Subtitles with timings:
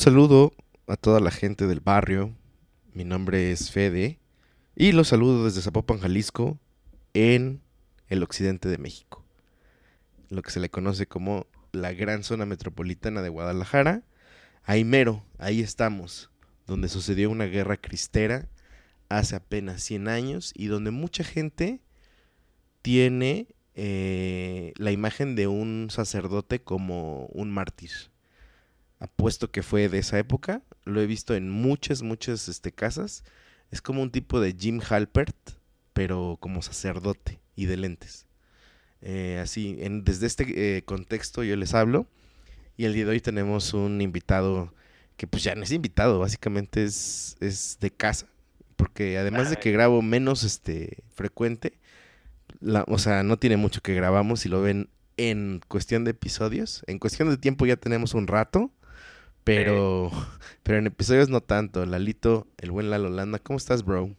[0.00, 0.54] Saludo
[0.86, 2.34] a toda la gente del barrio.
[2.94, 4.18] Mi nombre es Fede
[4.74, 6.58] y los saludo desde Zapopan, Jalisco,
[7.12, 7.60] en
[8.08, 9.26] el occidente de México.
[10.30, 14.02] Lo que se le conoce como la gran zona metropolitana de Guadalajara.
[14.64, 16.30] Ahí mero, ahí estamos,
[16.66, 18.48] donde sucedió una guerra cristera
[19.10, 21.82] hace apenas 100 años y donde mucha gente
[22.80, 27.90] tiene eh, la imagen de un sacerdote como un mártir
[29.00, 30.62] apuesto que fue de esa época.
[30.84, 33.24] Lo he visto en muchas, muchas este, casas.
[33.70, 35.36] Es como un tipo de Jim Halpert,
[35.92, 38.26] pero como sacerdote y de lentes.
[39.02, 42.06] Eh, así, en, desde este eh, contexto yo les hablo.
[42.76, 44.72] Y el día de hoy tenemos un invitado
[45.16, 48.26] que pues ya no es invitado, básicamente es, es de casa.
[48.76, 51.74] Porque además de que grabo menos este, frecuente,
[52.60, 54.88] la, o sea, no tiene mucho que grabamos y lo ven
[55.18, 56.82] en cuestión de episodios.
[56.86, 58.70] En cuestión de tiempo ya tenemos un rato.
[59.44, 60.10] Pero,
[60.62, 61.84] pero en episodios no tanto.
[61.86, 64.14] Lalito, el buen Lalo Landa, ¿cómo estás, bro?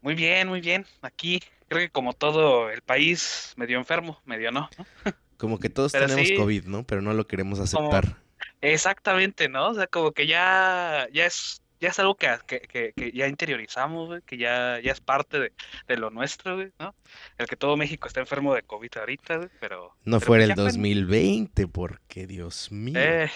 [0.00, 0.86] Muy bien, muy bien.
[1.02, 4.68] Aquí creo que como todo el país, medio enfermo, medio no.
[5.36, 6.84] Como que todos tenemos COVID, ¿no?
[6.84, 8.16] Pero no lo queremos aceptar.
[8.60, 9.70] Exactamente, ¿no?
[9.70, 14.22] O sea, como que ya, ya es ya es algo que, que, que, ya interiorizamos,
[14.24, 15.52] que ya, ya es parte de,
[15.86, 16.94] de, lo nuestro, ¿no?
[17.38, 19.94] El que todo México está enfermo de COVID ahorita, pero...
[20.04, 22.98] No fuera el 2020, porque Dios mío.
[22.98, 23.30] Eh,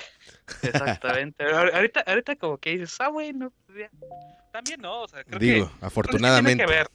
[0.62, 1.44] exactamente.
[1.44, 3.90] ahorita, ahorita como que dices, ah, bueno, pues
[4.52, 6.64] también no, o sea, creo Digo, afortunadamente.
[6.64, 6.88] que ver.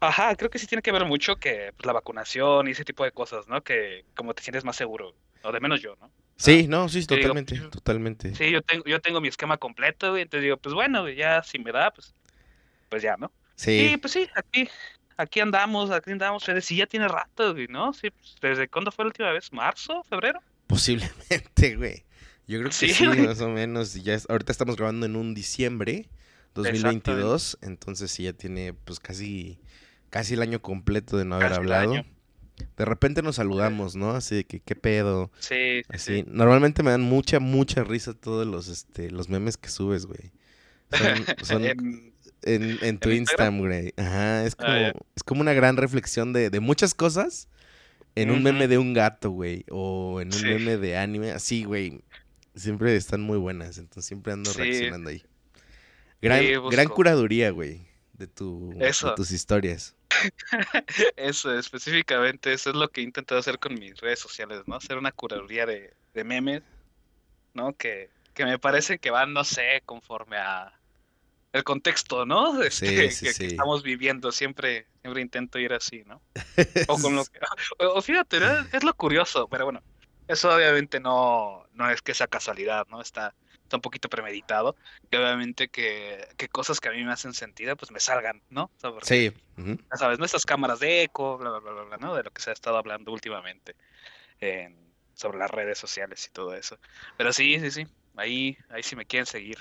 [0.00, 3.04] Ajá, creo que sí tiene que ver mucho que pues, la vacunación y ese tipo
[3.04, 3.62] de cosas, ¿no?
[3.62, 6.10] Que como te sientes más seguro, o de menos yo, ¿no?
[6.36, 8.34] Sí, no, sí, totalmente, totalmente.
[8.34, 11.58] Sí, yo tengo, yo tengo mi esquema completo, güey, entonces digo, pues bueno, ya si
[11.58, 12.14] me da, pues,
[12.88, 13.30] pues ya, ¿no?
[13.54, 13.90] Sí.
[13.90, 14.68] Sí, pues sí, aquí,
[15.16, 17.92] aquí andamos, aquí andamos, sí, ya tiene rato, güey, ¿no?
[17.92, 19.52] Sí, pues, ¿desde cuándo fue la última vez?
[19.52, 20.02] ¿Marzo?
[20.08, 20.40] ¿Febrero?
[20.66, 22.04] Posiblemente, güey.
[22.48, 26.08] Yo creo que sí, más o menos, ya ahorita estamos grabando en un diciembre
[26.54, 29.60] 2022, entonces sí, ya tiene, pues, casi,
[30.10, 32.04] casi el año completo de no haber hablado.
[32.76, 34.10] De repente nos saludamos, ¿no?
[34.10, 35.30] Así de que, ¿qué pedo?
[35.38, 36.24] Sí, Así.
[36.26, 40.32] Normalmente me dan mucha, mucha risa todos los, este, los memes que subes, güey.
[41.42, 41.64] Son,
[42.42, 43.94] en, tu Instagram, güey.
[43.96, 47.48] Ajá, es ah, como, es como una gran reflexión de, de muchas cosas
[48.14, 49.64] en un meme de un gato, güey.
[49.70, 51.32] O en un meme de anime.
[51.32, 52.02] Así, güey.
[52.54, 53.78] Siempre están muy buenas.
[53.78, 55.22] Entonces siempre ando reaccionando ahí.
[56.20, 57.86] Gran, gran curaduría, güey.
[58.12, 59.96] De, tu, de tus historias.
[61.16, 64.76] Eso, específicamente, eso es lo que he intentado hacer con mis redes sociales, ¿no?
[64.76, 65.92] Hacer una curaduría de,
[66.24, 66.62] memes,
[67.54, 67.72] ¿no?
[67.74, 70.72] Que, que me parece que van, no sé, conforme a
[71.52, 72.62] el contexto, ¿no?
[72.62, 74.32] Este, que, estamos viviendo.
[74.32, 76.22] Siempre, siempre intento ir así, ¿no?
[76.88, 77.24] O con lo
[77.78, 78.38] o, fíjate,
[78.72, 79.82] es lo curioso, pero bueno,
[80.28, 83.00] eso obviamente no, no es que sea casualidad, ¿no?
[83.00, 83.34] Está
[83.76, 84.76] un poquito premeditado,
[85.10, 88.70] que obviamente que, que, cosas que a mí me hacen sentido, pues me salgan, ¿no?
[89.02, 89.32] sí.
[89.56, 92.14] Ya sabes, nuestras cámaras de eco, bla, bla, bla, bla, ¿no?
[92.14, 93.74] De lo que se ha estado hablando últimamente
[95.14, 96.78] sobre las redes sociales y todo eso.
[97.16, 97.86] Pero sí, sí, sí,
[98.16, 99.58] ahí, ahí si me quieren seguir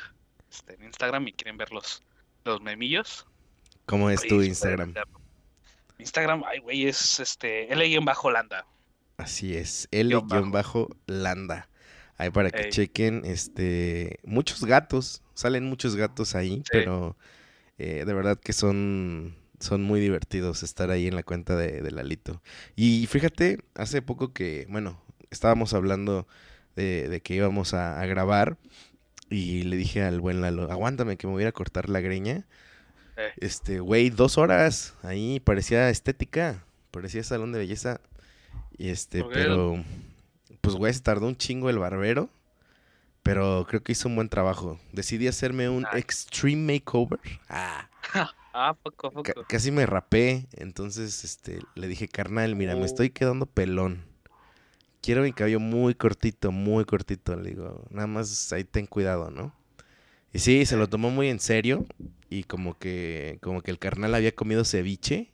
[0.49, 2.03] este, en Instagram y quieren ver los,
[2.43, 3.27] los memillos.
[3.85, 4.93] ¿Cómo es tu Instagram?
[5.97, 8.65] Instagram, ay, güey, es este, L-Landa.
[9.17, 11.69] Así es, L-Landa.
[12.21, 17.17] Ahí para que chequen, este, muchos gatos, salen muchos gatos ahí, pero
[17.79, 21.89] eh, de verdad que son, son muy divertidos estar ahí en la cuenta de, de,
[21.89, 22.39] Lalito.
[22.75, 25.01] Y fíjate, hace poco que, bueno,
[25.31, 26.27] estábamos hablando
[26.75, 28.57] de, que íbamos a, grabar
[29.31, 32.45] y le dije al buen Lalo, aguántame que me voy a cortar la greña.
[33.17, 33.31] Eh.
[33.37, 34.93] Este, güey, dos horas.
[35.01, 36.63] Ahí parecía estética.
[36.91, 37.99] Parecía salón de belleza.
[38.77, 39.83] Y este, pero.
[40.61, 42.29] Pues, güey, se tardó un chingo el barbero.
[43.23, 44.79] Pero creo que hizo un buen trabajo.
[44.93, 47.19] Decidí hacerme un extreme makeover.
[47.49, 47.87] Ah.
[48.53, 49.31] Ah, poco poco.
[49.47, 50.45] casi me rapé.
[50.51, 52.85] Entonces, este, le dije, carnal, mira, me Oh.
[52.85, 54.03] estoy quedando pelón.
[55.01, 57.37] Quiero mi cabello muy cortito, muy cortito.
[57.37, 59.55] Le digo, nada más ahí ten cuidado, ¿no?
[60.33, 61.85] Y sí, se lo tomó muy en serio.
[62.29, 65.31] Y como que, como que el carnal había comido ceviche.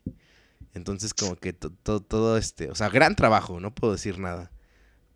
[0.76, 4.52] Entonces, como que to- to- todo este, o sea, gran trabajo, no puedo decir nada.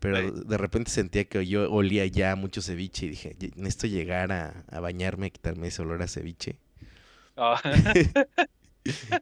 [0.02, 0.42] Pero Sí.
[0.46, 4.64] de repente sentía que yo olía ya mucho ceviche y dije, "Ye- necesito llegar a,
[4.68, 6.56] a bañarme, a quitarme ese olor a ceviche.
[7.36, 7.60] Ah,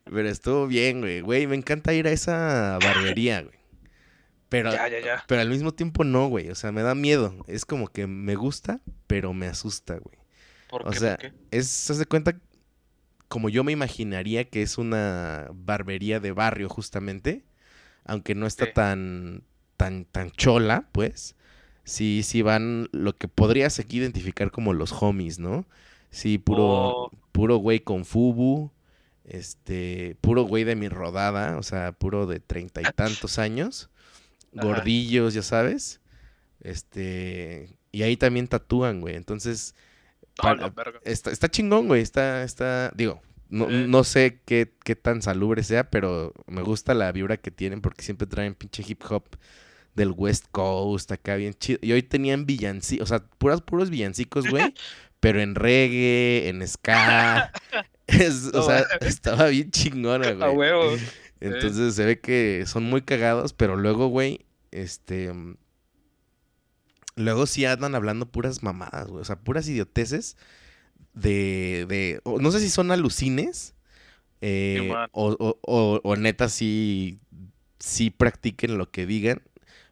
[0.05, 1.21] Pero estuvo bien, güey.
[1.21, 3.55] Güey, me encanta ir a esa barbería, güey.
[4.49, 5.25] Pero, ya, ya, ya.
[5.29, 6.49] pero al mismo tiempo no, güey.
[6.50, 7.37] O sea, me da miedo.
[7.47, 10.19] Es como que me gusta, pero me asusta, güey.
[10.69, 10.99] ¿Por O qué?
[10.99, 11.37] sea, ¿Por qué?
[11.53, 12.41] es, haz de cuenta,
[13.29, 17.44] como yo me imaginaría que es una barbería de barrio, justamente.
[18.05, 18.73] Aunque no está Sí.
[18.75, 19.44] tan,
[19.81, 21.37] tan, tan chola, pues.
[21.85, 25.67] Sí, sí van lo que podrías aquí identificar como los homies, ¿no?
[26.11, 27.11] Sí, puro, Oh.
[27.32, 28.71] puro güey con fubu.
[29.25, 33.88] Este, puro güey de mi rodada, o sea, puro de treinta y tantos años.
[34.55, 34.67] Ajá.
[34.67, 36.03] Gordillos, ya sabes.
[36.61, 39.15] Este, y ahí también tatúan, güey.
[39.17, 39.75] Entonces,
[40.37, 40.75] para-.
[41.05, 42.03] Está, está chingón, güey.
[42.03, 47.11] Está, está, digo, no, no sé qué, qué tan salubre sea, pero me gusta la
[47.12, 49.25] vibra que tienen porque siempre traen pinche hip hop
[49.94, 51.78] del West Coast, acá bien chido.
[51.82, 54.75] Y hoy tenían villancicos, o sea, puras, puros villancicos, güey,
[55.20, 57.52] pero en reggae, en ska.
[58.06, 60.56] Es- o sea, estaba bien chingona, A güey.
[60.56, 60.96] huevo.
[61.40, 65.32] Entonces se ve que son muy cagados, pero luego, güey, este...
[67.16, 69.20] Luego sí andan hablando puras mamadas, güey.
[69.20, 70.37] O sea, puras idioteces
[71.14, 71.87] de...
[71.88, 73.75] de no sé si son alucines.
[74.40, 77.20] eh, o, o, o, o neta sí,
[77.78, 79.42] sí practiquen lo que digan.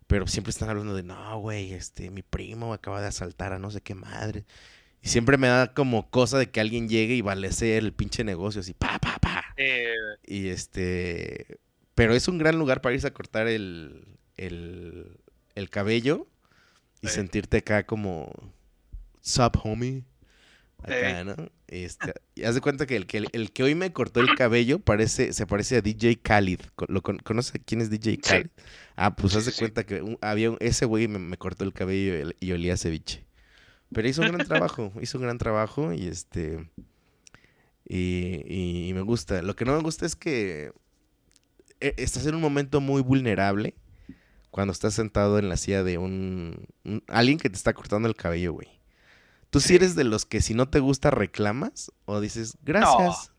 [0.08, 3.70] Pero siempre están hablando de, no, güey, este, mi primo acaba de asaltar a no
[3.70, 4.44] sé qué madre.
[5.02, 8.62] Y siempre me da como cosa de que alguien llegue y balece el pinche negocio
[8.62, 9.44] así, pa, pa, pa.
[9.56, 9.94] Eh,
[10.26, 11.58] Y este.
[11.94, 14.06] Pero es un gran lugar para irse a cortar el,
[14.36, 15.20] el,
[15.54, 16.26] el cabello
[17.02, 18.32] y sentirte acá como.
[19.20, 20.04] Sup, homie.
[20.82, 21.22] Acá.
[21.24, 21.36] ¿no?
[21.68, 24.78] Este, y haz de cuenta que el, que el que hoy me cortó el cabello
[24.78, 26.60] parece, se parece a DJ Khalid.
[26.88, 28.46] ¿Lo con- ¿Conoces quién es DJ Khalid?
[28.96, 31.74] Ah, pues haz de cuenta que un- había un- ese güey me, me cortó el
[31.74, 33.24] cabello y, olía ceviche.
[33.92, 36.68] Pero hizo un gran trabajo, hizo un gran trabajo y este.
[37.86, 39.42] Y, y- y me gusta.
[39.42, 40.72] Lo que no me gusta es que
[41.80, 43.74] eh, estás en un momento muy vulnerable
[44.50, 48.16] cuando estás sentado en la silla de un, un- alguien que te está cortando el
[48.16, 48.68] cabello, güey.
[49.50, 53.32] ¿Tú sí eres de los que si no te gusta reclamas o dices gracias?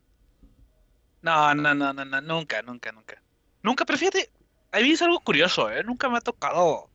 [1.22, 3.22] No, no, no, no, no, nunca, nunca, nunca.
[3.62, 4.30] Nunca, pero fíjate,
[4.72, 5.84] a mí es algo curioso, ¿eh?
[5.84, 6.88] Nunca me ha tocado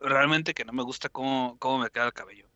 [0.00, 2.46] realmente que no me gusta cómo, cómo me queda el cabello.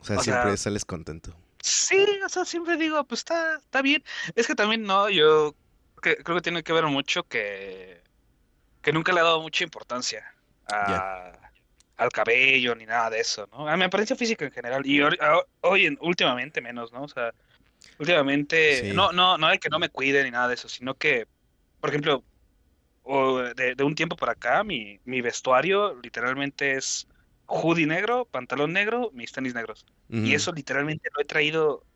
[0.00, 1.36] O sea, o siempre sea- sales contento.
[1.62, 4.02] Sí, o sea, siempre digo, pues está, está bien.
[4.34, 5.54] Es que también no, yo
[6.02, 8.02] que- creo que tiene que ver mucho que,
[8.80, 10.24] que nunca le he dado mucha importancia
[10.72, 11.32] a,
[12.00, 13.68] al cabello ni nada de eso, ¿no?
[13.68, 14.86] A mi apariencia física en general.
[14.86, 15.02] Y
[15.60, 17.02] hoy, últimamente menos, ¿no?
[17.02, 17.32] O sea,
[17.98, 18.92] últimamente, Sí.
[18.94, 21.26] no, no, no de que no me cuide ni nada de eso, sino que,
[21.78, 22.24] por ejemplo,
[23.02, 27.06] o de, de un tiempo para acá, mi, mi vestuario literalmente es
[27.46, 29.84] hoodie negro, pantalón negro, mis tenis negros.
[30.08, 31.86] Y eso literalmente lo he traído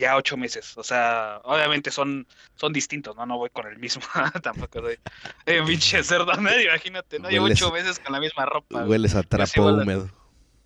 [0.00, 0.76] ya ocho meses.
[0.76, 2.26] O sea, obviamente son,
[2.56, 3.26] son distintos, ¿no?
[3.26, 4.02] No voy con el mismo.
[4.42, 4.98] Tampoco soy
[5.46, 7.30] eh, pinche cerdo medio, imagínate, ¿no?
[7.30, 8.84] Llevo ocho meses con la misma ropa.
[8.84, 9.82] Hueles a trapo huele.
[9.82, 10.10] húmedo,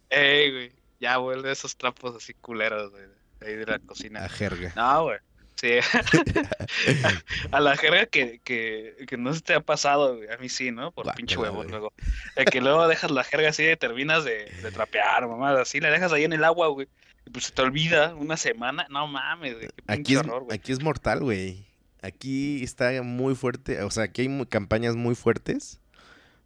[0.08, 0.72] Ey, güey.
[1.00, 3.04] Ya vuelve esos trapos así culeros, güey,
[3.42, 4.24] ahí de la cocina.
[4.24, 4.72] a jerga.
[4.76, 5.18] No, güey.
[5.56, 5.78] Sí.
[7.52, 10.28] A la jerga que, que, que no se te ha pasado, güey.
[10.28, 10.90] A mí sí, ¿no?
[10.90, 11.68] Por pinche huevo, güey.
[11.68, 11.92] luego.
[12.36, 15.52] De que luego dejas la jerga así y terminas de, de trapear, mamá.
[15.60, 16.88] Así la dejas ahí en el agua, güey.
[17.26, 18.86] Y pues se te olvida una semana.
[18.90, 19.68] No mames, güey.
[19.68, 20.58] Qué Aquí es, horror, güey.
[20.58, 21.66] aquí es mortal, güey.
[22.02, 25.80] Aquí está muy fuerte, o sea, aquí hay campañas muy fuertes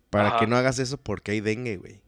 [0.09, 2.01] para que no hagas eso porque hay dengue, güey.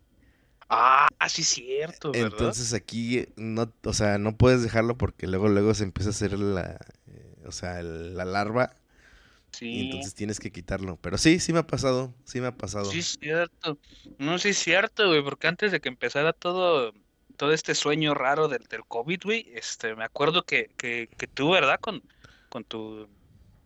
[0.69, 2.31] Ah, sí, cierto, ¿verdad?
[2.31, 6.39] Entonces aquí no, o sea, no puedes dejarlo porque luego luego se empieza a hacer
[6.39, 8.77] la, eh, o sea, la larva
[9.55, 9.81] y sí.
[9.81, 10.97] entonces tienes que quitarlo.
[11.03, 12.85] Pero sí, sí me ha pasado, sí me ha pasado.
[12.85, 13.79] Sí, es cierto.
[14.19, 16.93] No, sí, es cierto, güey, porque antes de que empezara todo,
[17.41, 21.51] todo este sueño raro del, del COVID, güey, este, me acuerdo que, que, que tú,
[21.53, 21.81] ¿verdad?
[21.81, 22.03] Con,
[22.51, 23.09] con tu,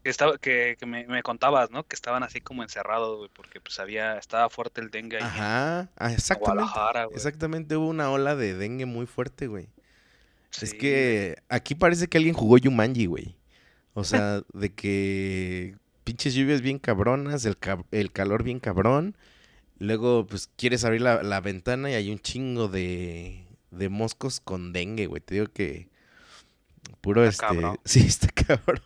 [0.04, 1.83] que estaba, que, que me, me contabas, ¿no?
[1.85, 5.28] Que estaban así como encerrados, güey, porque pues había, estaba fuerte el dengue ahí en
[5.28, 6.73] Ajá, ah, exactamente.
[6.73, 7.16] Guadalajara, güey.
[7.16, 9.69] Exactamente, hubo una ola de dengue muy fuerte, güey.
[10.61, 13.37] Es que aquí parece que alguien jugó Yumanji, güey.
[13.95, 19.16] O sea, de que pinches lluvias bien cabronas, el, ca- el calor bien cabrón.
[19.78, 23.43] Luego, pues, quieres abrir la, la ventana y hay un chingo de,
[23.76, 25.21] de moscos con dengue, güey.
[25.21, 25.88] Te digo que
[27.00, 27.57] puro Está este...
[27.61, 27.81] cabrón.
[27.85, 28.83] Sí, está cabrón.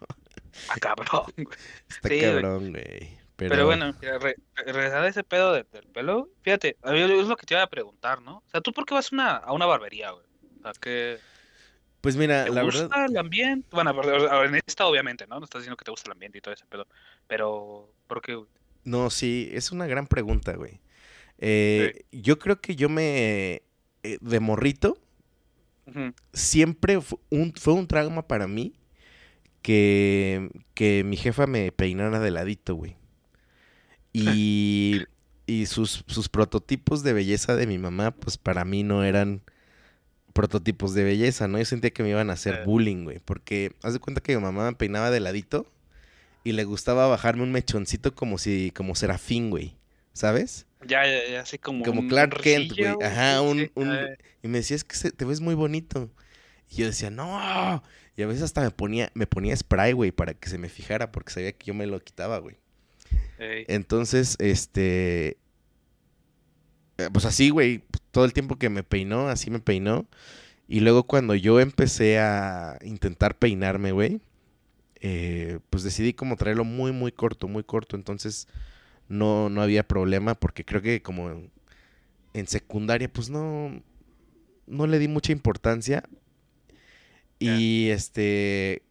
[0.69, 1.59] Ah, cabrón, güey.
[1.89, 3.19] Está Sí, cabrón, güey.
[3.37, 6.99] Pero, Pero bueno, mira, re- regresar a ese pedo de- del pelo, fíjate, a mí
[7.01, 8.39] es lo que te iba a preguntar, ¿no?
[8.39, 10.25] O sea, ¿tú por qué vas a una, a una barbería, güey?
[10.59, 11.19] O sea, que
[12.01, 13.05] Pues mira, ¿te la gusta verdad...
[13.09, 13.69] el ambiente?
[13.71, 13.93] Bueno,
[14.45, 15.39] en esta obviamente, ¿no?
[15.39, 16.89] No estás diciendo que te gusta el ambiente y todo ese pedo,
[17.29, 18.49] pero ¿por qué, güey?
[18.83, 20.81] No, sí, es una gran pregunta, güey.
[21.39, 23.63] Eh, Yo creo que yo me...
[24.15, 24.99] eh, de morrito,
[26.33, 28.75] siempre fu- un, fue un trauma para mí
[29.63, 32.97] que, que mi jefa me peinara de ladito, güey.
[34.13, 35.03] Y,
[35.47, 39.43] y sus, sus prototipos de belleza de mi mamá, pues para mí no eran
[40.33, 41.59] prototipos de belleza, ¿no?
[41.59, 42.65] Yo sentía que me iban a hacer Eh.
[42.65, 43.19] bullying, güey.
[43.21, 45.67] Porque haz de cuenta que mi mamá me peinaba de ladito
[46.45, 49.77] y le gustaba bajarme un mechoncito como si, como serafín, güey.
[50.13, 50.67] ¿Sabes?
[50.87, 52.95] Ya, ya, ya, así como Como un Clark Kent, güey.
[53.03, 53.71] Ajá, un,
[54.43, 56.11] Y me decía, es que se- te ves muy bonito.
[56.71, 57.83] Y yo decía, no.
[58.17, 61.11] Y a veces hasta me ponía, me ponía spray, güey, para que se me fijara,
[61.13, 62.57] porque sabía que yo me lo quitaba, güey.
[63.39, 63.65] ey.
[63.69, 65.39] Entonces, este.
[66.99, 67.83] eh, Pues así, güey.
[68.11, 70.07] Todo el tiempo que me peinó, así me peinó.
[70.69, 74.21] Y luego cuando yo empecé a intentar peinarme, güey.
[75.01, 77.97] eh, pues decidí como traerlo muy, muy corto, muy corto.
[77.97, 78.49] Entonces
[79.09, 81.51] no, no había problema porque creo que como en,
[82.35, 83.83] en secundaria, pues no,
[84.67, 86.05] no le di mucha importancia.
[87.39, 88.83] Y este...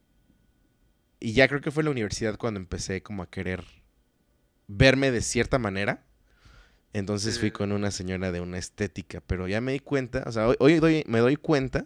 [1.20, 3.64] Y ya creo que fue la universidad cuando empecé como a querer
[4.68, 6.04] verme de cierta manera.
[6.94, 10.48] Entonces fui con una señora de una estética, pero ya me di cuenta, o sea,
[10.48, 11.86] hoy, hoy doy- me doy cuenta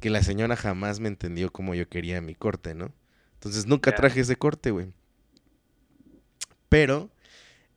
[0.00, 2.92] que la señora jamás me entendió como yo quería mi corte, ¿no?
[3.34, 4.92] Entonces nunca traje ese corte, güey.
[6.68, 7.10] Pero,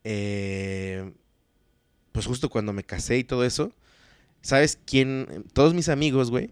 [0.03, 1.13] eh,
[2.11, 3.73] pues justo cuando me casé y todo eso,
[4.41, 5.45] ¿sabes quién?
[5.53, 6.51] Todos mis amigos, güey,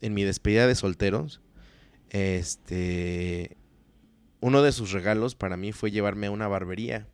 [0.00, 1.40] en mi despedida de solteros,
[2.10, 3.56] este,
[4.40, 7.06] uno de sus regalos para mí fue llevarme a una barbería.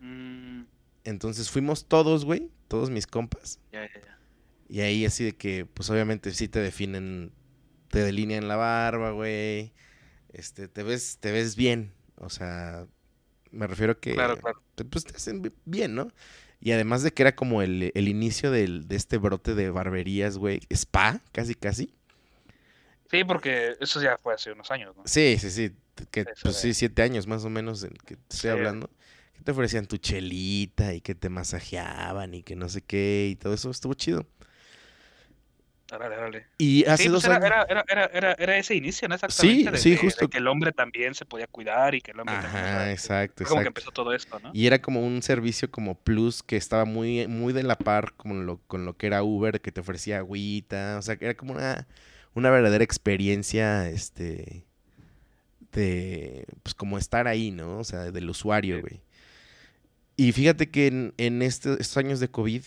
[0.00, 0.62] Mm,
[1.04, 3.60] Entonces fuimos todos, güey, todos mis compas.
[3.72, 4.18] ya, ya, ya.
[4.68, 7.32] Y ahí así de que, pues obviamente sí te definen,
[7.88, 9.72] te delinean la barba, güey.
[10.32, 11.92] Este, te ves, te ves bien.
[12.16, 12.86] O sea,
[13.52, 14.60] me refiero que, Claro, claro.
[14.74, 16.08] te- pues te hacen bi- bien, ¿no?
[16.60, 20.38] Y además de que era como el, el inicio del, de este brote de barberías,
[20.38, 20.60] güey.
[20.70, 21.92] Spa, casi, casi.
[23.10, 25.02] Sí, porque eso ya fue hace unos años, ¿no?
[25.04, 25.70] Sí, sí, sí.
[25.94, 28.38] t- Que, Eso pues de- sí, siete años más o menos en que te estoy
[28.40, 28.48] Sí.
[28.48, 28.88] hablando.
[29.34, 33.36] Que te ofrecían tu chelita y que te masajeaban y que no sé qué y
[33.36, 33.70] todo eso.
[33.70, 34.26] Estuvo chido.
[36.58, 37.66] Y hace Sí, pues dos era, años.
[37.88, 39.14] era, era, era, ese inicio, ¿no?
[39.14, 39.70] Exactamente.
[39.72, 40.24] de- sí, de- justo.
[40.26, 42.64] de que el hombre también se podía cuidar y que el hombre también.
[42.64, 44.50] Ajá, exacto, fue como que empezó todo esto, ¿no?
[44.54, 48.46] Y era como un servicio como plus que estaba muy, muy de la par con
[48.46, 51.52] lo, con lo que era Uber, que te ofrecía agüita, o sea, que era como
[51.52, 51.86] una,
[52.34, 54.64] una verdadera experiencia, este,
[55.72, 57.78] de, pues como estar ahí, ¿no?
[57.78, 58.80] O sea, del usuario, Sí.
[58.82, 59.00] güey.
[60.16, 62.62] Y fíjate que en, en este- estos años de COVID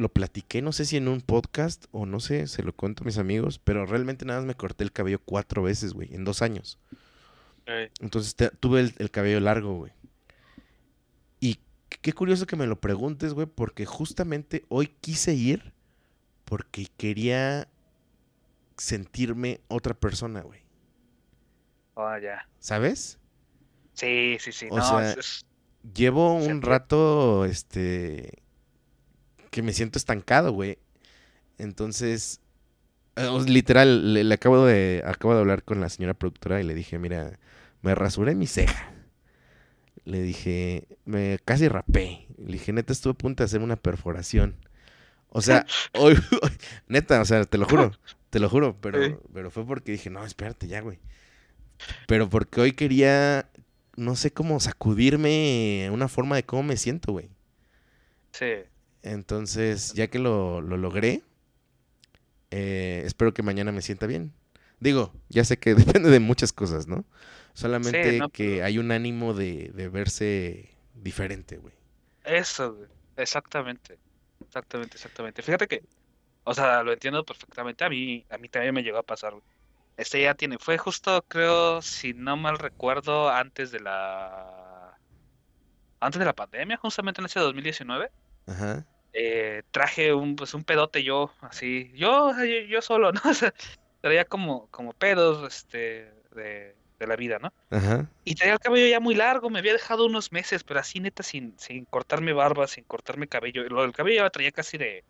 [0.00, 3.06] lo platiqué, no sé si en un podcast o no sé, se lo cuento a
[3.06, 6.42] mis amigos, pero realmente nada más me corté el cabello cuatro veces, güey, en dos
[6.42, 6.78] años.
[8.00, 9.92] Entonces te- tuve el, el cabello largo, güey.
[11.38, 11.60] Y
[12.00, 15.72] qué- curioso que me lo preguntes, güey, porque justamente hoy quise ir
[16.44, 17.68] porque quería
[18.76, 20.60] sentirme otra persona, güey.
[21.94, 22.48] Oh, ya.
[22.58, 23.18] ¿Sabes?
[23.92, 24.66] Sí, sí, sí.
[24.70, 25.44] O no, sea, es-
[25.94, 28.42] Llevo un rato, este,
[29.50, 30.78] que me siento estancado, güey.
[31.58, 32.40] Entonces,
[33.16, 36.74] eh, literal, le, le acabo de, acabo de hablar con la señora productora y le
[36.74, 37.38] dije, mira,
[37.82, 38.92] me rasuré mi ceja.
[40.04, 42.26] Le dije, me casi rapé.
[42.38, 44.56] Le dije, neta, estuve a punto de hacer una perforación.
[45.28, 46.16] O sea, hoy,
[46.88, 47.92] neta, o sea, te lo juro,
[48.30, 51.00] te lo juro, pero, pero fue porque dije, no, espérate ya, güey.
[52.06, 53.50] Pero porque hoy quería,
[53.96, 57.30] no sé cómo sacudirme una forma de cómo me siento, güey.
[58.32, 58.69] sí.
[59.02, 61.22] Entonces, ya que lo, lo logré,
[62.50, 64.32] eh, espero que mañana me sienta bien.
[64.80, 67.04] Digo, ya sé que depende de muchas cosas, ¿no?
[67.54, 71.74] Solamente no, que pero- hay un ánimo de, de verse diferente, güey.
[72.24, 72.88] Eso, güey.
[73.16, 73.98] Exactamente.
[74.46, 75.42] Exactamente, exactamente.
[75.42, 75.82] Fíjate que,
[76.44, 77.84] o sea, lo entiendo perfectamente.
[77.84, 79.44] A mí, a mí también me llegó a pasar, güey.
[79.96, 84.96] Este ya tiene, fue justo, creo, si no mal recuerdo, antes de la,
[86.00, 88.10] antes de la pandemia, justamente en ese 2019.
[88.50, 88.84] Ajá.
[89.12, 93.20] eh, traje un, pues, un pedote yo, así, yo, yo, yo solo, ¿no?
[93.24, 93.54] O sea,
[94.00, 97.52] traía como, como pedos, este, de, de la vida, ¿no?
[97.70, 98.06] Ajá.
[98.24, 101.22] Y traía el cabello ya muy largo, me había dejado unos meses, pero así neta,
[101.22, 103.62] sin, sin cortarme barba, sin cortarme cabello.
[103.68, 105.04] Lo del cabello ya lo traía casi de,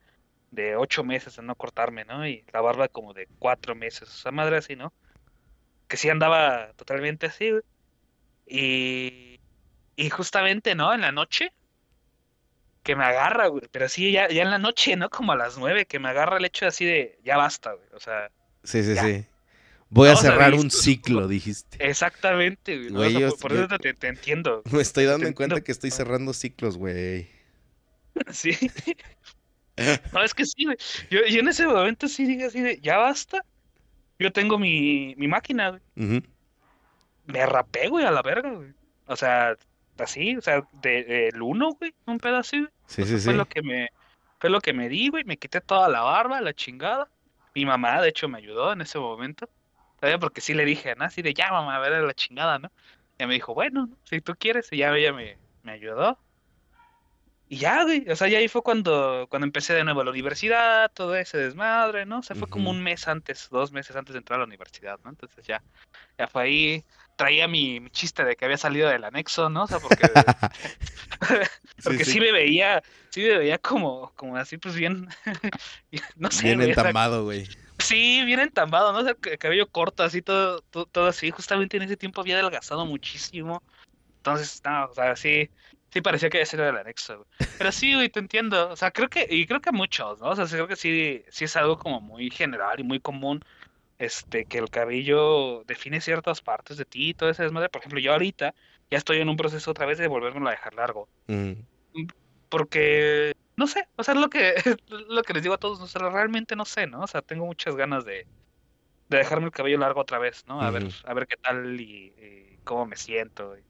[0.51, 2.27] de ocho meses de no cortarme, ¿no?
[2.27, 4.93] Y la barba como de cuatro meses, o sea, madre así, ¿no?
[5.89, 7.53] Que sí andaba totalmente así.
[8.47, 9.41] Y,
[9.97, 10.93] y justamente, ¿no?
[10.95, 11.53] En la noche,
[12.83, 15.11] que me agarra, güey, pero sí, ya, ya en la noche, ¿no?
[15.11, 18.01] Como a las nueve, que me agarra el hecho así de, ya basta, güey, o
[18.01, 18.31] sea,
[18.65, 19.03] Sí, sí, Ya.
[19.05, 19.25] sí.
[19.93, 21.85] Voy a No, o sea, cerrar un ciclo, dijiste.
[21.85, 22.95] exactamente, güey, ¿no?
[22.95, 25.61] O Güey, sea, yo- por, yo- eso te, te entiendo, Me estoy dando en cuenta
[25.63, 27.29] que estoy cerrando ciclos, güey.
[28.33, 28.53] sí.
[30.13, 30.77] No, es que sí, güey,
[31.11, 33.45] yo, yo en ese momento sí dije así de, ya basta,
[34.19, 36.23] yo tengo mi, mi máquina, güey.
[37.27, 38.73] Me rapé, güey, a la verga, güey.
[39.07, 39.57] O sea,
[40.03, 42.71] así, o sea, de- del uno, güey, un pedo así, güey.
[42.87, 43.39] Sí, O sea, sí, fue sí.
[43.39, 43.89] lo que me,
[44.39, 45.25] fue lo que me di, güey.
[45.25, 47.09] Me quité toda la barba, la chingada.
[47.55, 49.49] Mi mamá, de hecho, me ayudó en ese momento.
[50.01, 50.17] ¿Sabes?
[50.19, 51.05] Porque sí le dije, ¿no?
[51.05, 52.71] Así de, ya, mamá, a ver la chingada, ¿no?
[53.19, 53.97] Y me dijo, bueno, ¿no?
[54.05, 54.69] si tú quieres.
[54.73, 56.19] Y ya ella me, me ayudó.
[57.49, 58.09] Y ya, güey.
[58.09, 61.37] O sea, ya ahí fue cuando, cuando empecé de nuevo a la universidad, todo ese
[61.37, 62.21] desmadre, ¿no?
[62.21, 65.01] O sea, fue como un mes antes, dos meses antes de entrar a la universidad,
[65.05, 65.11] ¿no?
[65.11, 65.61] Entonces ya,
[66.17, 66.85] ya fue ahí.
[67.21, 69.65] Traía mi, mi chiste de que había salido del anexo, ¿no?
[69.65, 70.09] O sea, porque,
[71.85, 75.07] porque sí, me veía, sí me veía como, como así, pues bien,
[76.17, 77.47] no sé, Bien güey, o sea, entambado, güey.
[77.79, 79.01] Sí, bien entambado, ¿no?
[79.01, 81.31] O sea, el cabello corto, así todo, todo, todo así.
[81.31, 83.63] Justamente en ese tiempo había adelgazado muchísimo.
[84.17, 85.51] Entonces, no, o sea, sí,
[85.91, 87.51] sí parecía que había sido del anexo, güey.
[87.59, 88.71] Pero sí, güey, te entiendo.
[88.71, 90.29] O sea, creo que, y creo que muchos, ¿no?
[90.29, 93.45] O sea, creo que sí, sí es algo como muy general y muy común,
[94.01, 97.69] este, que el cabello define ciertas partes de ti y todo ese desmadre.
[97.69, 98.55] Por ejemplo, yo ahorita
[98.91, 101.07] ya estoy en un proceso otra vez de volverme a dejar largo.
[101.29, 101.67] Ujú.
[102.49, 104.55] Porque, no sé, o sea, es lo que,
[104.89, 107.03] lo que les digo a todos, o sea, realmente no sé, ¿no?
[107.03, 108.27] O sea, tengo muchas ganas de,
[109.09, 110.63] de dejarme el cabello largo otra vez, ¿no?
[110.63, 113.63] A ver, a ver qué tal y, y cómo me siento y,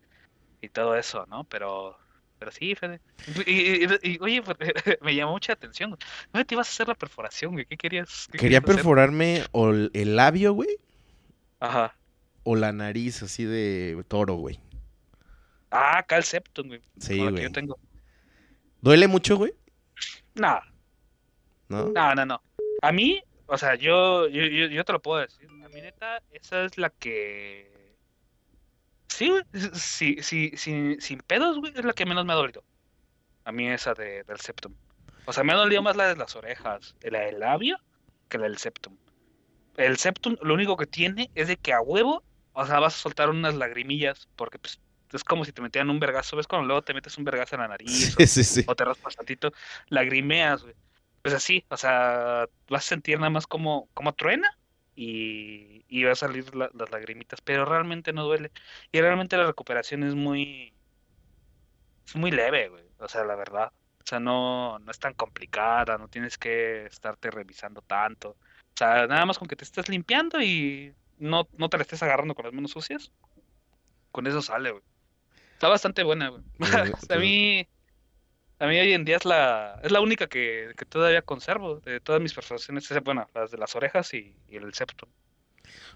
[0.60, 1.42] y todo eso, ¿no?
[1.44, 1.98] Pero,
[2.40, 3.00] pero sí, Fede.
[3.46, 4.57] Y, y- y- oye, pues,
[5.03, 5.96] me llamó mucha atención.
[6.33, 7.66] ¿Dónde te ibas a hacer la perforación, güey?
[7.66, 8.26] ¿Qué querías?
[8.33, 10.70] qué Quería querías perforarme o el labio, güey,
[11.61, 11.94] Ajá.
[12.42, 14.59] o la nariz así de toro, güey.
[15.70, 16.81] Ah, acá el septum, güey.
[16.98, 17.44] Sí, como güey.
[17.44, 17.79] yo tengo.
[18.81, 19.53] ¿Duele mucho, güey?
[20.35, 20.59] No,
[21.68, 21.90] ¿No?
[21.92, 22.42] No, no, no.
[22.83, 25.46] A mí, o sea, yo, yo, yo, yo te lo puedo decir.
[25.64, 27.70] A mí, neta, esa es la que.
[29.20, 29.42] Sí, güey.
[29.74, 32.64] Sí, sí, sí, sin pedos, güey, es la que menos me ha dolido.
[33.44, 34.74] A mí, esa de, del septum.
[35.26, 37.76] O sea, me ha dolido más la de las orejas, la del labio,
[38.30, 38.96] que la del septum.
[39.76, 42.98] El septum, lo único que tiene es de que a huevo, o sea, vas a
[42.98, 44.80] soltar unas lagrimillas, porque pues
[45.12, 46.38] es como si te metieran un vergazo.
[46.38, 48.14] ¿Ves cuando luego te metes un vergazo en la nariz?
[48.16, 48.64] Sí, sí, sí.
[48.66, 49.52] o te raspas tantito,
[49.90, 50.74] lagrimeas, güey.
[51.20, 54.50] Pues así, o sea, vas a sentir nada más como, como truena
[55.02, 58.50] y, y va a salir la- las lagrimitas, pero realmente no duele.
[58.92, 60.74] Y realmente la recuperación es muy,
[62.06, 62.84] es muy leve, güey.
[62.98, 63.72] O sea, la verdad.
[63.98, 68.30] O sea, no, no es tan complicada, no tienes que estarte revisando tanto.
[68.30, 72.02] O sea, nada más con que te estés limpiando y no, no te la estés
[72.02, 73.10] agarrando con las manos sucias.
[74.12, 74.82] Con eso sale, güey.
[75.54, 76.42] Está bastante buena, güey.
[77.10, 77.66] A mí,
[78.60, 81.98] a mí hoy en día es la, es la única que, que todavía conservo de
[82.00, 82.88] todas mis perforaciones.
[82.90, 85.08] es- Bueno, las de las orejas y, y el septum.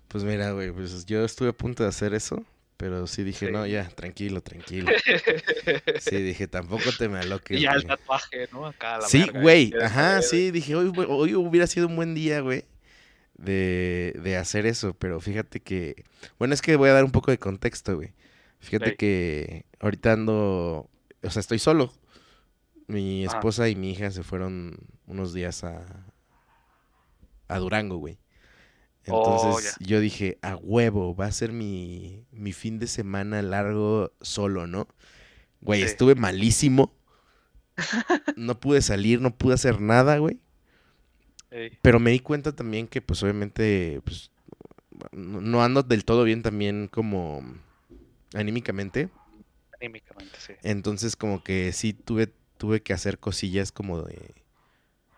[0.09, 2.45] Pues mira, güey, pues yo estuve a punto de hacer eso,
[2.77, 3.53] pero sí dije, Sí.
[3.53, 4.91] no, ya, tranquilo, tranquilo.
[6.01, 8.67] Sí, dije, tampoco te me aloques, Y ya el tatuaje, ¿no?
[8.67, 12.41] Acá a la Sí, güey, ajá, sí, dije, hoy, hoy hubiera sido un buen día,
[12.41, 12.65] güey,
[13.37, 16.05] de, de hacer eso, pero fíjate que,
[16.39, 18.13] bueno, es que voy a dar un poco de contexto, güey.
[18.61, 20.89] Fíjate que ahorita ando,
[21.23, 21.93] o sea, estoy solo.
[22.87, 23.25] Mi Ajá.
[23.25, 26.13] esposa y mi hija se fueron unos días a,
[27.49, 28.19] a Durango, güey.
[29.11, 34.13] Oh, Entonces yo dije, a huevo, va a ser mi, mi fin de semana largo
[34.21, 34.89] solo, ¿no?
[35.63, 35.87] Güey, Sí.
[35.87, 36.95] estuve malísimo.
[38.37, 40.39] No pude salir, no pude hacer nada, güey.
[41.51, 44.31] Ey, Pero me di cuenta también que, pues, obviamente, pues,
[45.13, 47.43] no ando del todo bien también como
[48.35, 49.11] anímicamente.
[49.81, 50.55] anímicamente, sí.
[50.63, 54.35] Entonces, como que sí tuve, tuve que hacer cosillas como de...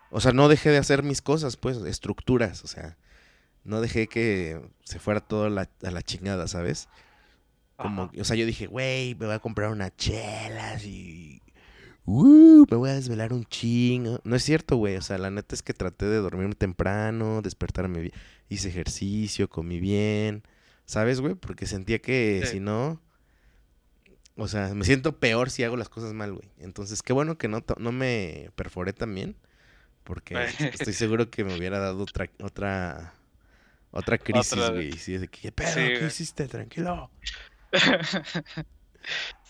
[0.09, 2.97] O sea, no dejé de hacer mis cosas, pues, estructuras, o sea,
[3.63, 6.87] no dejé que se fuera todo a la, a la chingada, ¿sabes?
[7.75, 8.11] Como, Ajá.
[8.19, 11.41] o sea, yo dije, güey, me voy a comprar unas chelas y...
[12.05, 14.21] Uh, me voy a desvelar un chingo.
[14.23, 14.95] No es cierto, güey.
[14.95, 18.13] O sea, la neta es que traté de dormirme temprano, despertarme bien.
[18.47, 20.43] Hice ejercicio, comí bien.
[20.85, 21.35] ¿Sabes, güey?
[21.35, 22.53] Porque sentía que Sí.
[22.53, 23.01] si no...
[24.37, 26.47] O sea, me siento peor si hago las cosas mal, güey.
[26.59, 29.35] Entonces, qué bueno que no, no me perforé también.
[30.03, 30.35] Porque
[30.73, 33.13] estoy seguro que me hubiera dado otra, otra,
[33.91, 34.91] otra crisis, güey.
[34.93, 35.67] Sí, de que, ¿qué pedo?
[35.69, 36.07] Sí, ¿Qué güey.
[36.07, 36.47] hiciste?
[36.47, 37.11] Tranquilo.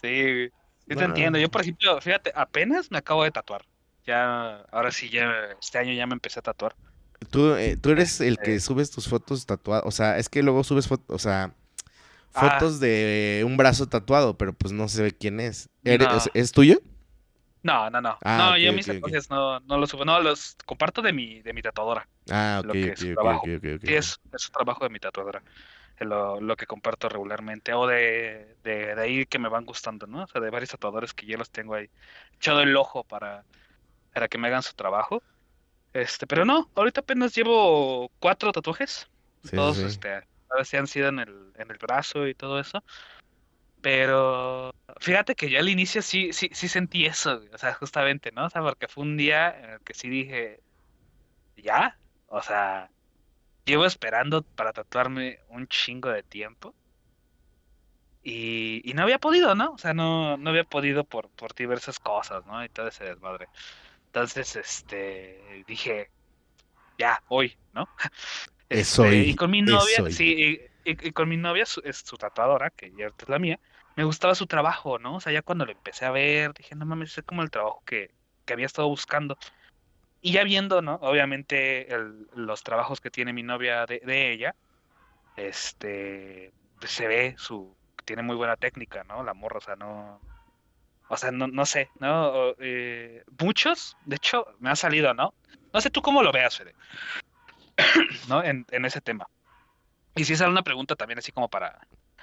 [0.01, 0.49] Sí,
[0.87, 1.39] sí te No, no, entiendo.
[1.39, 3.65] Yo, por ejemplo, fíjate, apenas me acabo de tatuar.
[4.05, 6.75] Ya, ahora sí, ya, este año ya me empecé a tatuar.
[7.31, 8.59] Tú, eh, tú eres el que Eh.
[8.59, 9.83] subes tus fotos tatuadas.
[9.85, 11.55] O sea, es que luego subes fotos, o sea,
[12.37, 12.51] Ah.
[12.51, 15.69] fotos de un brazo tatuado, pero pues no se ve quién es.
[15.83, 16.31] ¿Eres- No.
[16.33, 16.79] ¿Es, tuyo?
[17.63, 18.17] No, no, no.
[18.23, 19.01] Ah, no, yo mis ok, ok.
[19.01, 20.05] tatuajes no, no los subo.
[20.05, 22.07] No, los comparto de mi, de mi tatuadora.
[22.29, 23.45] Ah, ok, Lo que es su ok, trabajo.
[23.45, 25.43] Sí, es, es un trabajo de mi tatuadora.
[25.99, 27.73] Es Lo, lo que comparto regularmente.
[27.73, 30.23] O de, de, de ahí que me van gustando, ¿no?
[30.23, 31.89] O sea, de varios tatuadores que yo los tengo ahí
[32.35, 33.43] echado el ojo para,
[34.13, 35.21] para que me hagan su trabajo.
[35.93, 39.09] Este, pero no, ahorita apenas llevo cuatro tatuajes.
[39.43, 39.83] Sí, sí, Todos, sí.
[39.85, 42.83] este, a veces han sido en el, en el brazo y todo eso.
[43.81, 48.45] Pero fíjate que yo al inicio sí, sí, sí sentí eso, O sea, justamente, ¿no?
[48.47, 50.61] O sea, porque fue un día en el que sí dije,
[51.57, 51.99] ¿ya?
[52.27, 52.91] O sea,
[53.65, 56.75] llevo esperando para tatuarme un chingo de tiempo.
[58.23, 59.71] Y, y no había podido, ¿no?
[59.73, 62.63] O sea, no, no había podido por, por diversas cosas, ¿no?
[62.63, 63.47] Y todo ese desmadre.
[64.07, 66.11] Entonces, este, dije,
[66.97, 67.87] ya, hoy, ¿no?
[68.69, 71.81] Es Este, hoy, y con mi novia, sí, y, y- y con mi novia, su,
[71.83, 73.59] es su tatuadora, que ya es la mía,
[73.95, 75.15] me gustaba su trabajo, ¿no?
[75.15, 77.81] O sea, ya cuando lo empecé a ver, dije, no mames, es como el trabajo
[77.85, 78.13] que,
[78.45, 79.37] que había estado buscando.
[80.21, 80.95] Y ya viendo, ¿no?
[81.01, 84.55] Obviamente el- los trabajos que tiene mi novia de, de ella,
[85.35, 89.23] este, pues se ve su, tiene muy buena técnica, ¿no?
[89.23, 90.21] La morra, o sea, no,
[91.07, 92.53] o sea, no, no sé, ¿no?
[92.59, 95.33] Eh, muchos, de hecho, me ha salido, ¿no?
[95.73, 96.73] No sé tú cómo lo veas, Fede,
[98.27, 98.43] ¿no?
[98.43, 99.27] En, en ese tema.
[100.15, 101.79] Y si esa es una pregunta también así como para,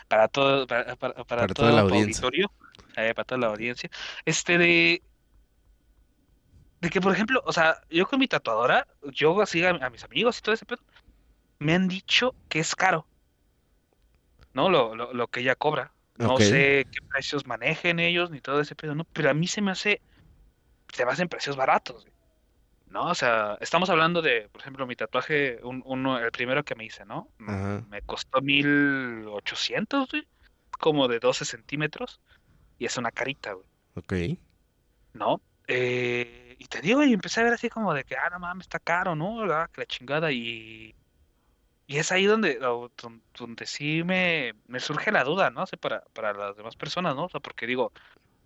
[0.09, 2.25] para todo, para, para, para Para todo toda la audiencia.
[2.25, 2.53] auditorio,
[2.97, 3.89] eh, para toda la audiencia,
[4.25, 5.03] este de,
[6.81, 10.05] de que, por ejemplo, o sea, yo con mi tatuadora, yo así a, a mis
[10.05, 10.83] amigos y todo ese pedo,
[11.61, 13.07] me han dicho que es caro,
[14.53, 14.69] ¿no?
[14.69, 15.93] Lo, lo, lo que ella cobra.
[16.17, 19.05] No sé qué precios manejen ellos ni todo ese pedo, ¿no?
[19.13, 20.01] Pero a mí se me hace,
[20.93, 22.07] se me hacen precios baratos.
[22.95, 23.07] ¿No?
[23.11, 26.85] O sea, estamos hablando de, por ejemplo, mi tatuaje, un, uno, el primero que me
[26.87, 27.29] hice, ¿no?
[27.39, 27.85] Me- Ajá.
[27.91, 30.27] Me costó 1800, güey,
[30.81, 32.21] como de 12 centímetros,
[32.79, 34.13] y es una carita, güey, Ok.
[35.15, 35.43] ¿no?
[35.67, 38.65] Eh, y te digo, y empecé a ver así como de que, ah, no mames,
[38.67, 39.43] está caro, ¿no?
[39.53, 40.95] Ah, que la chingada, y,
[41.87, 45.63] y es ahí donde, do- don- donde sí me, me surge la duda, ¿no?
[45.65, 47.27] O sea, para, para las demás personas, ¿no?
[47.27, 47.93] O sea, porque digo,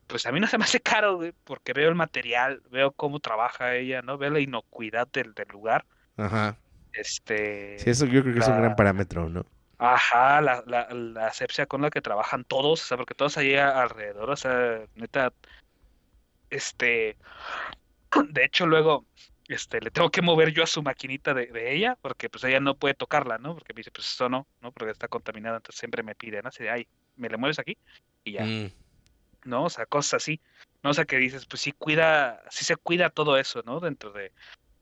[0.08, 3.20] pues a mí no se me hace caro, güey, porque veo el material, veo cómo
[3.20, 4.18] trabaja ella, ¿no?
[4.18, 5.84] Veo la inocuidad del, del lugar.
[6.16, 6.56] Ajá.
[6.92, 9.46] Este, Sí, eso yo creo que es un gran parámetro, ¿no?
[9.78, 13.54] Ajá, la, la, la asepsia con la que trabajan todos, o sea, porque todos ahí
[13.54, 15.32] a- alrededor, o sea, neta,
[16.50, 17.16] este,
[18.30, 19.06] de hecho luego,
[19.46, 22.60] este, le tengo que mover yo a su maquinita de, de ella, porque pues ella
[22.60, 23.54] no puede tocarla, ¿no?
[23.54, 24.72] Porque me dice, pues eso no, ¿no?
[24.72, 26.48] Porque está contaminada, entonces siempre me pide, ¿no?
[26.48, 27.76] Así de, ay, me le mueves aquí
[28.24, 28.66] y ya, Mm,
[29.44, 29.64] ¿no?
[29.64, 30.40] O sea, cosas así,
[30.82, 30.90] ¿no?
[30.90, 33.80] O sea, que dices, pues sí cuida, sí se cuida todo eso, ¿no?
[33.80, 34.32] Dentro de,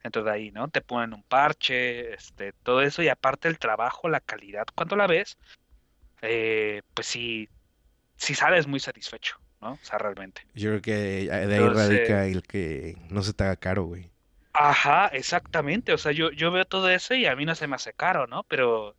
[0.03, 0.69] dentro de ahí, ¿no?
[0.69, 5.07] Te ponen un parche, este, todo eso, y aparte el trabajo, la calidad, cuando la
[5.07, 5.37] ves,
[6.23, 7.49] eh, pues sí,
[8.16, 9.73] sí sales muy satisfecho, ¿no?
[9.73, 10.42] O sea, realmente.
[10.55, 14.11] Yo creo que de ahí Entonces- radica el que no se te haga caro, güey.
[14.59, 17.77] Ajá, exactamente, o sea, yo, yo veo todo eso y a mí no se me
[17.77, 18.42] hace caro, ¿no?
[18.45, 18.97] Pero,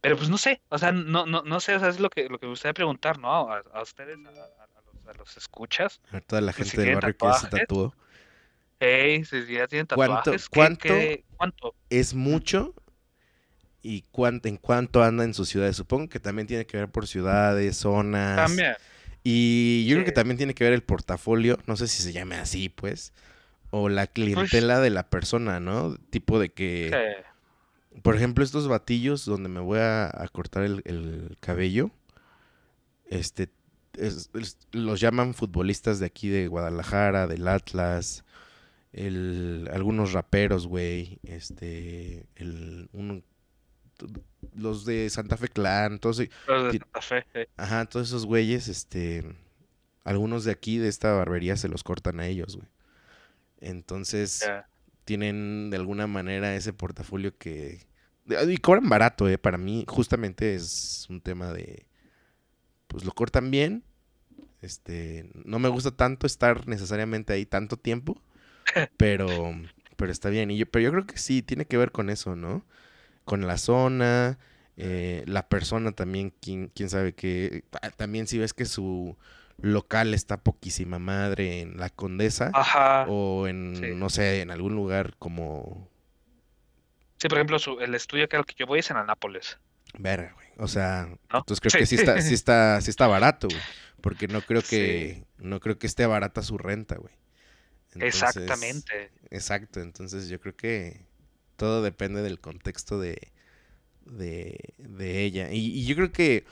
[0.00, 2.28] pero pues no sé, o sea, no, no, no sé, o sea, es lo que,
[2.28, 3.52] lo que me gustaría preguntar, ¿no?
[3.52, 4.75] A, a ustedes, a, a-
[5.08, 6.00] a los, escuchas.
[6.12, 7.94] A toda la Pues, gente si del barrio que se tatuó.
[8.80, 10.82] Ey, si ya tienen ¿Cuánto- tatuajes, ¿qué- cuánto?
[10.88, 11.74] qué- cuánto?
[11.90, 12.74] ¿Es mucho?
[13.82, 15.76] ¿Y cuánto, en cuánto anda en sus ciudades?
[15.76, 18.36] Supongo que también tiene que ver por ciudades, zonas.
[18.48, 18.74] También.
[19.22, 22.36] Y yo creo que también tiene que ver el portafolio, no sé si se llame
[22.36, 23.12] así, pues,
[23.70, 25.96] o la clientela de la persona, ¿no?
[26.10, 26.90] Tipo de que,
[27.92, 28.00] Sí.
[28.02, 31.90] por ejemplo, estos batillos donde me voy a, a cortar el, el cabello,
[33.08, 33.48] este,
[33.98, 38.24] es- es- los llaman futbolistas de aquí de Guadalajara, del Atlas,
[38.92, 42.88] el, algunos raperos, güey, este, el,
[44.54, 47.48] los de Santa Fe Clan, todos, Los de Santa Fe, eh.
[47.56, 49.24] Ajá, todos esos güeyes, este,
[50.04, 52.68] algunos de aquí de esta barbería se los cortan a ellos, güey.
[53.60, 54.42] Entonces,
[55.04, 57.86] tienen de alguna manera ese portafolio que...
[58.48, 59.38] Y cobran barato, eh.
[59.38, 61.86] Para mí, justamente es un tema de...
[62.88, 63.82] Pues lo cortan bien.
[64.62, 68.20] Este, no me gusta tanto estar necesariamente ahí tanto tiempo,
[68.96, 69.52] pero,
[69.96, 70.50] pero está bien.
[70.50, 72.64] Y yo, pero yo creo que sí, tiene que ver con eso, ¿no?
[73.24, 74.38] Con la zona,
[74.76, 77.64] eh, la persona también, quién, quién sabe qué.
[77.82, 79.16] ah, También si ves que su
[79.60, 83.06] local está poquísima madre en la Condesa Ajá.
[83.08, 83.86] o en, sí.
[83.94, 85.88] no sé, en algún lugar como...
[87.18, 89.58] Sí, por ejemplo, su- el estudio que, al que yo voy es en Anápolis.
[89.98, 90.46] Verga, güey.
[90.58, 91.38] O sea, ¿No?
[91.38, 91.78] entonces creo Sí.
[91.78, 93.60] que sí está, sí está, sí está barato, güey.
[94.00, 94.68] Porque no creo Sí.
[94.68, 97.14] que, no creo que esté barata su renta, güey.
[97.94, 99.10] Entonces, Exactamente.
[99.30, 101.00] Exacto, entonces yo creo que
[101.56, 103.32] todo depende del contexto de,
[104.04, 105.50] de, de ella.
[105.52, 106.44] Y, y yo creo que,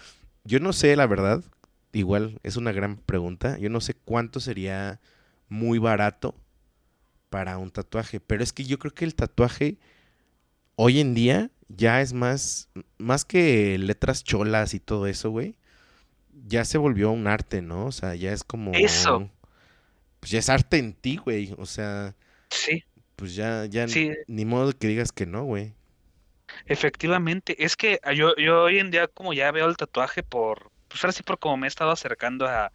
[0.44, 1.44] yo no sé, la verdad,
[1.92, 5.00] igual es una gran pregunta, yo no sé cuánto sería
[5.48, 6.34] muy barato
[7.30, 9.78] para un tatuaje, pero es que yo creo que el tatuaje
[10.76, 15.56] hoy en día ya es más, más que letras cholas y todo eso, güey,
[16.46, 17.86] ya se volvió un arte, ¿no?
[17.86, 18.72] O sea, ya es como...
[18.74, 19.30] Eso.
[20.20, 22.14] Pues ya es arte en ti, güey, o sea
[22.50, 22.84] Sí,
[23.16, 25.74] pues ya, ya sí, ni modo que digas que no, güey.
[26.66, 27.62] efectivamente.
[27.64, 31.12] Es que yo, yo hoy en día como ya veo el tatuaje por, pues ahora
[31.12, 32.72] sí por como me he estado acercando a,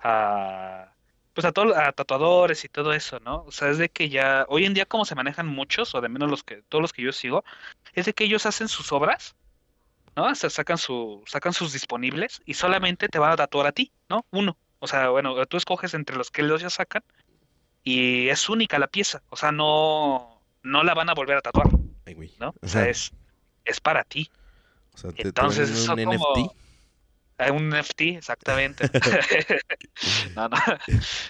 [0.00, 0.91] a
[1.34, 3.44] pues a todo, a tatuadores y todo eso, ¿no?
[3.44, 6.08] O sea, es de que ya, hoy en día como se manejan muchos, o de
[6.08, 7.44] menos los que, todos los que yo sigo,
[7.94, 9.34] es de que ellos hacen sus obras,
[10.16, 10.26] ¿no?
[10.26, 13.92] O sea, sacan su, sacan sus disponibles y solamente te van a tatuar a ti,
[14.08, 14.26] ¿no?
[14.30, 14.56] Uno.
[14.78, 17.02] O sea, bueno, tú escoges entre los que ellos ya sacan
[17.84, 21.68] y es única la pieza, o sea, no, no la van a volver a tatuar.
[22.38, 22.54] ¿no?
[22.60, 23.12] O sea, es,
[23.64, 24.30] es para ti.
[24.94, 26.34] O sea, te, Entonces, eso un como...
[26.34, 26.56] NFT.
[27.50, 28.88] Un NFT, exactamente.
[30.34, 30.56] No, no,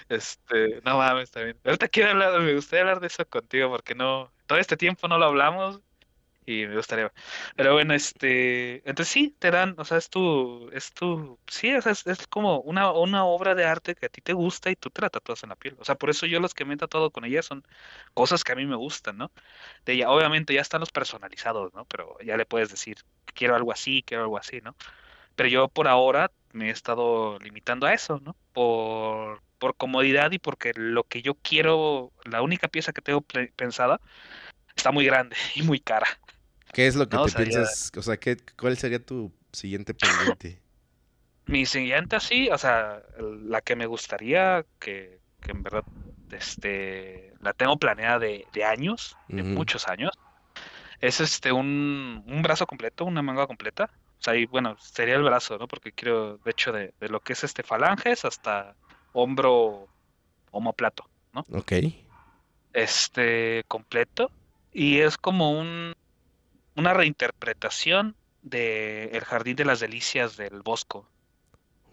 [0.09, 1.59] este, no mames, también.
[1.65, 5.17] Ahorita quiero hablar, me gustaría hablar de eso contigo porque no, todo este tiempo no
[5.17, 5.81] lo hablamos
[6.45, 7.11] y me gustaría.
[7.55, 11.81] Pero bueno, este, entonces sí, te dan, o sea, es tu, es tu, sí, o
[11.81, 14.75] sea, es, es como una, una obra de arte que a ti te gusta y
[14.75, 15.75] tú te la tatúas en la piel.
[15.79, 17.65] O sea, por eso yo los que me he tatuado con ella son
[18.13, 19.31] cosas que a mí me gustan, ¿no?
[19.85, 21.85] De ella, obviamente ya están los personalizados, ¿no?
[21.85, 22.97] Pero ya le puedes decir,
[23.33, 24.75] quiero algo así, quiero algo así, ¿no?
[25.35, 28.35] Pero yo por ahora me he estado limitando a eso, ¿no?
[28.53, 33.21] Por, por comodidad y porque lo que yo quiero, la única pieza que tengo
[33.55, 34.01] pensada,
[34.75, 36.07] está muy grande y muy cara.
[36.73, 37.91] ¿Qué es lo que No, o te ya- piensas?
[37.97, 40.59] O sea, ¿qué, ¿cuál sería tu siguiente pendiente?
[41.45, 45.85] Mi siguiente así, o sea, la que me gustaría, que, que en verdad
[46.29, 50.11] este, la tengo planeada de, de años, de muchos años,
[51.01, 53.91] es este un, un brazo completo, una manga completa.
[54.23, 55.67] Sea, y bueno, sería el brazo, ¿no?
[55.67, 58.73] Porque quiero, de hecho, de, de lo que es este falanges hasta
[59.11, 59.87] hombro,
[60.51, 61.43] omoplato, ¿no?
[61.51, 61.73] Ok.
[62.73, 64.31] Este completo.
[64.71, 65.93] Y es como un,
[66.75, 71.07] una reinterpretación de El Jardín de las Delicias del Bosco.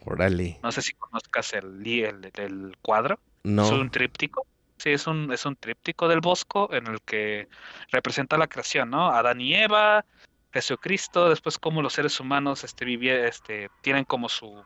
[0.04, 0.58] Órale.
[0.62, 3.14] No sé si conozcas el, el, el cuadro.
[3.44, 3.68] Es No.
[3.68, 4.46] un tríptico.
[4.78, 7.48] Sí, es un, es un tríptico del Bosco en el que
[7.90, 9.08] representa la creación, ¿no?
[9.10, 10.06] Adán y Eva,
[10.52, 14.62] Jesucristo, después cómo los seres humanos este, vivi- este, tienen como su,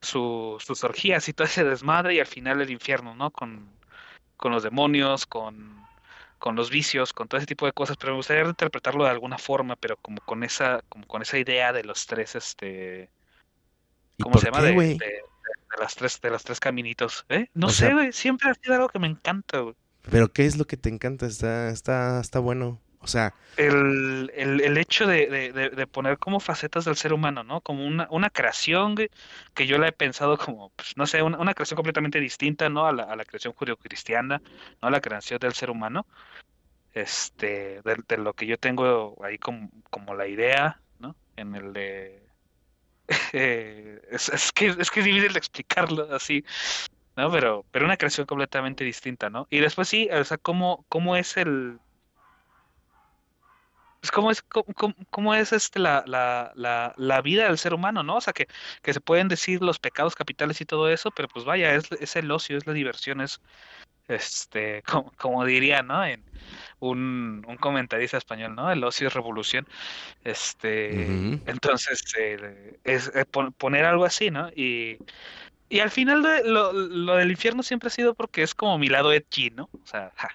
[0.00, 3.30] su, sus orgías y todo ese desmadre y al final el infierno, ¿no?
[3.30, 3.68] Con,
[4.36, 5.86] con los demonios, con,
[6.38, 9.38] con los vicios, con todo ese tipo de cosas, pero me gustaría interpretarlo de alguna
[9.38, 13.10] forma, pero como con esa, como con esa idea de los tres, este,
[14.16, 14.62] ¿Y ¿cómo se llama?
[14.62, 17.46] qué, De, de- de las tres, de los tres caminitos, ¿eh?
[17.54, 19.74] No O sé, güey, siempre ha sido algo que me encanta, güey.
[20.10, 21.26] Pero ¿qué es lo que te encanta?
[21.26, 22.80] Está, está, está bueno.
[23.00, 27.44] O sea, El, el, el hecho de, de, de, poner como facetas del ser humano,
[27.44, 27.60] ¿no?
[27.60, 28.96] Como una, una creación,
[29.54, 32.86] que yo la he pensado como, pues, no sé, una, creación completamente distinta, ¿no?
[32.86, 34.42] A la, a la creación judio-cristiana,
[34.82, 34.88] ¿no?
[34.88, 36.06] A la creación del ser humano,
[36.92, 41.14] este, de, de lo que yo tengo ahí como, como la idea, ¿no?
[41.36, 42.22] En el de...
[43.32, 46.44] eh, es, es que, es que es difícil de explicarlo así,
[47.16, 47.30] ¿no?
[47.30, 49.46] Pero, pero una creación completamente distinta, ¿no?
[49.50, 51.78] Y después sí, o sea, cómo, cómo es el...
[54.00, 54.42] Pues cómo es,
[55.10, 58.16] cómo, es este la, la, la, la vida del ser humano, ¿no?
[58.16, 58.46] O sea, que,
[58.82, 62.14] que se pueden decir los pecados capitales y todo eso, pero pues vaya, es, es
[62.16, 63.40] el ocio, es la diversión, es
[64.08, 66.04] este, como, como diría, ¿no?
[66.04, 66.24] En
[66.80, 68.70] un, un comentarista español, ¿no?
[68.72, 69.66] El ocio es revolución.
[70.24, 74.50] Este, entonces, eh, es, eh, pon- poner algo así, ¿no?
[74.50, 75.00] Y,
[75.68, 78.88] y al final de- lo, lo del infierno siempre ha sido porque es como mi
[78.88, 79.64] lado edgy, ¿no?
[79.64, 80.28] O sea, ja,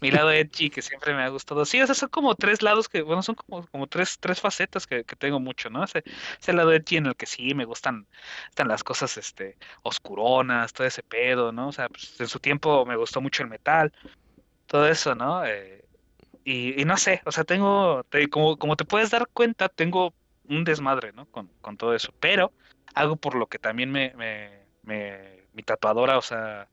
[0.00, 1.64] mi lado edgy que siempre me ha gustado.
[1.64, 4.86] Sí, o sea, son como tres lados que, bueno, son como, como tres, tres facetas
[4.86, 5.84] que, que tengo mucho, ¿no?
[5.84, 6.04] Ese,
[6.40, 8.08] ese lado edgy en el que sí me gustan,
[8.48, 11.68] están las cosas, este, oscuronas, todo ese pedo, ¿no?
[11.68, 13.92] O sea, pues, en su tiempo me gustó mucho el metal,
[14.66, 15.44] todo eso, ¿no?
[15.46, 15.84] Eh,
[16.44, 20.14] y, y no sé, o sea, tengo, te- como, como te puedes dar cuenta, tengo
[20.44, 21.26] un desmadre, ¿no?
[21.28, 22.54] Con, con todo eso, pero
[22.94, 26.70] algo por lo que también me, me- mi tatuadora, o sea,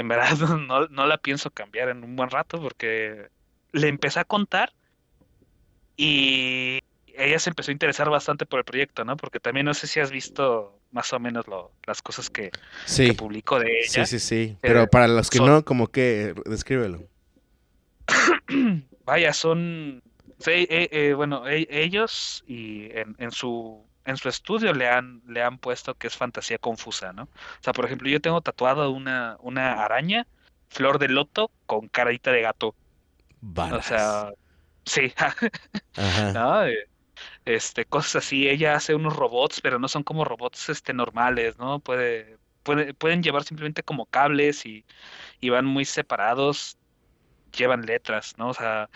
[0.00, 0.30] en verdad
[0.68, 3.28] no, no la pienso cambiar en un buen rato porque
[3.72, 4.72] le empecé a contar
[5.96, 9.16] y ella se empezó a interesar bastante por el proyecto, ¿no?
[9.16, 12.50] Porque también no sé si has visto más o menos lo, las cosas que,
[12.86, 14.04] Sí, que publicó de ella.
[14.06, 14.34] sí, sí, sí.
[14.50, 17.00] Eh, Pero para los que son- no, como que, descríbelo.
[19.04, 20.02] Vaya, son,
[20.38, 25.22] sí, eh, eh, bueno, e- ellos y en, en su en su estudio le han
[25.26, 27.24] le han puesto que es fantasía confusa, ¿no?
[27.24, 27.28] O
[27.62, 30.26] sea, por ejemplo, yo tengo tatuado una una araña,
[30.68, 32.76] flor de loto con carita de gato.
[33.68, 33.82] O Varas.
[33.82, 34.32] sea,
[34.84, 35.12] sí,
[35.96, 36.32] Ajá.
[36.34, 36.64] ¿no?
[36.66, 36.88] Eh,
[37.44, 38.48] Este, cosas así.
[38.48, 41.80] Ella hace unos robots, pero no son como robots este normales, ¿no?
[41.80, 44.86] Puede, puede, pueden llevar simplemente como cables y,
[45.40, 46.78] y van muy separados.
[47.56, 48.50] Llevan letras, ¿no?
[48.50, 48.90] O sea,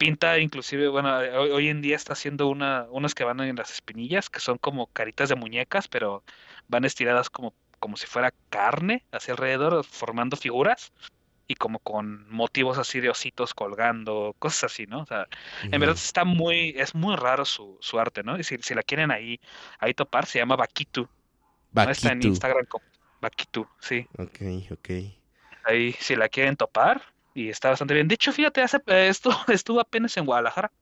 [0.00, 3.70] pinta inclusive, bueno, hoy, hoy en día está haciendo una, unos que van en las
[3.70, 6.24] espinillas, que son como caritas de muñecas, pero
[6.68, 10.92] van estiradas como, como si fuera carne hacia alrededor, formando figuras.
[11.46, 15.00] Y como con motivos así de ositos colgando, cosas así, ¿no?
[15.00, 15.26] O sea,
[15.64, 18.38] en verdad está muy, es muy raro su, su arte, ¿no?
[18.38, 19.40] Y si, si la quieren ahí,
[19.80, 21.08] ahí topar, se llama Bakitu.
[21.72, 21.90] ¿no?
[21.90, 22.22] Está en.
[22.22, 22.84] Instagram como
[23.20, 24.06] Bakitu, sí.
[24.16, 24.90] Ok, ok.
[25.64, 27.02] Ahí si la quieren topar,
[27.40, 28.08] y está bastante bien.
[28.08, 30.72] De hecho, fíjate, hace, eh, esto estuvo apenas en Guadalajara.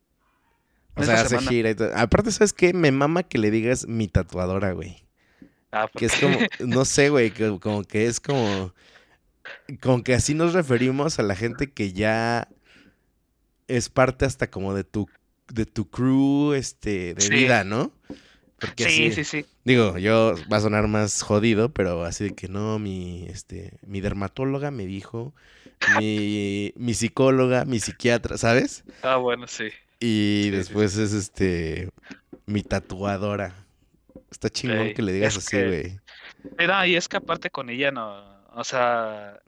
[0.96, 1.50] O sea, hace semana.
[1.50, 1.90] gira y todo.
[1.94, 2.72] Aparte, ¿sabes qué?
[2.72, 5.06] Me mama que le digas mi tatuadora, güey.
[5.70, 8.72] Ah, Que es como, no sé, güey, que- como que es como,
[9.80, 12.48] como que así nos referimos a la gente que ya
[13.68, 15.08] es parte hasta como de tu,
[15.52, 17.34] de tu crew, este, de Sí.
[17.34, 17.92] vida, ¿no?
[18.60, 19.46] Porque sí, así, sí, sí.
[19.64, 24.00] digo, yo va a sonar más jodido, pero así de que no, mi, este, mi
[24.00, 25.34] dermatóloga me dijo,
[25.86, 28.84] mi, mi psicóloga, mi psiquiatra, ¿sabes?
[29.02, 29.64] Ah, bueno, sí.
[30.00, 31.88] Y Sí, sí, después es este,
[32.46, 33.54] mi tatuadora.
[34.30, 36.00] Está chingón Sí, que le digas así, que- güey.
[36.58, 39.40] Mira, y es que aparte con ella no, o sea,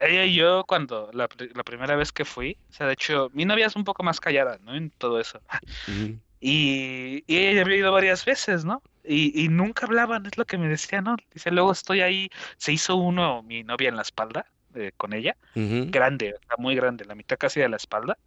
[0.00, 3.30] ella y yo cuando la, pri- la primera vez que fui, o sea, de hecho,
[3.34, 4.74] mi novia es un poco más callada, ¿no?
[4.74, 5.40] En todo eso.
[6.40, 8.82] Y, y ella había ido varias veces, ¿no?
[9.04, 11.16] Y, y nunca hablaban, es lo que me decía, ¿no?
[11.32, 15.36] Dice, luego estoy ahí, se hizo uno, mi novia en la espalda, eh, con ella,
[15.90, 18.18] grande, muy grande, la mitad casi de la espalda.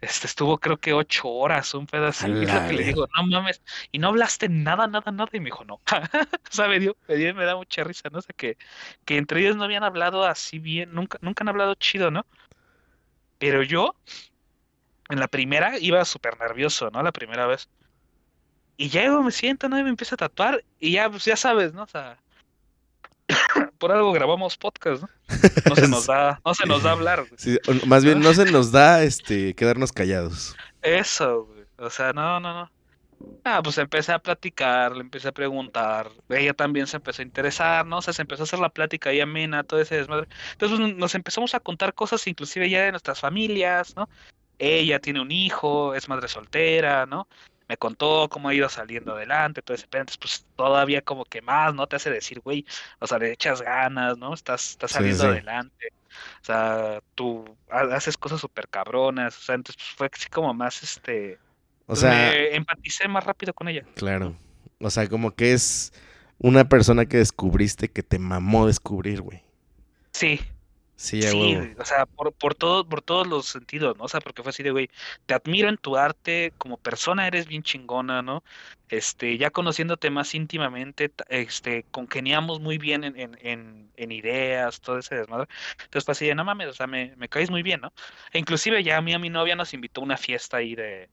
[0.00, 3.26] Este estuvo creo que ocho horas, un Y es la lo que le digo, no
[3.28, 5.30] mames, y no hablaste nada, nada, nada.
[5.32, 5.80] Y me dijo, no.
[6.52, 8.18] O sea, me dio, me dio- me da mucha risa, ¿no?
[8.18, 8.58] O sea, que,
[9.04, 12.26] que entre ellos no habían hablado así bien, nunca, nunca han hablado chido, ¿no?
[13.38, 13.94] Pero yo,
[15.08, 17.02] en la primera, iba súper nervioso, ¿no?
[17.02, 17.68] La primera vez.
[18.76, 19.78] Y ya me siento, ¿no?
[19.78, 21.84] Y me empiezo a tatuar, y ya, pues ya sabes, ¿no?
[21.84, 22.22] O sea,
[23.82, 25.08] por algo grabamos podcast, ¿no?
[25.68, 27.26] No se nos da, no se nos da hablar.
[27.36, 30.54] Sí, más bien no se nos da este quedarnos callados.
[30.82, 31.64] Eso, güey.
[31.78, 32.70] O sea, no, no, no.
[33.42, 36.12] Ah, pues empecé a platicar, le empecé a preguntar.
[36.28, 37.98] Ella también se empezó a interesar, ¿no?
[37.98, 40.28] O sea, se empezó a hacer la plática ahí amena, todo ese desmadre.
[40.52, 44.08] Entonces pues, nos empezamos a contar cosas, inclusive ya de nuestras familias, ¿no?
[44.60, 47.26] Ella tiene un hijo, es madre soltera, ¿no?
[47.68, 50.02] Me contó cómo ha ido saliendo adelante, todo ese pedo.
[50.02, 51.86] Entonces, pues todavía como que más, ¿no?
[51.86, 52.66] Te hace decir, güey,
[52.98, 54.34] o sea, le echas ganas, ¿no?
[54.34, 55.30] Estás, estás saliendo sí.
[55.30, 55.88] adelante.
[56.42, 59.38] O sea, tú ha- haces cosas súper cabronas.
[59.38, 61.38] O sea, entonces pues, fue así como más, este...
[61.86, 63.84] O sea, me empaticé más rápido con ella.
[63.94, 64.36] claro.
[64.80, 65.92] O sea, como que es
[66.38, 69.44] una persona que descubriste que te mamó descubrir, güey.
[70.12, 70.40] Sí,
[70.96, 74.04] Sí, güey, o sea, por, por todo, por todos los sentidos, ¿no?
[74.04, 74.88] O sea, porque fue así de, güey,
[75.26, 78.44] te admiro en tu arte, como persona eres bien chingona, ¿no?
[78.88, 84.98] Este, ya conociéndote más íntimamente, este, congeniamos muy bien en, en, en, en ideas, todo
[84.98, 85.48] ese desmadre.
[85.82, 87.92] Entonces fue así de, no mames, o sea, me, me caes muy bien, ¿no?
[88.32, 91.08] E inclusive ya a mí, a mi novia nos invitó a una fiesta ahí de,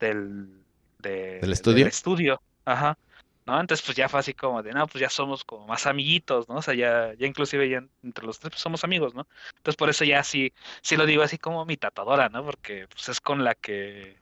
[0.00, 0.48] del,
[0.98, 1.86] de, ¿Del estudio?
[1.86, 2.98] estudio, ajá.
[3.50, 3.60] ¿No?
[3.60, 6.56] Entonces, pues ya fue así como de, no, pues ya somos como más amiguitos, ¿no?
[6.56, 9.26] O sea, ya, ya inclusive ya entre los tres pues, somos amigos, ¿no?
[9.56, 12.44] Entonces, por eso ya sí, sí lo digo así como mi tatuadora, ¿no?
[12.44, 14.16] Porque pues es con la que,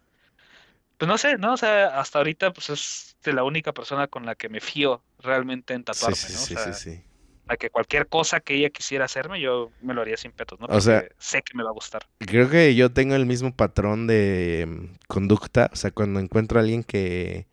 [0.97, 1.55] pues no sé, ¿no?
[1.55, 5.05] O sea, hasta ahorita pues es de la única persona con la que me fío
[5.19, 6.43] realmente en Sí, tatuarme, sí, ¿no?
[6.43, 7.05] O sí, sea, sí, sí.
[7.49, 10.67] a que cualquier cosa que ella quisiera hacerme, yo me lo haría sin petos, ¿no?
[10.69, 12.03] O sea- Porque sé que me va a gustar.
[12.19, 15.71] Creo que yo tengo el mismo patrón de mm, conducta.
[15.73, 17.47] O sea, cuando encuentro a alguien que.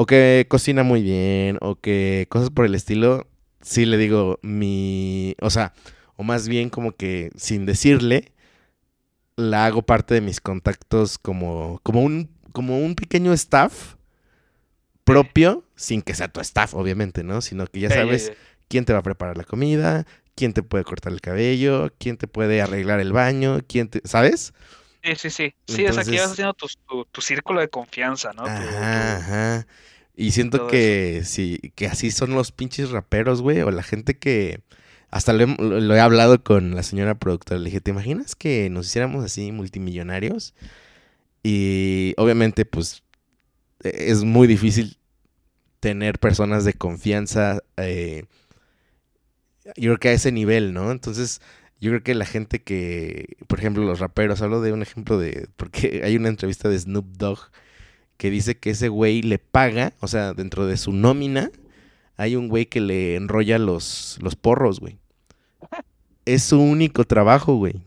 [0.00, 1.58] O que cocina muy bien.
[1.60, 3.26] O que cosas por el estilo.
[3.60, 5.34] Sí le digo mi.
[5.40, 5.72] O sea,
[6.14, 8.32] o más bien como que sin decirle.
[9.34, 11.80] La hago parte de mis contactos como.
[11.82, 12.30] Como un.
[12.52, 13.96] Como un pequeño staff.
[15.04, 15.64] Propio.
[15.74, 17.40] Sin que sea tu staff, obviamente, ¿no?
[17.40, 18.32] Sino que ya sabes
[18.68, 22.26] quién te va a preparar la comida, quién te puede cortar el cabello, quién te
[22.28, 24.52] puede arreglar el baño, quién te, ¿sabes?
[25.02, 25.54] Sí, sí, sí.
[25.66, 28.44] Sí, o sea, que Entonces- vas haciendo tu, tu, tu círculo de confianza, ¿no?
[28.44, 29.66] Ajá, tu- ajá.
[30.18, 34.62] Y siento que sí, que así son los pinches raperos, güey, o la gente que
[35.10, 35.46] hasta lo he,
[35.80, 39.52] lo he hablado con la señora productora, le dije, ¿te imaginas que nos hiciéramos así
[39.52, 40.54] multimillonarios?
[41.42, 43.04] Y obviamente, pues,
[43.84, 44.98] e- es muy difícil
[45.80, 47.60] tener personas de confianza.
[47.78, 48.24] eh,
[49.76, 50.90] yo creo que a ese nivel, ¿no?
[50.90, 51.40] Entonces,
[51.80, 55.48] yo creo que la gente que, por ejemplo, los raperos, hablo de un ejemplo de,
[55.56, 57.38] porque hay una entrevista de Snoop Dogg
[58.18, 61.50] que dice que ese güey le paga, o sea, dentro de su nómina,
[62.18, 64.98] hay un güey que le enrolla los, los porros, güey.
[66.26, 67.80] Es su único trabajo, güey.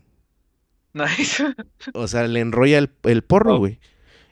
[0.94, 1.44] Nice.
[1.94, 3.58] O sea, le enrolla el, el porro, Oh.
[3.58, 3.78] güey.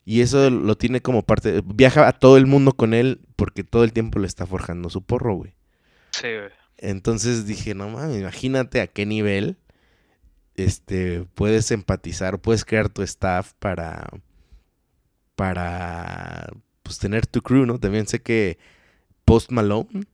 [0.04, 1.62] Y eso lo tiene como parte.
[1.64, 5.02] Viaja a todo el mundo con él porque todo el tiempo le está forjando su
[5.02, 5.54] porro, güey.
[6.10, 6.50] Sí, güey.
[6.78, 9.58] Entonces dije, no mames, imagínate a qué nivel
[10.56, 14.08] este, puedes empatizar, puedes crear tu staff para.
[15.40, 16.52] Para.
[16.82, 17.78] Pues tener tu crew, ¿no?
[17.78, 18.58] También sé que
[19.24, 20.04] Post Malone,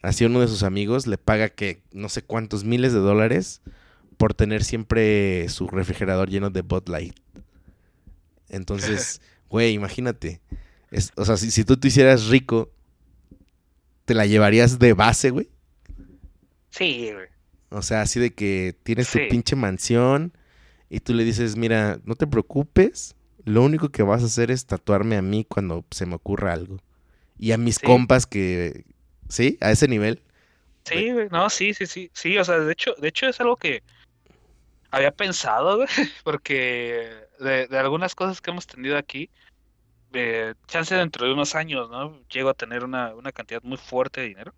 [0.00, 3.60] así uno de sus amigos, le paga que no sé cuántos miles de dólares
[4.16, 7.14] por tener siempre su refrigerador lleno de Bud Light.
[8.48, 10.40] Entonces, güey, imagínate.
[10.90, 12.72] Es- o sea, si, si tú te hicieras rico,
[14.06, 15.50] ¿te la llevarías de base, güey?
[16.70, 17.26] Sí, güey.
[17.70, 19.24] O sea, así de que tienes tu Sí.
[19.28, 20.32] pinche mansión
[20.88, 23.15] y tú le dices, mira, no te preocupes,
[23.46, 26.78] lo único que vas a hacer es tatuarme a mí cuando se me ocurra algo.
[27.38, 27.86] Y a mis Sí.
[27.86, 28.84] compas que,
[29.28, 29.56] ¿sí?
[29.60, 30.20] A ese nivel.
[30.84, 31.28] Sí, güey.
[31.30, 32.10] No, sí, sí, sí.
[32.12, 33.84] Sí, o sea, de hecho, de hecho es algo que
[34.90, 35.88] había pensado, güey,
[36.24, 39.30] porque de, de algunas cosas que hemos tenido aquí,
[40.12, 42.20] eh, chance dentro de unos años, ¿no?
[42.28, 44.54] Llego a tener una, una cantidad muy fuerte de dinero,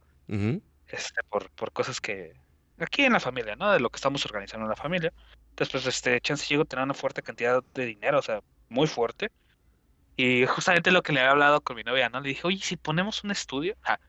[0.86, 2.32] este, por, por cosas que,
[2.78, 3.70] aquí en la familia, ¿no?
[3.70, 5.12] De lo que estamos organizando en la familia.
[5.56, 9.30] Después, este, chance llego a tener una fuerte cantidad de dinero, o sea, muy fuerte.
[10.16, 12.20] Y justamente lo que le había hablado con mi novia, ¿no?
[12.20, 13.76] Le dije, oye, ¿y si ponemos un estudio?
[13.84, 14.00] Ah,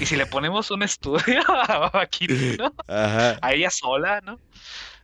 [0.00, 1.42] y si le ponemos un estudio
[1.94, 2.26] aquí,
[2.58, 2.74] ¿no?
[2.86, 3.38] Ajá.
[3.42, 4.40] A ella sola, ¿no?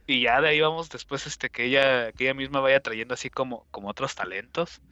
[0.07, 3.31] Y ya de ahí vamos después, este, que ella, que ella misma vaya trayendo así
[3.31, 4.83] como, como otros talentos,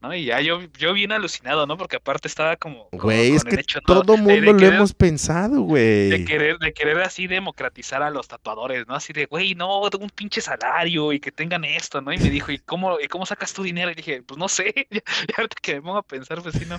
[0.00, 0.14] ¿no?
[0.14, 1.76] Y ya yo, yo bien alucinado, ¿no?
[1.76, 4.02] Porque aparte estaba como, Güey, es que hecho, ¿no?
[4.02, 6.24] todo de- de mundo lo querer- hemos pensado, de güey.
[6.24, 8.94] querer, de querer así democratizar a los tatuadores, ¿no?
[8.94, 12.12] Así de, güey, no, un pinche salario y que tengan esto, ¿no?
[12.12, 13.90] Y me dijo, ¿y cómo, y cómo sacas tu dinero?
[13.90, 15.00] Y dije, pues no sé, y
[15.36, 16.78] ahorita que me pongo a pensar, pues sí, no,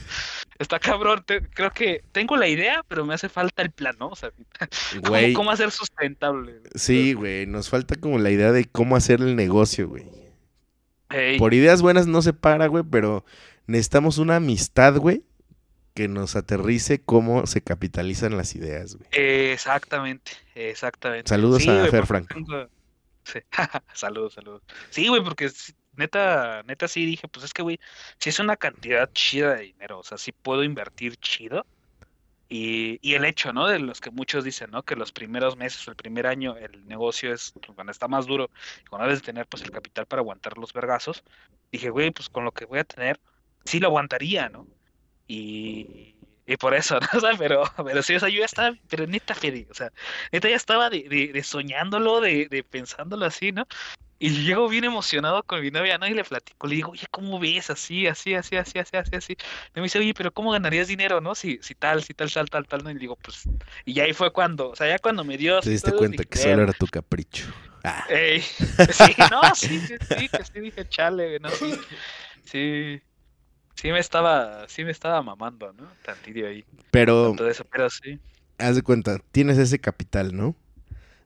[0.58, 4.08] está cabrón, te- creo que tengo la idea, pero me hace falta el plan, ¿no?
[4.10, 4.32] O sea,
[5.04, 6.62] ¿cómo, cómo hacer sustentable?
[6.76, 10.06] sí, güey, nos falta como la idea de cómo hacer el negocio, güey.
[11.38, 13.26] Por ideas buenas no se para, güey, pero
[13.68, 15.24] necesitamos una amistad, güey,
[15.94, 19.10] que nos aterrice cómo se capitalizan las ideas, güey.
[19.12, 21.30] Exactamente, exactamente.
[21.30, 22.36] Saludos Sí, a Fer Franco.
[23.24, 23.40] Sí.
[23.94, 24.64] Saludos, saludos.
[24.90, 25.52] Sí, güey, porque
[25.96, 27.80] neta, neta sí dije, pues es que, güey,
[28.18, 31.66] si es una cantidad chida de dinero, o sea, sí puedo invertir chido.
[32.52, 33.68] Y, y el hecho, ¿no?
[33.68, 34.82] De los que muchos dicen, ¿no?
[34.84, 38.50] Que los primeros meses o el primer año el negocio es cuando está más duro
[38.90, 41.24] cuando debes de tener pues el capital para aguantar los vergazos.
[41.72, 43.20] Dije, güey, pues con lo que voy a tener,
[43.66, 44.68] sí lo aguantaría, ¿no?
[45.28, 46.16] Y,
[46.48, 47.08] y por eso, ¿no?
[47.16, 49.92] O sea, pero, pero sí, o sea, yo ya estaba, pero neta, Fede, o sea,
[50.32, 53.68] neta ya estaba de, de, de soñándolo, de, de pensándolo así, ¿no?
[54.22, 56.06] Y llego bien emocionado con mi novia, ¿no?
[56.06, 57.70] Y le platico, le digo, oye, ¿cómo ves?
[57.70, 59.34] Así, así, así, así, así, así, así.
[59.34, 61.36] Y me dice, oye, pero ¿cómo ganarías dinero, no?
[61.36, 62.92] Si, si tal, si tal, tal, tal, tal, ¿no?
[62.92, 63.44] Y le digo, pues,
[63.86, 66.30] y ahí fue cuando, o sea, ya cuando me dio Te diste todo, cuenta dije,
[66.30, 67.48] que solo era tu capricho.
[67.86, 68.42] Ah, Ey,
[68.92, 71.74] sí, no, sí, sí, sí, que sí dije, chale, no, sí,
[72.44, 73.02] sí,
[73.76, 75.88] sí me estaba, sí me estaba mamando, ¿no?
[76.04, 78.20] Tantillo ahí, pero, todo eso, pero sí.
[78.58, 80.58] haz de cuenta, tienes ese capital, ¿no?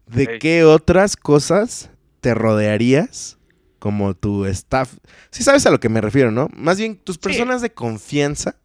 [0.05, 0.39] ¿De Ey.
[0.39, 1.89] qué otras cosas
[2.24, 3.38] te rodearías
[3.80, 4.95] como tu staff?
[5.30, 6.47] Sí sabes a lo que me refiero, ¿no?
[6.55, 8.55] Más bien, tus personas de confianza,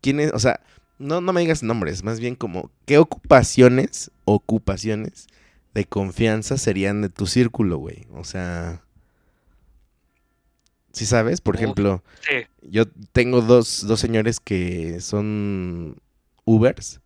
[0.00, 0.32] ¿quiénes?
[0.32, 0.60] O sea,
[0.98, 5.28] no, no me digas nombres, más bien como, ¿qué ocupaciones, ocupaciones
[5.74, 8.06] de confianza serían de tu círculo, güey?
[8.12, 8.82] O sea...
[10.92, 11.40] ¿Sí sabes?
[11.40, 11.60] Por Uf.
[11.62, 15.96] ejemplo, Sí, yo tengo dos, dos señores que son
[16.44, 17.00] Ubers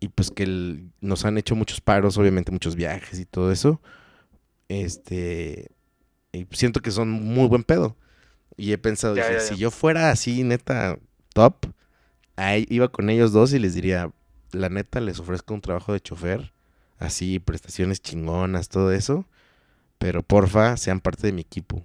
[0.00, 3.82] y pues que el- nos han hecho muchos paros, obviamente muchos viajes y todo eso.
[4.68, 5.70] Este,
[6.32, 7.96] y siento que son muy buen pedo.
[8.56, 10.98] Y he pensado, Ya, dije, ya, si yo fuera así, neta,
[11.32, 11.66] top,
[12.36, 14.12] ahí iba con ellos dos y les diría,
[14.52, 16.52] la neta, les ofrezco un trabajo de chofer,
[16.98, 19.26] así, prestaciones chingonas, todo eso,
[19.98, 21.84] pero porfa, sean parte de mi equipo.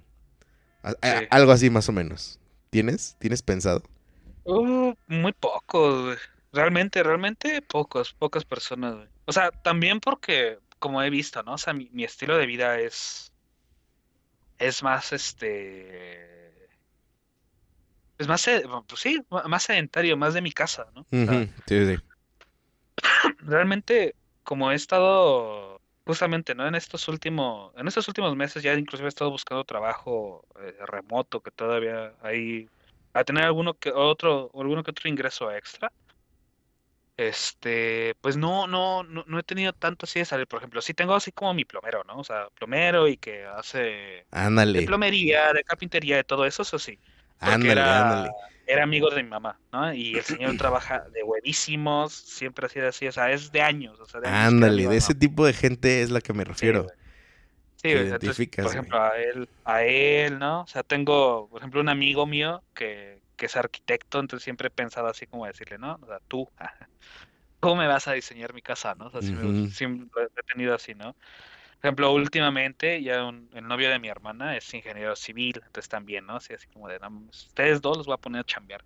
[0.84, 1.08] Sí.
[1.30, 2.38] algo así más o menos.
[2.70, 3.16] ¿Tienes?
[3.18, 3.82] ¿Tienes pensado?
[4.44, 6.16] Uh, muy pocos, güey.
[6.52, 9.08] Realmente, realmente pocos, pocas personas, güey.
[9.26, 11.54] O sea, también porque, como he visto, ¿no?
[11.54, 13.32] O sea, mi, mi estilo de vida es,
[14.58, 16.68] es más, este,
[18.18, 21.06] es más, sed- pues sí, más sedentario, más de mi casa, ¿no?
[21.66, 21.96] Sí, sí.
[23.38, 26.68] realmente, como he estado justamente, ¿no?
[26.68, 31.40] En estos últimos, en estos últimos meses ya inclusive he estado buscando trabajo eh, remoto,
[31.40, 32.68] que todavía ahí
[33.14, 35.90] a tener alguno que otro, alguno que otro ingreso extra.
[37.16, 40.46] Este, pues no, no, no, no he tenido tanto así de salir.
[40.48, 42.18] Por ejemplo, sí tengo así como mi plomero, ¿no?
[42.18, 44.26] O sea, plomero y que hace
[44.72, 47.00] de Ándale, plomería, de carpintería, de todo eso, eso sí.
[47.40, 48.30] Ándale, era, ándale.
[48.66, 49.94] era amigo de mi mamá, ¿no?
[49.94, 54.00] Y el señor trabaja de huevísimos, siempre ha sido así, o sea, es de años,
[54.00, 56.44] o sea, de años Ándale, de de ese tipo de gente es la que me
[56.52, 56.86] Sí, refiero.
[57.76, 60.62] Sí, entonces, identificas, por ejemplo, a él, a él, ¿no?
[60.62, 64.70] O sea, tengo, por ejemplo, un amigo mío que, que es arquitecto, entonces siempre he
[64.70, 65.98] pensado así como decirle, ¿no?
[66.02, 66.48] O sea, tú,
[67.60, 69.06] ¿cómo me vas a diseñar mi casa, no?
[69.06, 69.70] O sea, siempre, Ujú.
[69.70, 71.14] siempre lo he tenido así, ¿no?
[71.80, 76.26] Por ejemplo, últimamente ya un- el novio de mi hermana es ingeniero civil, entonces también,
[76.26, 76.36] ¿no?
[76.36, 78.82] Así, así como de, no, ustedes dos los voy a poner a chambear.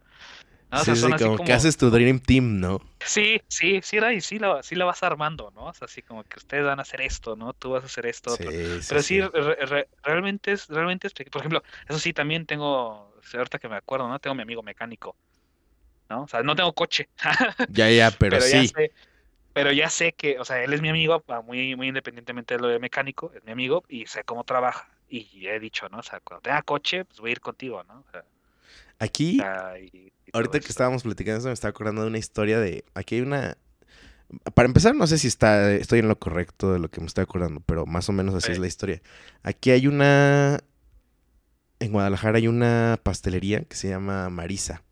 [0.70, 0.80] ¿No?
[0.82, 2.80] O Sí, sea, sí, como que haces tu Dream Team, ¿no?
[3.00, 5.66] sí, sí, sí, Ray, sí la, sí la vas armando, ¿no?
[5.66, 7.52] O sea, así como que ustedes van a hacer esto, ¿no?
[7.54, 8.54] Tú vas a hacer esto, Sí, otro.
[8.80, 9.20] sí, Pero sí, sí.
[9.20, 13.76] re- re- realmente es, realmente es, por ejemplo, eso sí, también tengo, ahorita que me
[13.76, 14.18] acuerdo, ¿no?
[14.18, 15.16] Tengo mi amigo mecánico,
[16.10, 16.24] ¿no?
[16.24, 17.10] O sea, no tengo coche,
[17.68, 18.66] Ya, ya, pero pero ya sí.
[18.66, 18.92] sé,
[19.52, 22.60] pero ya sé que, o sea, él es mi amigo, ah, muy, muy independientemente de
[22.62, 24.88] lo de mecánico, es mi amigo y sé cómo trabaja.
[25.08, 25.98] Y he dicho, ¿no?
[26.00, 28.00] O sea, cuando tenga coche, pues voy a ir contigo, ¿no?
[28.00, 28.24] O sea,
[28.98, 32.58] Aquí, ah, y, y ahorita que estábamos platicando eso, me estaba acordando de una historia
[32.60, 32.84] de.
[32.94, 33.58] Aquí hay una.
[34.54, 37.22] Para empezar, no sé si está, estoy en lo correcto de lo que me estoy
[37.22, 39.00] acordando, pero más o menos así es la historia.
[39.42, 40.60] Aquí hay una.
[41.80, 44.82] En Guadalajara hay una pastelería que se llama Marisa.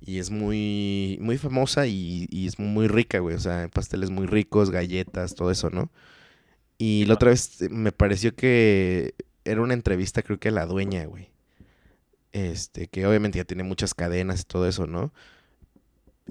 [0.00, 3.36] Y es muy, muy famosa y, y es muy rica, güey.
[3.36, 5.90] O sea, pasteles muy ricos, galletas, todo eso, ¿no?
[6.78, 11.04] Y la otra vez me pareció que era una entrevista, creo que a la dueña,
[11.04, 11.29] güey.
[12.32, 15.12] Este, que obviamente ya tiene muchas cadenas y todo eso, ¿no?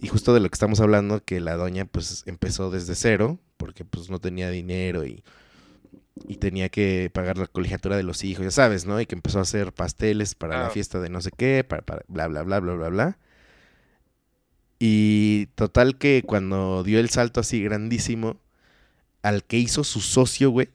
[0.01, 3.83] Y justo de lo que estamos hablando, que la doña pues empezó desde cero, porque
[3.83, 5.23] pues no tenía dinero y,
[6.27, 8.99] y tenía que pagar la colegiatura de los hijos, ya sabes, ¿no?
[9.01, 12.03] Y que empezó a hacer pasteles para la fiesta de no sé qué, para, para
[12.07, 13.17] bla, bla, bla, bla, bla, bla.
[14.79, 18.37] Y total que cuando dio el salto así grandísimo,
[19.21, 20.69] al que hizo su socio, güey,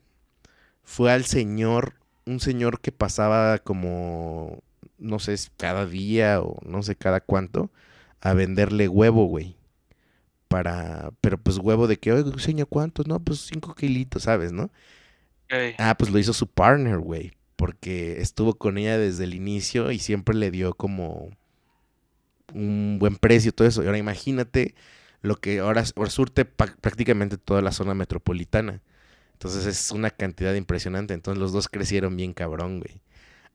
[0.83, 1.95] fue al señor,
[2.27, 4.63] un señor que pasaba como,
[5.05, 7.71] no sé, cada día o no sé cada cuánto,
[8.21, 9.57] a venderle huevo, güey.
[10.49, 13.07] Para, pero pues huevo de que, oye, señor, ¿cuántos?
[13.09, 14.71] No, pues cinco kilitos, ¿sabes, no?
[15.79, 17.33] Ah, pues lo hizo su partner, güey.
[17.57, 21.31] Porque estuvo con ella desde el inicio y siempre le dio como
[22.55, 23.83] un buen precio, todo eso.
[23.83, 24.75] Y ahora imagínate
[25.23, 28.83] lo que ahora, ahora surte prácticamente toda la zona metropolitana.
[29.35, 31.15] Entonces es una cantidad impresionante.
[31.15, 33.01] Entonces los dos crecieron bien cabrón, güey.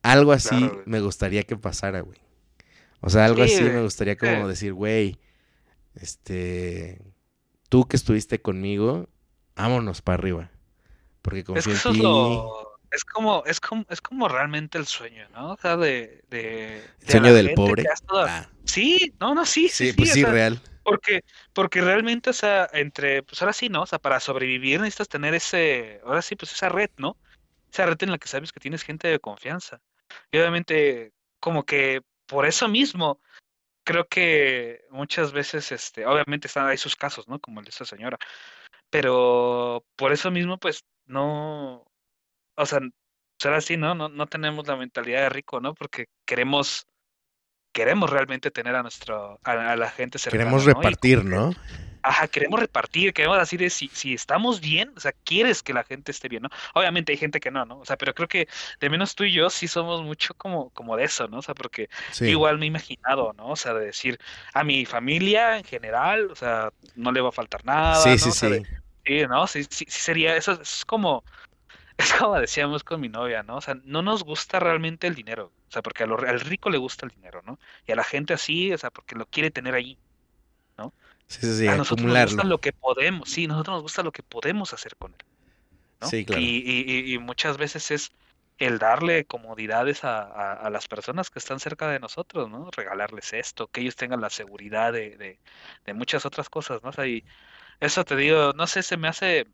[0.02, 2.20] Algo así Claro, me gustaría que pasara, güey.
[3.02, 4.50] O sea, algo Sí, así me gustaría como Sí.
[4.50, 5.18] decir, güey,
[5.96, 7.02] este,
[7.70, 9.08] tú que estuviste conmigo,
[9.56, 10.52] vámonos para arriba.
[11.22, 12.02] Porque Es confío que en eso es ti.
[12.04, 15.52] lo, es como, es como, es como realmente el sueño, ¿no?
[15.54, 17.84] O sea, de, de, El de sueño del pobre.
[18.10, 20.62] Ah, Sí, no, no, sí, sí, sí, sí, pues o sí, sea, real.
[20.84, 21.22] Porque,
[21.54, 23.84] porque realmente, o sea, entre, pues ahora sí, ¿no?
[23.84, 27.18] O sea, para sobrevivir necesitas tener ese, ahora sí, pues esa red, ¿no?
[27.72, 29.82] Esa red en la que sabes que tienes gente de confianza.
[30.32, 33.22] Y obviamente, como que por eso mismo,
[33.84, 37.40] creo que muchas veces, este, obviamente están ahí sus casos, ¿no?
[37.40, 38.18] Como el de esa señora.
[38.90, 41.86] Pero por eso mismo, pues, no,
[42.56, 42.80] o sea,
[43.40, 43.96] ser así, ¿no?
[43.96, 45.74] No, no tenemos la mentalidad de rico, ¿no?
[45.74, 46.86] Porque queremos,
[47.74, 50.70] queremos realmente tener a nuestro, a, a la gente cercana, Queremos ¿no?
[50.70, 51.54] Y repartir, como que- ¿no?
[52.02, 55.84] Ajá, queremos repartir, queremos decir de si, si estamos bien, o sea, quieres que la
[55.84, 56.50] gente esté bien, ¿no?
[56.74, 57.80] Obviamente hay gente que no, ¿no?
[57.80, 58.48] O sea, pero creo que
[58.80, 61.40] de menos tú y yo sí somos mucho como, como de eso, ¿no?
[61.40, 62.26] O sea, porque Sí.
[62.26, 63.50] igual me he imaginado, ¿no?
[63.50, 64.18] O sea, de decir
[64.54, 68.30] a mi familia en general, o sea, no le va a faltar nada, Sí, ¿no?
[68.30, 68.66] sí, O sea, de- sí.
[69.06, 69.46] sí, ¿no?
[69.48, 71.24] Sí, sí, sí sería, eso es como,
[71.98, 73.58] es como decíamos con mi novia, ¿no?
[73.58, 76.70] O sea, no nos gusta realmente el dinero, o sea, porque a lo- al rico
[76.70, 77.60] le gusta el dinero, ¿no?
[77.86, 80.00] Y a la gente así, o sea, porque lo quiere tener ahí.
[81.30, 84.12] Sí, sí, sí, a nosotros nos gusta lo que podemos, sí, nosotros nos gusta lo
[84.12, 85.26] que podemos hacer con él,
[86.02, 86.10] ¿no?
[86.10, 86.46] Sí, claro.
[86.46, 88.12] Y, y- y- muchas veces es
[88.58, 92.70] el darle comodidades a, a- a las personas que están cerca de nosotros, ¿no?
[92.72, 95.42] Regalarles esto, que ellos tengan la seguridad de, de-
[95.86, 96.90] de muchas otras cosas, ¿no?
[96.90, 97.26] O sea, y
[97.80, 99.48] eso te digo, no sé, se me hace,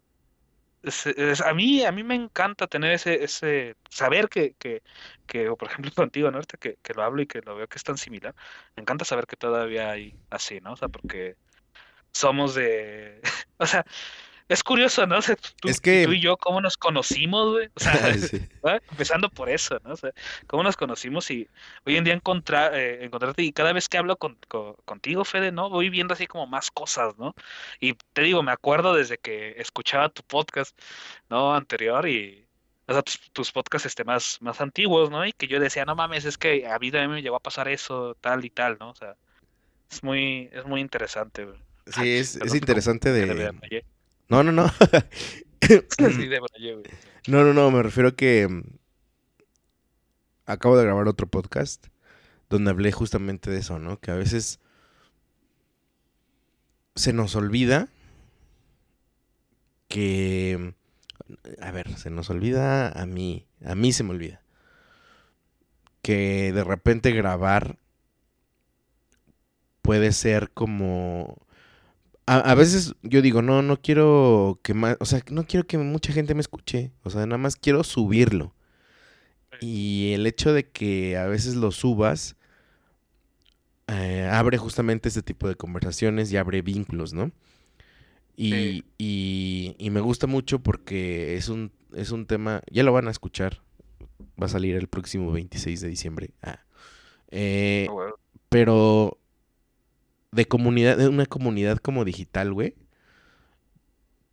[0.82, 4.84] es- es- a mí, a mí me encanta tener ese, ese, saber que, que,
[5.26, 6.38] que, o por ejemplo contigo, ¿no?
[6.38, 8.36] Ahorita que, que lo hablo y que lo veo que es tan similar,
[8.76, 10.74] me encanta saber que todavía hay así, ¿no?
[10.74, 11.38] O sea, porque
[12.16, 13.22] somos de,
[13.58, 13.86] o sea,
[14.48, 15.18] es curioso, ¿no?
[15.18, 17.68] O sea, tú, Es que- tú y yo, ¿cómo nos conocimos, güey?
[17.76, 17.92] O sea.
[18.92, 19.94] Empezando por eso, ¿no?
[19.94, 20.12] O sea,
[20.48, 21.48] cómo nos conocimos y
[21.86, 25.52] hoy en día encontrar, eh, encontrarte y cada vez que hablo con, con- contigo, Fede,
[25.52, 25.70] ¿no?
[25.70, 27.34] Voy viendo así como más cosas, ¿no?
[27.80, 30.80] Y te digo, me acuerdo desde que escuchaba tu podcast,
[31.30, 31.56] ¿no?
[31.56, 32.46] Anterior y,
[32.88, 35.26] o sea, tus, tus podcasts este, más, más antiguos, ¿no?
[35.26, 37.68] Y que yo decía, no mames, es que a mí también me llegó a pasar
[37.68, 38.92] eso, tal y tal, ¿no?
[38.92, 39.16] O sea,
[39.90, 41.60] es muy, es muy interesante, güey.
[41.88, 43.86] Sí, es, es Perdón, interesante le de...
[44.30, 44.72] No, no, no.
[45.68, 46.84] Sí, güey.
[47.28, 48.62] No, no, no, me refiero a que mm,
[50.46, 51.88] acabo de grabar otro podcast
[52.50, 54.00] donde hablé justamente de eso, ¿no?
[54.00, 54.60] Que a veces
[56.96, 57.90] se nos olvida
[59.88, 60.76] que...
[61.60, 64.44] A ver, se nos olvida a mí, a mí se me olvida.
[66.04, 67.80] Que de repente grabar
[69.82, 71.45] puede ser como...
[72.28, 75.78] A, a veces yo digo, no, no quiero que más, o sea, no quiero que
[75.78, 78.54] mucha gente me escuche, o sea, nada más quiero subirlo.
[79.62, 82.36] Y el hecho de que a veces lo subas
[83.88, 87.32] eh, abre justamente este tipo de conversaciones y abre vínculos, ¿no?
[88.36, 88.84] Y, Sí.
[88.98, 93.12] y- y me gusta mucho porque es un, es un tema, ya lo van a
[93.12, 93.62] escuchar,
[94.42, 96.32] va a salir el próximo 26 de diciembre.
[96.42, 96.60] Ah.
[97.32, 98.12] Eh, Ah,
[98.50, 99.18] pero
[100.36, 102.76] de comunidad, de una comunidad como digital, güey,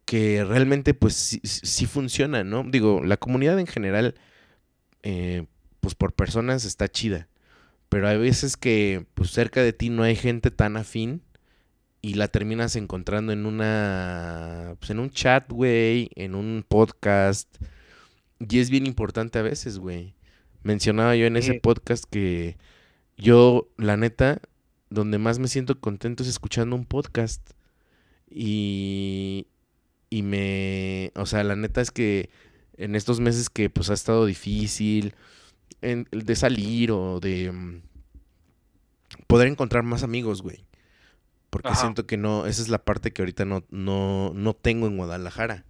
[0.04, 2.64] que realmente pues sí, sí- funciona, ¿no?
[2.68, 4.14] Digo, la comunidad en general,
[5.02, 5.46] eh,
[5.80, 7.28] pues por personas está chida,
[7.88, 11.22] pero hay veces que pues cerca de ti no hay gente tan afín
[12.02, 17.48] y la terminas encontrando en una, pues en un chat, güey, en un podcast,
[18.40, 20.14] y es bien importante a veces, güey.
[20.64, 21.60] Mencionaba yo en ese Sí.
[21.60, 22.56] podcast que
[23.16, 24.40] yo, la neta,
[24.92, 27.42] donde más me siento contento es escuchando un podcast.
[28.30, 29.46] Y,
[30.10, 32.30] y me, o sea, la neta es que
[32.76, 35.14] en estos meses que pues ha estado difícil
[35.82, 37.82] en- de salir o de mm,
[39.26, 40.64] poder encontrar más amigos, güey.
[41.50, 41.80] Porque Ajá.
[41.82, 45.66] siento que no, esa es la parte que ahorita no, no, no tengo en Guadalajara.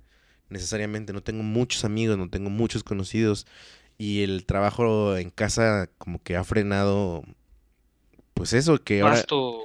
[0.48, 3.46] Necesariamente, no tengo muchos amigos, no tengo muchos conocidos.
[3.98, 7.24] Y el trabajo en casa como que ha frenado,
[8.34, 9.14] pues eso, que ahora...
[9.14, 9.60] Más tu,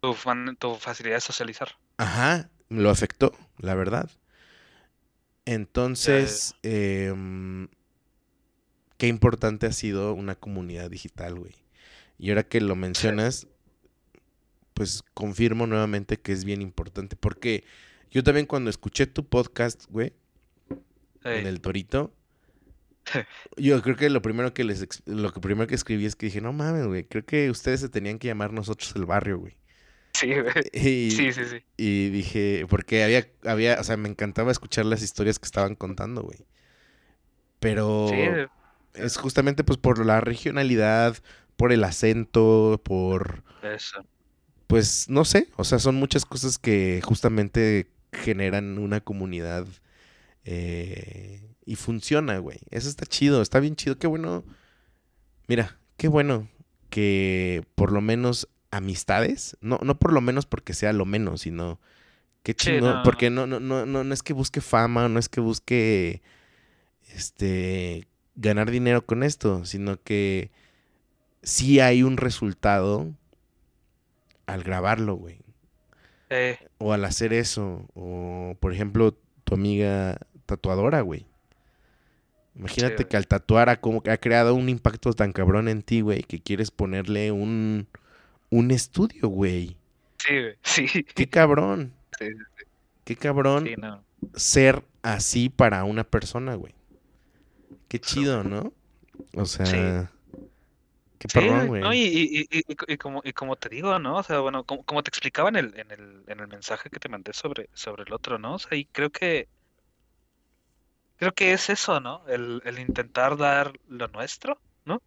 [0.00, 1.68] tu, facilidad de socializar.
[1.96, 4.10] Ajá, lo afectó, la verdad.
[5.44, 7.68] Entonces, em,
[8.96, 11.54] qué importante ha sido una comunidad digital, güey.
[12.18, 13.48] Y ahora que lo mencionas,
[14.74, 17.16] pues confirmo nuevamente que es bien importante.
[17.16, 17.64] Porque
[18.10, 20.12] yo también cuando escuché tu podcast, güey,
[21.24, 22.12] en el Torito,
[23.56, 26.40] yo creo que lo primero que les lo que primero que escribí es que dije,
[26.40, 29.56] no mames, güey, creo que ustedes se tenían que llamar nosotros el barrio, güey.
[30.14, 30.52] Sí, güey.
[30.72, 31.64] Y, Sí, sí, sí.
[31.76, 36.22] y dije, porque había, había, o sea, me encantaba escuchar las historias que estaban contando,
[36.22, 36.46] güey.
[37.60, 38.16] Pero Sí,
[38.94, 41.16] es justamente pues por la regionalidad,
[41.56, 44.04] por el acento, por, eso.
[44.66, 49.66] pues no sé, o sea, son muchas cosas que justamente generan una comunidad
[50.44, 52.60] eh, y funciona, güey.
[52.70, 54.44] Eso está chido, está bien chido, qué bueno.
[55.48, 56.48] Mira, qué bueno
[56.90, 61.80] que por lo menos amistades, no, no por lo menos porque sea lo menos, sino
[62.42, 63.02] qué Sí, chido, no.
[63.04, 66.22] porque no, no, no, no, no es que busque fama, no es que busque
[67.14, 70.50] este ganar dinero con esto, sino que
[71.42, 73.12] sí hay un resultado
[74.46, 75.38] al grabarlo, güey.
[76.30, 77.86] Eh, O al hacer eso.
[77.94, 81.26] O, por ejemplo, tu amiga tatuadora, güey.
[82.54, 86.00] Imagínate que al tatuar ha, como que ha creado un impacto tan cabrón en ti,
[86.02, 87.88] güey, que quieres ponerle un,
[88.50, 89.76] un estudio, güey.
[90.18, 90.58] sí, güey.
[90.62, 91.04] Sí.
[91.14, 91.92] Qué cabrón.
[92.18, 92.26] Sí,
[93.04, 94.04] Qué cabrón sí, no.
[94.34, 96.74] ser así para una persona, güey.
[97.88, 98.72] Qué chido, ¿no?
[99.34, 100.10] O sea,
[101.18, 101.82] qué perrón, güey.
[101.82, 104.16] no, y, y, y, y- y como, y como te digo, ¿no?
[104.18, 107.00] O sea, bueno, como, como te explicaba en el, en el, en el mensaje que
[107.00, 108.54] te mandé sobre, sobre el otro, ¿no?
[108.54, 109.48] O sea, y creo que
[111.22, 112.26] creo que es eso, ¿no?
[112.28, 115.00] El, el intentar dar lo nuestro, ¿no?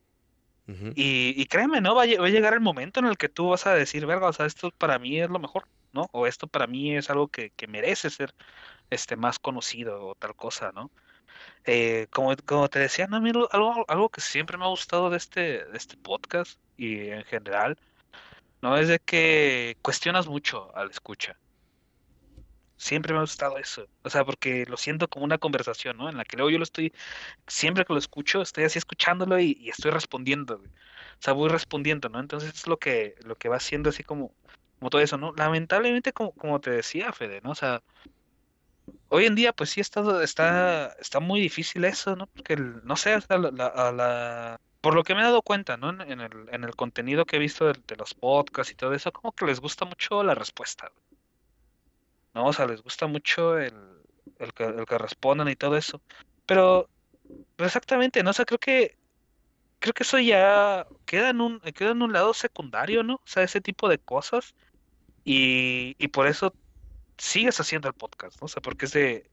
[0.93, 1.95] Y, y créeme, ¿no?
[1.95, 4.29] Va a, va a llegar el momento en el que tú vas a decir, verga,
[4.29, 6.07] o sea, esto para mí es lo mejor, ¿no?
[6.13, 8.33] O esto para mí es algo que, que merece ser
[8.89, 10.91] este más conocido o tal cosa, ¿no?
[11.65, 13.17] Eh, como, como te decía, ¿no?
[13.17, 16.59] A mí lo- algo, algo que siempre me ha gustado de este, de este podcast
[16.77, 17.77] y en general,
[18.61, 18.77] ¿no?
[18.77, 21.39] Es de que cuestionas mucho al escucha.
[22.77, 23.87] Siempre me ha gustado eso.
[24.03, 26.09] O sea, porque lo siento como una conversación, ¿no?
[26.09, 26.93] En la que luego yo lo estoy,
[27.47, 30.55] siempre que lo escucho, estoy así escuchándolo y, estoy respondiendo.
[30.57, 30.61] O
[31.19, 32.19] sea, voy respondiendo, ¿no?
[32.19, 34.35] Entonces es lo que, lo que va haciendo así como,
[34.79, 35.33] como todo eso, ¿no?
[35.35, 37.51] Lamentablemente, como, como te decía, Fede, ¿no?
[37.51, 37.81] O sea,
[39.09, 42.27] hoy en día, pues sí está, está, está muy difícil eso, ¿no?
[42.27, 45.89] Porque, no sé, sea, la, la- por lo que me he dado cuenta, ¿no?
[45.89, 49.31] En, el, en el contenido que he visto de, los podcasts y todo eso, como
[49.31, 50.91] que les gusta mucho la respuesta.
[52.35, 52.47] ¿No?
[52.47, 53.73] O sea, les gusta mucho el,
[54.39, 56.01] el que, el que respondan y todo eso.
[56.45, 56.89] Pero
[57.55, 58.31] Pues exactamente, ¿no?
[58.31, 58.97] O sea, creo que
[59.79, 63.15] creo que eso ya queda en un queda en un lado secundario, ¿no?
[63.15, 64.55] O sea, ese tipo de cosas
[65.25, 66.53] y, y por eso
[67.17, 68.45] sigues haciendo el podcast, ¿no?
[68.45, 69.29] O sea, porque es de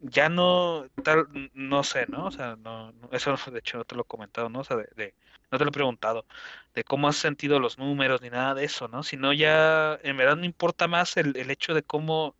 [0.00, 2.26] ya no tal no sé, ¿no?
[2.26, 4.60] O sea, no, no- eso de hecho no te lo he comentado, ¿no?
[4.60, 5.14] O sea, de, de-
[5.50, 6.26] no te lo he preguntado
[6.74, 9.02] de cómo has sentido los números ni nada de eso, ¿no?
[9.02, 12.36] Sino ya en verdad no importa más el, el hecho de cómo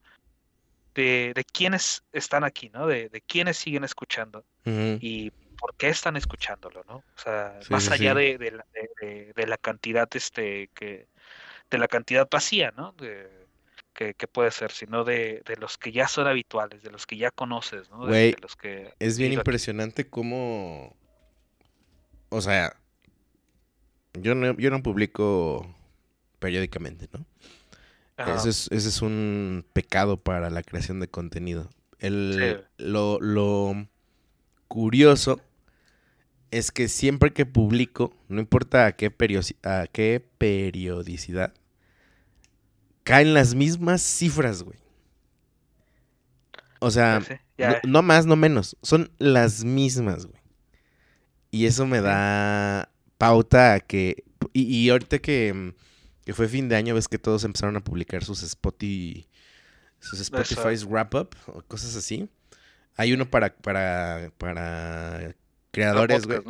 [0.95, 2.87] de, de quiénes están aquí, ¿no?
[2.87, 4.45] De, de quiénes siguen escuchando
[5.01, 6.97] y por qué están escuchándolo, ¿no?
[6.97, 8.19] O sea, Sí, más sí, allá sí.
[8.21, 11.09] de, de la, de- de- de la cantidad, este, que,
[11.71, 12.93] de la cantidad vacía, ¿no?
[12.93, 13.44] De,
[13.95, 17.17] que, que puede ser, sino de, de los que ya son habituales, de los que
[17.17, 18.05] ya conoces, ¿no?
[18.05, 20.95] De, Güey, de los que Es bien impresionante cómo.
[22.29, 22.77] O sea,
[24.21, 25.75] yo no, yo no publico
[26.39, 27.25] periódicamente, ¿no?
[28.17, 31.71] Ese es, ese es un pecado para la creación de contenido.
[31.99, 33.89] El, lo, lo
[34.69, 35.41] curioso
[36.51, 39.13] es que siempre que publico, no importa a qué,
[39.65, 41.53] a qué periodicidad,
[43.05, 44.79] caen las mismas cifras, güey.
[46.81, 48.77] O sea, sí, no, no más, no menos.
[48.83, 50.41] Son las mismas, güey.
[51.51, 54.25] Y eso me da pauta a que.
[54.53, 55.75] Y, y ahorita que,
[56.25, 59.27] que fue fin de año, ves que todos empezaron a publicar sus Spotify.
[60.01, 62.29] Sus Spotify's Wrap Up o cosas así.
[62.97, 65.35] Hay uno para, para, para
[65.71, 66.41] creadores, güey.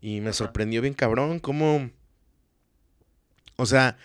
[0.00, 0.32] Y me Ajá.
[0.32, 1.90] sorprendió bien cabrón cómo.
[3.56, 3.98] O sea,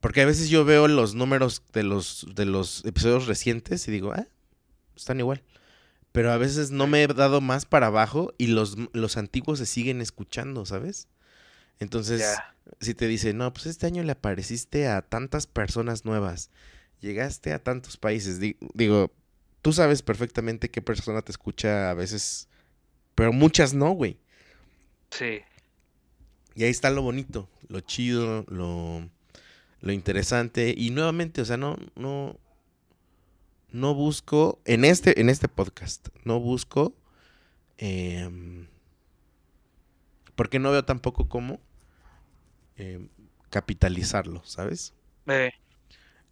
[0.00, 4.12] porque a veces yo veo los números de los, de los episodios recientes y digo,
[4.12, 4.26] ah,
[4.96, 5.42] están igual.
[6.12, 9.66] Pero a veces no me he dado más para abajo y los, los antiguos se
[9.66, 11.08] siguen escuchando, ¿sabes?
[11.80, 12.44] Entonces,
[12.80, 16.50] si te dice, no, pues este año le apareciste a tantas personas nuevas,
[17.00, 19.12] llegaste a tantos países, di- digo,
[19.62, 22.48] tú sabes perfectamente qué persona te escucha a veces,
[23.14, 24.18] pero muchas no, güey.
[25.10, 25.42] sí,
[26.54, 29.08] Y ahí está lo bonito, lo chido, lo,
[29.80, 30.74] lo interesante.
[30.76, 32.38] Y nuevamente, o sea, no, no,
[33.70, 36.94] no busco, en este, en este podcast, no busco,
[37.78, 38.66] em,
[40.34, 41.60] porque no veo tampoco cómo
[42.76, 43.08] em,
[43.50, 44.94] capitalizarlo, ¿sabes?
[45.26, 45.52] eh,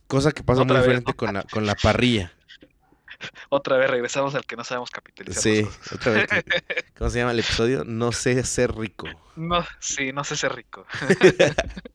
[0.07, 2.33] Cosa que pasa muy diferente con la, con la parrilla.
[3.49, 6.27] otra vez regresamos al que no sabemos capitalizar Sí, otra vez.
[6.27, 6.45] que-
[6.99, 7.85] ¿Cómo se llama el episodio?
[7.85, 9.07] No sé ser rico.
[9.37, 10.87] No, sí, no sé ser rico.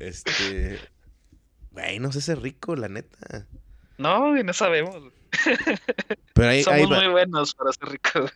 [0.00, 0.78] Este.
[1.70, 3.46] Güey, no sé ser rico, la neta.
[3.98, 5.12] No, y no sabemos.
[6.34, 8.32] Pero hay, Somos muy buenos para ser ricos.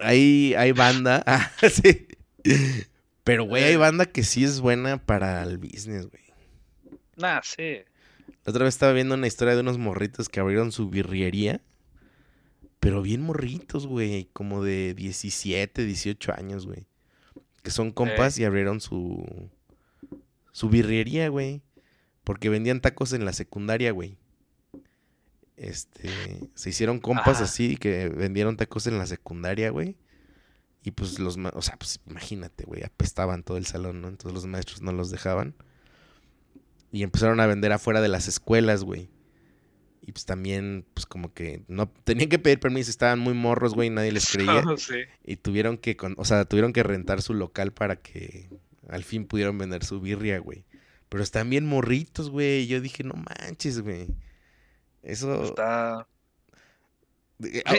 [0.00, 1.22] hay, hay banda.
[1.26, 2.08] Ah, sí.
[3.24, 3.76] Pero, güey, hay Eh.
[3.76, 6.22] banda que sí es buena para el business, güey.
[7.16, 7.78] Nah, sí.
[8.44, 11.60] La otra vez estaba viendo una historia de unos morritos que abrieron su birriería.
[12.78, 14.28] Pero bien morritos, güey.
[14.32, 16.86] Como de 17, 18 años, güey.
[17.62, 19.50] Que son compas y abrieron su.
[20.56, 21.60] Su birriería, güey.
[22.24, 24.16] Porque vendían tacos en la secundaria, güey.
[25.54, 26.08] Este.
[26.54, 27.44] Se hicieron compas Ajá.
[27.44, 29.98] así que vendieron tacos en la secundaria, güey.
[30.82, 31.36] Y pues los.
[31.52, 32.82] O sea, pues imagínate, güey.
[32.84, 34.08] Apestaban todo el salón, ¿no?
[34.08, 35.54] Entonces los maestros no los dejaban.
[36.90, 39.10] Y empezaron a vender afuera de las escuelas, güey.
[40.00, 43.90] Y pues también, pues como que no tenían que pedir permiso, estaban muy morros, güey,
[43.90, 44.64] nadie les creía.
[44.78, 44.94] sí.
[45.22, 48.48] Y tuvieron que, con, o sea, tuvieron que rentar su local para que
[48.88, 50.64] al fin pudieron vender su birria, güey.
[51.08, 52.66] Pero están bien morritos, güey.
[52.66, 54.08] Yo dije, no manches, güey.
[55.02, 55.44] Eso.
[55.44, 55.98] Está.
[56.00, 56.06] ah,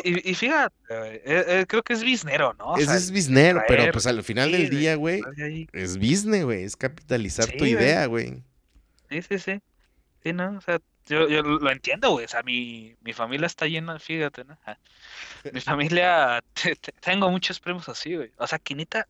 [0.03, 2.65] Y, y fíjate, eh, eh, creo que es biznero, ¿no?
[2.73, 5.21] O ese sea, es biznero, pero pues al final sí, del de- día, güey,
[5.73, 6.63] es business, güey.
[6.63, 8.43] Es capitalizar Sí, tu idea, güey.
[9.09, 9.61] Sí, sí, sí.
[10.23, 10.57] Sí, ¿no?
[10.57, 12.25] O sea, yo, yo lo entiendo, güey.
[12.25, 14.57] O sea, mi, mi familia está llena, fíjate, ¿no?
[14.65, 14.77] Ah,
[15.53, 18.31] Mi familia, te- te- tengo muchos primos así, güey.
[18.37, 19.07] O sea, que neta,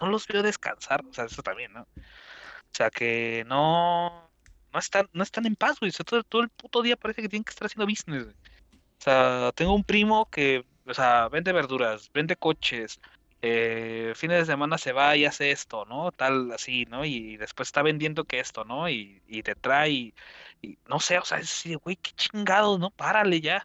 [0.00, 1.04] no los veo descansar.
[1.08, 1.82] O sea, eso también, ¿no?
[1.82, 4.28] O sea, que no,
[4.72, 5.90] no están, no están en paz, güey.
[5.90, 8.36] O sea, todo, todo el puto día parece que tienen que estar haciendo business, güey.
[8.98, 12.98] O sea, tengo un primo que, o sea, vende verduras, vende coches,
[13.42, 16.10] eh, fines de semana se va y hace esto, ¿no?
[16.12, 17.04] Tal así, ¿no?
[17.04, 18.88] Y después está vendiendo que esto, ¿no?
[18.88, 20.14] Y, y te trae y,
[20.62, 22.88] y no sé, o sea, es así güey, qué chingado, ¿no?
[22.90, 23.62] Párale ya.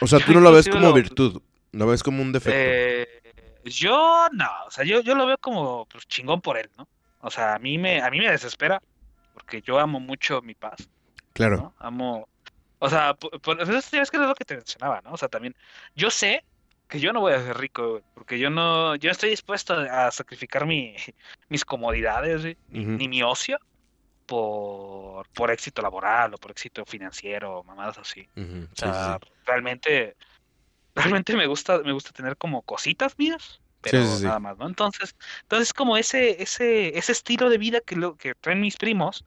[0.00, 2.58] O sea, tú no lo ves Inclusive como lo- virtud, lo ves como un defecto.
[2.60, 3.23] Eh,
[3.64, 6.86] yo no, o sea, yo, yo lo veo como pues, chingón por él, ¿no?
[7.20, 8.82] O sea, a mí me, a mí me desespera
[9.32, 10.88] porque yo amo mucho mi paz.
[11.32, 11.56] claro.
[11.56, 11.74] ¿no?
[11.78, 12.28] Amo,
[12.78, 15.12] o sea, por, es que es lo que te mencionaba, ¿no?
[15.12, 15.54] O sea, también,
[15.94, 16.44] yo sé
[16.88, 20.66] que yo no voy a ser rico, porque yo no, yo estoy dispuesto a sacrificar
[20.66, 20.94] mi,
[21.48, 23.58] mis comodidades, güey, ni, mi ocio
[24.26, 28.28] por, por éxito laboral o por éxito financiero, mamadas así.
[28.36, 29.30] O sí, sí, sea, sí.
[29.46, 30.16] realmente
[30.94, 34.24] realmente me gusta, me gusta tener como cositas mías, pero Sí, sí, sí.
[34.24, 34.66] nada más, ¿no?
[34.66, 39.24] Entonces, entonces como ese, ese, ese estilo de vida que lo que traen mis primos,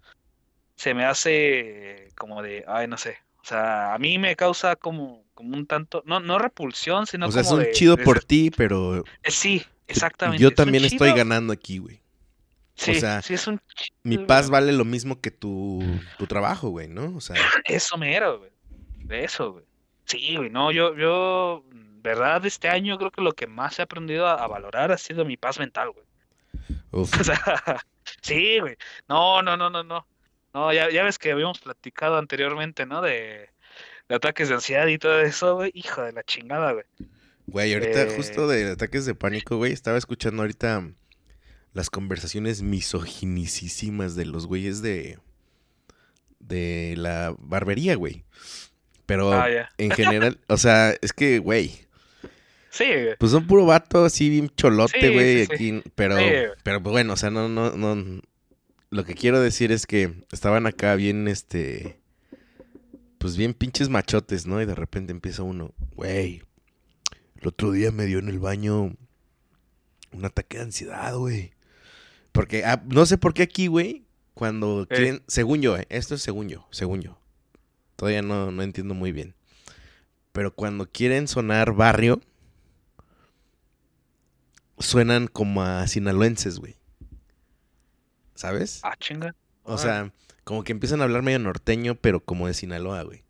[0.76, 3.18] se me hace como de, ay, no sé.
[3.44, 7.32] O sea, a mí me causa como, como un tanto, no, no repulsión, sino o
[7.32, 10.42] sea, es como un de, chido de- por ti, pero eh, sí, exactamente.
[10.42, 12.02] yo es también estoy chido, ganando aquí, güey.
[12.76, 13.60] Sí, sea, sí, es un
[14.04, 17.16] Mi paz vale lo mismo que tu, tu trabajo, güey, ¿no?
[17.16, 18.52] O sea, Eso mero, güey.
[19.08, 19.66] De eso, güey.
[20.08, 21.64] Sí, güey, no, yo, yo,
[22.02, 25.26] verdad, este año creo que lo que más he aprendido a, a valorar ha sido
[25.26, 26.06] mi paz mental, güey.
[26.92, 27.40] uf, O sea,
[28.22, 28.76] sí, güey.
[29.10, 30.08] No, no, no, no, no.
[30.54, 33.02] No, ya, ya ves que habíamos platicado anteriormente, ¿no?
[33.02, 33.50] De,
[34.10, 35.72] de ataques de ansiedad y todo eso, güey.
[35.76, 36.86] Hijo de la chingada, güey.
[37.46, 38.14] güey, ahorita Eh.
[38.16, 40.90] justo de ataques de pánico, güey, estaba escuchando ahorita
[41.74, 45.20] las conversaciones misoginicísimas de los güeyes de
[46.40, 48.24] de la barbería, güey.
[49.08, 49.48] Pero Ah,
[49.80, 51.72] en general, o sea, es que, güey,
[52.70, 53.16] Sí, güey.
[53.18, 55.54] pues son puro vato así bien cholote, Sí, güey, sí, sí.
[55.54, 56.24] aquí, pero Sí,
[56.62, 58.22] pero pues, bueno, o sea, no no no
[58.92, 62.00] lo que quiero decir es que estaban acá bien este
[63.18, 64.62] pues bien pinches machotes, ¿no?
[64.62, 66.44] Y de repente empieza uno, güey,
[67.42, 68.96] el otro día me dio en el baño
[70.12, 71.52] un ataque de ansiedad, güey.
[72.32, 74.06] Porque ah, no sé por qué aquí, güey,
[74.36, 77.20] cuando quieren, según yo, eh, esto es según yo, según yo.
[77.98, 79.36] Todavía no, no entiendo muy bien.
[80.32, 82.22] Pero cuando quieren sonar barrio,
[84.80, 86.78] suenan como a sinaloenses, güey.
[88.36, 88.82] ¿Sabes?
[88.84, 89.34] Ah, chinga.
[89.64, 93.24] O sea, como que empiezan a hablar medio norteño, pero como de Sinaloa, güey.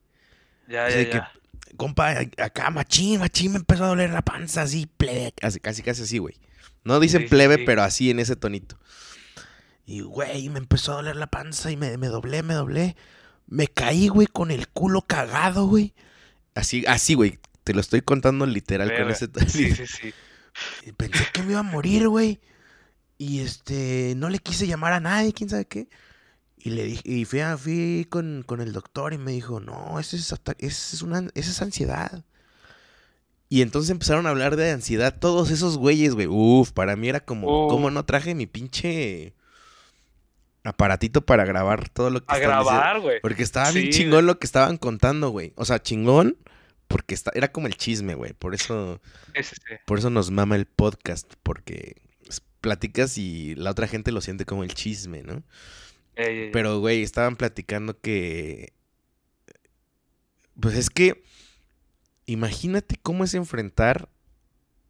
[0.67, 1.31] Ya, o ya, sea, que- ya.
[1.77, 5.33] Compa, a- acá machín, machín, me empezó a doler la panza así, plebe.
[5.39, 6.35] Casi, casi, casi así, güey.
[6.83, 7.63] No dicen sí, plebe, sí.
[7.65, 8.77] pero así en ese tonito.
[9.85, 12.95] Y, güey, me empezó a doler la panza y me, me doblé, me doblé.
[13.47, 15.93] Me caí, güey, con el culo cagado, güey.
[16.55, 17.39] Así, así, güey.
[17.63, 19.27] Te lo estoy contando literal con ese.
[19.47, 20.13] Sí, sí, sí.
[20.85, 22.39] Y Pensé que me iba a morir, güey.
[23.17, 25.89] Y este, no le quise llamar a nadie, quién sabe qué.
[26.57, 29.99] Y le dije, y fui, a- fui con, con el doctor y me dijo, no,
[29.99, 32.23] eso es, eso es una, eso es ansiedad.
[33.49, 36.27] Y entonces empezaron a hablar de ansiedad todos esos güeyes, güey.
[36.27, 37.71] Uf, para mí era como, Uf.
[37.71, 39.33] ¿cómo no traje mi pinche
[40.67, 43.19] aparatito para grabar todo lo que A grabar, güey.
[43.21, 45.53] Porque estaba bien chingón lo que estaban contando, güey.
[45.55, 46.37] O sea, chingón,
[46.87, 48.33] porque está, era como el chisme, güey.
[48.33, 49.01] Por eso...
[49.85, 51.95] Por eso nos mama el podcast, porque
[52.61, 55.43] platicas y la otra gente lo siente como el chisme, ¿no?
[56.15, 56.51] Ey, ey, ey.
[56.51, 58.73] Pero, güey, estaban platicando que...
[60.59, 61.23] Pues es que...
[62.25, 64.09] Imagínate cómo es enfrentar...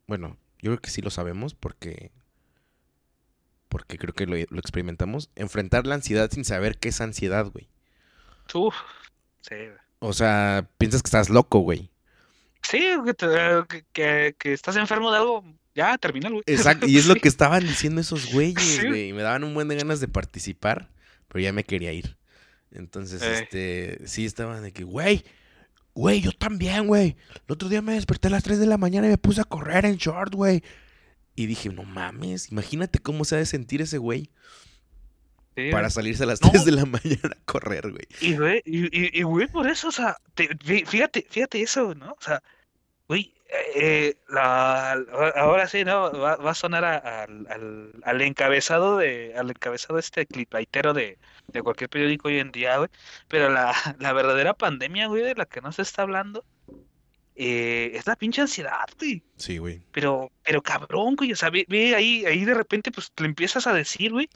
[0.07, 2.11] Bueno, yo creo que sí lo sabemos porque...
[3.69, 5.29] Porque creo que lo, lo experimentamos.
[5.35, 7.67] Enfrentar la ansiedad sin saber qué es ansiedad, güey.
[8.53, 8.75] Uf,
[9.41, 9.55] sí.
[9.99, 11.89] O sea, piensas que estás loco, güey.
[12.63, 15.43] Sí, que, te- que, estás enfermo de algo,
[15.75, 16.43] ya, termina, güey.
[16.45, 18.87] Exacto, y es lo que estaban diciendo esos güeyes, Sí.
[18.87, 19.09] güey.
[19.09, 20.89] y Me daban un buen de ganas de participar,
[21.27, 22.17] pero ya me quería ir.
[22.71, 23.33] Entonces, Ey.
[23.43, 25.23] este, sí estaban de que, güey,
[25.93, 27.15] güey, yo también, güey.
[27.47, 29.45] El otro día me desperté a las 3 de la mañana y me puse a
[29.45, 30.63] correr en short, güey.
[31.37, 34.29] Y dije, no mames, imagínate cómo se ha de sentir ese güey
[35.55, 36.49] Sí, para salirse a las No.
[36.51, 38.07] 3 de la mañana a correr, güey.
[38.21, 41.95] Y, güey, y, y, y, güey, por eso, o sea, te- fí- fíjate, fíjate eso,
[41.95, 42.11] ¿no?
[42.11, 42.43] O sea,
[43.07, 43.33] güey,
[43.75, 44.93] eh, la,
[45.35, 46.11] ahora sí, ¿no?
[46.11, 51.17] Va, va a sonar a- al, al encabezado de, al encabezado este clipaitero de,
[51.47, 52.89] de cualquier periódico hoy en día, güey.
[53.27, 56.45] Pero la, la verdadera pandemia, güey, de la que no se está hablando,
[57.37, 59.23] eh, es la pinche ansiedad, güey.
[59.37, 59.81] Sí, güey.
[59.91, 63.67] Pero, pero cabrón, güey, o sea, ve, ve ahí, ahí de repente, pues, le empiezas
[63.67, 64.27] a decir, güey,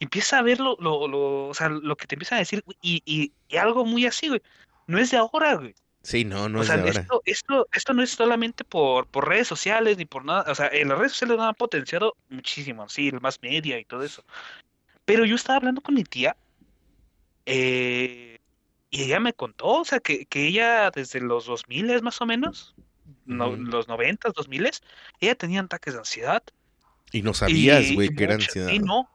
[0.00, 2.76] empieza a ver lo, lo, lo, o sea, lo que te empiezan a decir, güey,
[2.82, 4.42] y, y, y algo muy así, güey,
[4.86, 5.74] no es de ahora, güey.
[6.02, 7.00] Sí, no, no O es sea, de ahora.
[7.00, 10.68] esto, esto, esto no es solamente por, por redes sociales ni por nada, o sea,
[10.68, 14.24] en las redes sociales lo han potenciado muchísimo, sí, el más media y todo eso.
[15.04, 16.36] Pero yo estaba hablando con mi tía,
[17.46, 18.38] eh,
[18.92, 22.74] y ella me contó, o sea, que, que ella desde los 2000 más o menos,
[23.24, 23.56] no- Ujú.
[23.62, 24.70] los 90, 2000,
[25.18, 26.42] ella tenía ataques de ansiedad.
[27.10, 28.70] Y no sabías, güey, que era ansiedad.
[28.80, 29.08] No,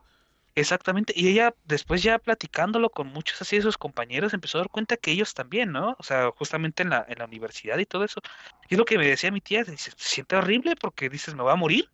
[0.56, 1.12] exactamente.
[1.16, 4.96] Y ella, después ya platicándolo con muchos así de sus compañeros, empezó a dar cuenta
[4.96, 5.94] que ellos también, ¿no?
[5.96, 8.20] O sea, justamente en la, en la universidad y todo eso.
[8.68, 11.42] Y es lo que me decía mi tía, dice, se siente horrible porque dices, me
[11.44, 11.88] voy a morir,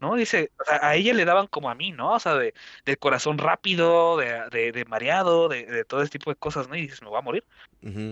[0.00, 0.14] ¿no?
[0.16, 2.12] Dice, o sea, a ella le daban como a mí, ¿no?
[2.14, 2.54] O sea, de,
[2.84, 6.76] del corazón rápido, de, de, de mareado, de, de todo ese tipo de cosas, ¿no?
[6.76, 7.44] Y dices, me voy a morir.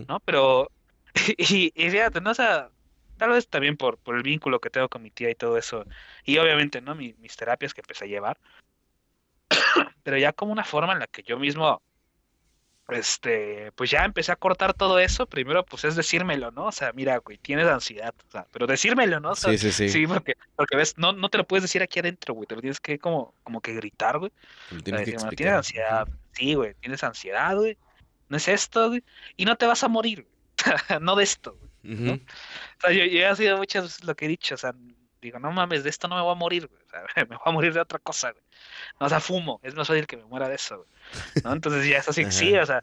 [0.08, 0.20] ¿no?
[0.20, 0.70] Pero,
[1.38, 2.30] y, y fíjate, ¿no?
[2.30, 2.70] O sea,
[3.16, 5.84] tal vez también por, por el vínculo que tengo con mi tía y todo eso,
[6.24, 6.94] y obviamente, ¿no?
[6.94, 8.38] Mi- mis terapias que empecé a llevar,
[10.02, 11.82] pero ya como una forma en la que yo mismo
[12.88, 15.26] este, pues ya empecé a cortar todo eso.
[15.26, 16.66] Primero, pues es decírmelo, ¿no?
[16.66, 18.14] O sea, mira, güey, tienes ansiedad.
[18.28, 19.30] O sea, pero decírmelo, ¿no?
[19.30, 19.88] O sea, Sí, sí, sí.
[19.88, 22.46] Sí, porque, porque ves, no, no te lo puedes decir aquí adentro, güey.
[22.46, 24.30] Te lo tienes que como, como que gritar, güey.
[24.70, 25.36] Lo O sea, tienes que decir, "Bueno, explicar.
[25.36, 26.08] tienes ansiedad.
[26.32, 27.78] Sí, güey, tienes ansiedad, güey.
[28.28, 29.04] No es esto, güey.
[29.36, 30.34] Y no te vas a morir, güey.
[31.00, 31.94] No de esto, güey.
[31.94, 32.12] Ujú.
[32.14, 34.74] O sea, yo, yo he sido muchas veces lo que he dicho, o sea,
[35.24, 36.82] digo, no mames, de esto no me voy a morir, güey.
[36.84, 38.44] O sea, me voy a morir de otra cosa, güey.
[39.00, 40.88] No, o sea, fumo, es más fácil que me muera de eso, güey.
[41.44, 41.52] ¿No?
[41.52, 42.82] Entonces ya es así, sí, o sea,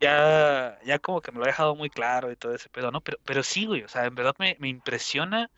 [0.00, 3.00] ya, ya como que me lo he dejado muy claro y todo ese pedo, ¿no?
[3.00, 5.50] Pero, pero sí, güey, o sea, en verdad me, me impresiona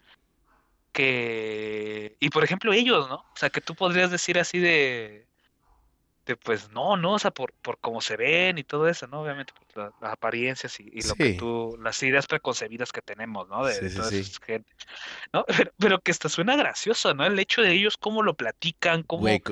[0.93, 2.17] que...
[2.21, 3.17] Y por ejemplo ellos, ¿no?
[3.17, 5.27] O sea, que tú podrías decir así de...
[6.25, 9.23] De pues no, no, o sea, por, por cómo se ven y todo eso, ¿no?
[9.23, 13.49] Obviamente, pues, la- las apariencias y, y lo que tú, las ideas preconcebidas que tenemos,
[13.49, 13.65] ¿no?
[13.65, 14.19] De, Sí, de toda sí.
[14.19, 14.73] esa gente,
[15.33, 15.45] ¿no?
[15.47, 17.27] Pero, pero que hasta suena gracioso, ¿no?
[17.27, 19.43] El hecho de ellos, cómo lo platican, cómo, Güey,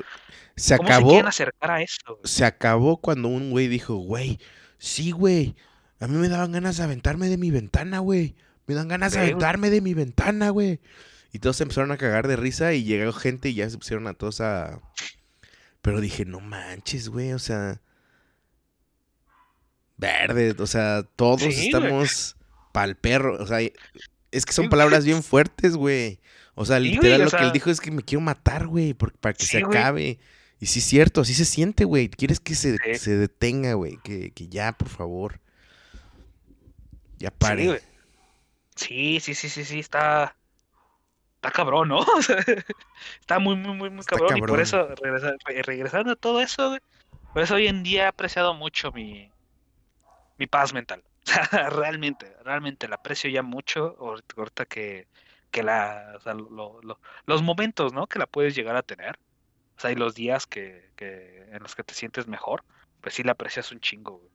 [0.55, 1.87] se cómo se acabó, quieren acercar a güey.
[2.23, 4.39] se acabó cuando un güey dijo, güey,
[4.77, 5.55] sí, güey,
[5.99, 8.35] a mí me daban ganas de aventarme de mi ventana, güey.
[8.65, 10.79] Me dan ganas de aventarme de mi ventana, güey.
[11.33, 14.07] Y todos se empezaron a cagar de risa y llegó gente y ya se pusieron
[14.07, 14.79] a todos a...
[15.81, 17.81] Pero dije, no manches, güey, o sea...
[19.97, 22.35] Verde, o sea, todos Sí, estamos
[22.71, 23.59] pa'l perro, o sea,
[24.31, 26.19] es que son Sí, palabras bien fuertes, güey.
[26.55, 29.33] O sea, Sí, literal lo que él dijo es que me quiero matar, güey, para
[29.33, 30.19] que se acabe.
[30.59, 32.09] Y sí es cierto, así se siente, güey.
[32.09, 35.39] Quieres que se, se detenga, güey, que, que ya, por favor.
[37.17, 37.81] Ya pare.
[38.75, 40.35] Sí, sí, sí, sí, sí, está.
[41.41, 42.05] Está cabrón, ¿no?
[43.19, 44.37] Está muy, muy, muy, muy cabrón.
[44.37, 46.77] Y por eso, regresa- re- regresando a todo eso,
[47.33, 49.31] por eso hoy en día he apreciado mucho mi,
[50.37, 51.03] mi paz mental.
[51.51, 55.07] Realmente, realmente la aprecio ya mucho ahorita ahorita que,
[55.49, 58.05] que la, o sea, lo- lo- los momentos, ¿no?
[58.05, 59.15] Que la puedes llegar a tener.
[59.77, 62.63] O sea, y los días que, que en los que te sientes mejor,
[63.01, 64.30] pues sí la aprecias un chingo, güey.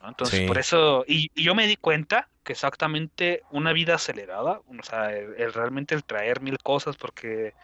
[0.00, 0.08] ¿No?
[0.08, 0.46] Entonces, Sí.
[0.46, 5.12] por eso, y, y yo me di cuenta que exactamente una vida acelerada, o sea,
[5.16, 7.54] el, el realmente el traer mil cosas, porque,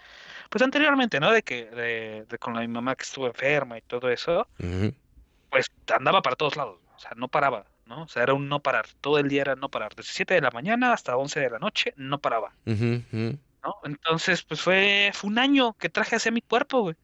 [0.51, 1.33] pues anteriormente, ¿no?
[1.33, 4.47] De que, de, de con la mi mamá que estuvo enferma y todo eso,
[5.51, 8.03] pues andaba para todos lados, o sea, no paraba, ¿no?
[8.03, 10.41] O sea, era un no parar, todo el día era no parar, desde 7 de
[10.43, 12.53] la mañana hasta 11 de la noche, no paraba.
[13.65, 13.75] ¿no?
[13.85, 16.97] Entonces, pues fue, fue un año que traje hacia mi cuerpo, güey.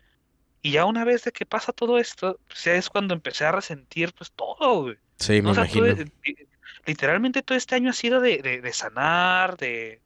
[0.60, 4.12] Y ya una vez de que pasa todo esto, pues es cuando empecé a resentir,
[4.14, 4.96] pues todo, güey.
[5.22, 5.86] Sí, me o sea, imagino.
[5.86, 6.36] li-
[6.84, 10.00] literalmente todo este año ha sido de, de, de sanar, de,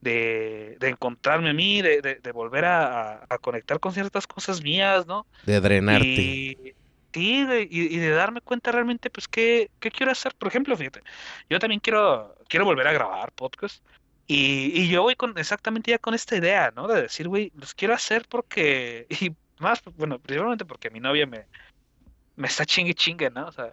[0.00, 4.62] de, de encontrarme a mí, de, de, de volver a, a- conectar con ciertas cosas
[4.62, 5.26] mías, ¿no?
[5.44, 6.06] De drenarte.
[6.06, 6.74] Y,
[7.14, 10.34] sí, de- y, y de darme cuenta realmente, pues, qué, qué quiero hacer.
[10.34, 11.00] Por ejemplo, fíjate,
[11.48, 13.82] yo también quiero, quiero volver a grabar podcast.
[14.28, 16.88] Y, y yo voy con exactamente ya con esta idea, ¿no?
[16.88, 21.46] De decir, güey, los quiero hacer porque, y más, bueno, principalmente porque mi novia me,
[22.36, 23.46] me está chingue chingue, ¿no?
[23.46, 23.72] O sea,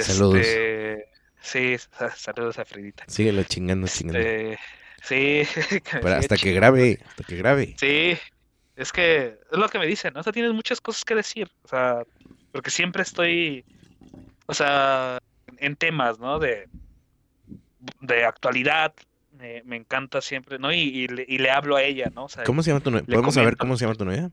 [0.00, 0.40] Saludos.
[0.40, 1.04] este,
[1.40, 3.04] sí, sa- saludos a Fridita.
[3.08, 4.18] Síguelo chingando, chingando.
[4.20, 4.58] Este,
[5.02, 5.42] sí,
[5.84, 7.74] que Pero hasta que grabe, hasta que grabe.
[7.78, 8.16] Sí,
[8.76, 10.20] es que es lo que me dicen, ¿no?
[10.20, 12.04] O sea, tienes muchas cosas que decir, o sea,
[12.52, 13.64] porque siempre estoy,
[14.46, 15.18] o sea,
[15.58, 16.38] en temas, ¿no?
[16.38, 16.68] De,
[18.00, 18.94] de actualidad,
[19.38, 20.72] me, me encanta siempre, ¿no?
[20.72, 22.24] Y, y le, y le hablo a ella, ¿no?
[22.24, 23.04] O sea, ¿Cómo se llama tu novia?
[23.06, 24.30] ¿Podemos saber cómo se llama tu novia?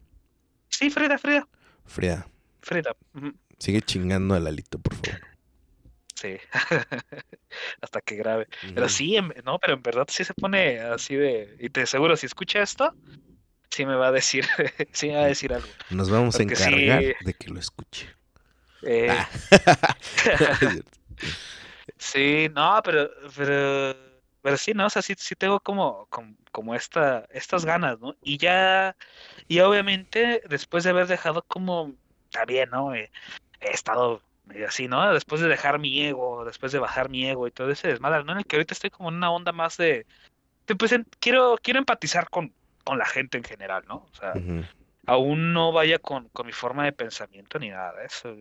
[0.70, 1.47] sí, Frida, Frida,
[1.86, 2.28] Frida,
[2.62, 2.95] Frida,
[3.57, 5.22] sigue chingando a Lalito, por favor.
[6.20, 6.38] Sí,
[7.82, 8.47] hasta que grabe.
[8.74, 12.15] Pero sí, en- no, pero en verdad sí se pone así de, y te seguro,
[12.17, 12.93] si escucha esto,
[13.70, 14.45] sí me va a decir,
[14.93, 15.70] sí me va a decir algo.
[15.91, 16.43] Nos vamos a sí.
[16.43, 18.09] encargar de que lo escuche.
[18.84, 19.30] Eh, Ah.
[21.97, 23.95] Sí, no, pero, pero,
[24.41, 28.15] pero sí, no, o sea, sí, sí tengo como, como, como esta, estas ganas, ¿no?
[28.22, 28.95] Y ya,
[29.47, 31.93] y obviamente, después de haber dejado como,
[32.32, 32.93] también, ¿no?
[32.95, 33.09] He
[33.61, 34.22] estado
[34.67, 35.13] así, ¿no?
[35.13, 38.31] Después de dejar mi ego, después de bajar mi ego y todo ese desmadre, ¿no?
[38.33, 40.05] En el que ahorita estoy como en una onda más de,
[40.67, 43.95] de, pues, en- quiero, quiero empatizar con, con la gente en general, ¿no?
[43.95, 44.63] O sea, Ujú.
[45.05, 48.35] aún no vaya con, con mi forma de pensamiento ni nada de eso.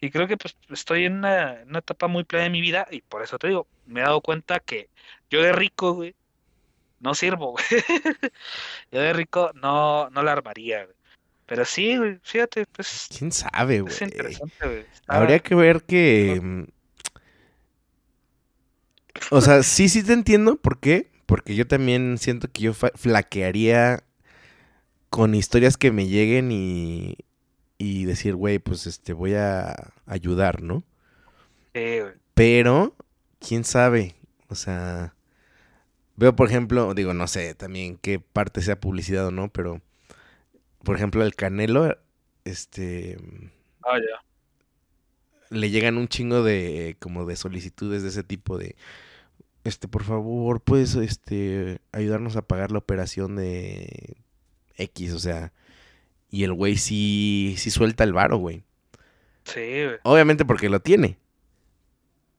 [0.00, 3.00] Y creo que pues estoy en una, una etapa muy plena de mi vida y
[3.02, 4.90] por eso te digo, me he dado cuenta que
[5.30, 6.14] yo de rico, güey,
[6.98, 7.64] no sirvo, güey.
[8.90, 10.96] Yo de rico no, no la armaría, güey.
[11.46, 13.94] Pero sí, güey, fíjate, pues ¿Quién sabe, güey?
[13.94, 14.80] es interesante, güey.
[14.80, 16.40] Está- Habría que ver que...
[16.42, 16.64] mm,
[19.30, 20.56] O sea, sí, sí te entiendo.
[20.56, 21.10] ¿Por qué?
[21.26, 24.04] Porque yo también siento que yo flaquearía
[25.10, 27.16] con historias que me lleguen y,
[27.78, 30.84] y decir, güey, pues este, voy a ayudar, ¿no?
[31.74, 32.12] Sí, güey.
[32.34, 32.94] Pero,
[33.40, 34.14] quién sabe.
[34.48, 35.14] O sea,
[36.16, 39.80] veo, por ejemplo, digo, no sé también qué parte sea publicidad o no, pero,
[40.86, 41.98] por ejemplo, el Canelo,
[42.44, 43.18] este,
[43.82, 44.24] Ah, ya.
[45.50, 48.74] le llegan un chingo de como de solicitudes de ese tipo de
[49.64, 54.16] este por favor puedes este ayudarnos a pagar la operación de
[54.76, 55.52] X o sea
[56.30, 58.64] y el güey sí sí suelta el varo güey
[59.44, 59.96] Sí, güey.
[60.02, 61.18] obviamente porque lo tiene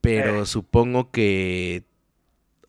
[0.01, 0.45] pero Eh.
[0.45, 1.83] supongo que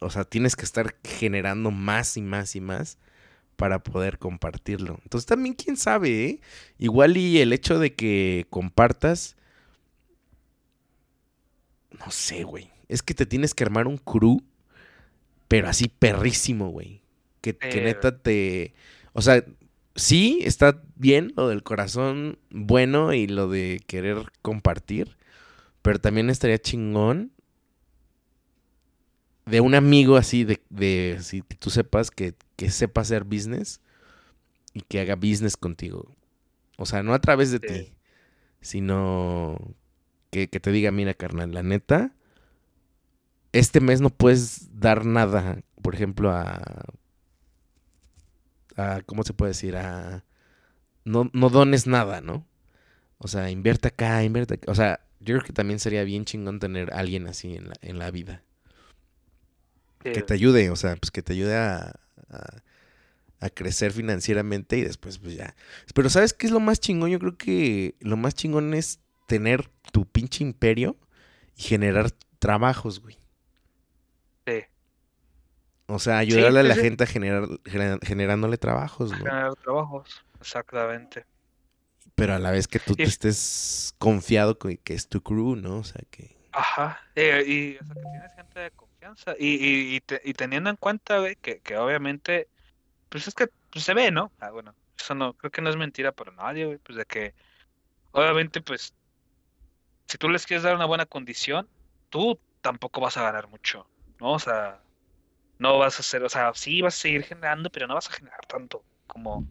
[0.01, 2.99] o sea tienes que estar generando más y más y más
[3.59, 6.41] para poder compartirlo entonces también quién sabe ¿eh?
[6.79, 9.37] igual y el hecho de que compartas
[11.99, 12.71] no sé, güey.
[12.89, 14.43] Es que te tienes que armar un crew,
[15.47, 17.03] pero así perrísimo, güey.
[17.41, 18.75] Que, que neta te...
[19.13, 19.45] O sea,
[19.95, 25.17] sí, está bien lo del corazón bueno y lo de querer compartir,
[25.83, 27.33] pero también estaría chingón
[29.51, 33.81] de un amigo así, de, de si tú sepas que, que sepa hacer business
[34.75, 36.15] y que haga business contigo.
[36.79, 37.69] O sea, no a través de Sí.
[37.69, 37.93] ti,
[38.63, 39.59] sino
[40.31, 42.15] que, que te diga, mira, carnal, la neta,
[43.53, 46.85] este mes no puedes dar nada, por ejemplo, a...
[48.77, 49.77] a ¿Cómo se puede decir?
[49.77, 50.25] A...
[51.05, 52.47] No, no dones nada, ¿no?
[53.19, 54.73] O sea, invierte acá, invierte acá.
[54.73, 57.75] O sea, yo creo que también sería bien chingón tener a alguien así en la,
[57.83, 58.45] en la vida.
[60.03, 61.93] Sí, Que te ayude, o sea, pues que te ayude a,
[62.31, 62.63] a,
[63.41, 65.55] a crecer financieramente y después pues ya.
[65.95, 67.11] Pero ¿sabes qué es lo más chingón?
[67.11, 70.97] Yo creo que lo más chingón es tener tu pinche imperio
[71.57, 73.17] y generar trabajos, güey.
[74.47, 74.63] sí.
[75.91, 79.21] O sea, ayudarle a sí, la gente a generar, gener- generándole trabajos, güey.
[79.23, 80.23] Generar trabajos.
[80.39, 81.25] Exactamente.
[82.15, 85.57] Pero a la vez que tú te Y- estés confiado con que es tu crew,
[85.57, 85.79] ¿no?
[85.79, 86.37] O sea, que...
[86.53, 87.01] Ajá.
[87.15, 88.71] Eh, y o sea, que tienes gente de
[89.39, 92.49] Y, y, y, te- y teniendo en cuenta, güey, que, que obviamente,
[93.09, 94.33] pues es que pues, se ve, ¿no?
[94.41, 97.35] Ah, bueno, eso no, creo que no es mentira para nadie, güey, pues de que,
[98.13, 98.95] obviamente, pues,
[100.07, 101.69] si tú les quieres dar una buena condición,
[102.11, 103.87] tú tampoco vas a ganar mucho,
[104.21, 104.33] ¿no?
[104.33, 104.81] O sea,
[105.59, 108.13] no vas a hacer, o sea, sí vas a seguir generando, pero no vas a
[108.13, 109.45] generar tanto como,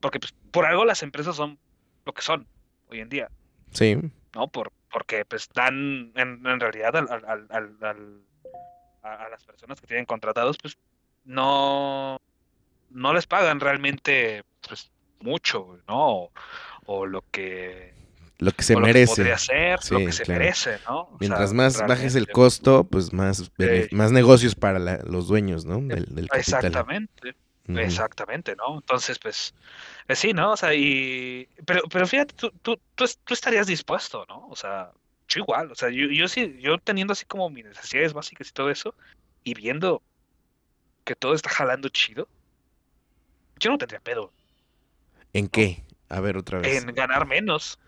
[0.00, 1.58] porque pues por algo las empresas son
[2.04, 2.46] lo que son
[2.88, 3.30] hoy en día.
[3.72, 3.96] Sí,
[4.34, 4.48] ¿no?
[4.48, 8.24] Por, porque pues dan en, en realidad al, al- al- al- al-
[9.04, 10.76] a, a las personas que tienen contratados, pues
[11.24, 12.18] no,
[12.90, 14.90] no les pagan realmente pues
[15.20, 16.08] mucho, ¿no?
[16.10, 16.32] O,
[16.86, 17.94] o lo que,
[18.38, 19.16] lo que se o lo que merece.
[19.16, 20.40] podría ser, lo Sí, que se claro.
[20.40, 21.00] merece, ¿no?
[21.00, 23.88] O Mientras sea, más bajes el costo, pues más, Sí.
[23.92, 25.76] más negocios para la- los dueños, ¿no?
[25.76, 26.38] Del, del capital.
[26.40, 27.34] Exactamente.
[27.66, 28.74] Exactamente, ¿no?
[28.74, 29.54] Entonces, pues,
[30.06, 30.52] pues sí, ¿no?
[30.52, 31.48] O sea, y...
[31.64, 34.46] Pero, pero fíjate, tú, tú, tú, tú estarías dispuesto, ¿no?
[34.48, 34.90] O sea,
[35.28, 38.52] yo igual, o sea, yo, yo sí, yo teniendo así como mis necesidades básicas y
[38.52, 38.94] todo eso,
[39.42, 40.02] y viendo
[41.04, 42.28] que todo está jalando chido,
[43.58, 44.32] yo no tendría pedo
[45.32, 45.82] ¿En qué?
[46.08, 46.82] A ver, otra vez.
[46.84, 47.78] en ganar menos,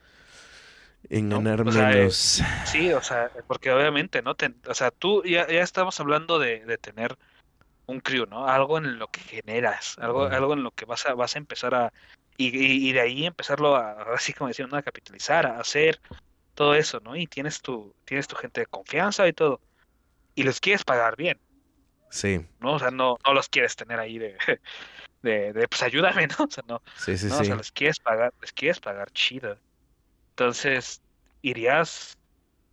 [1.08, 1.36] En ¿no?
[1.38, 2.42] ganar O sea, eh, menos.
[2.66, 4.34] sí, o sea, porque obviamente, ¿no?
[4.34, 7.16] Ten- o sea, tú ya, ya estamos hablando de, de tener
[7.86, 8.48] un crew, ¿no?
[8.48, 11.74] Algo en lo que generas, algo, algo en lo que vas a, vas a empezar
[11.74, 11.92] a,
[12.36, 14.76] y, y, y de ahí empezarlo a, así como decían, ¿no?
[14.76, 16.00] a capitalizar, a hacer
[16.56, 17.16] todo eso, ¿no?
[17.16, 19.62] Y tienes tu, tienes tu gente de confianza y todo,
[20.36, 21.40] y les quieres pagar bien,
[22.10, 22.74] Sí, ¿no?
[22.74, 24.36] O sea, no, no los quieres tener ahí de,
[25.22, 26.46] de, de, pues ayúdame, ¿no?
[26.46, 27.44] O sea, no, sí, sí, no, o sí.
[27.44, 29.58] sea, les quieres pagar, les quieres pagar chido.
[30.30, 31.02] Entonces,
[31.42, 32.18] irías,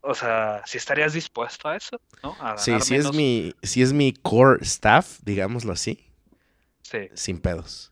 [0.02, 2.38] o sea, si estarías dispuesto a eso, ¿no?
[2.42, 6.06] A Sí, si es mi, si es mi core staff, digámoslo así,
[6.82, 7.92] sí, sin pedos.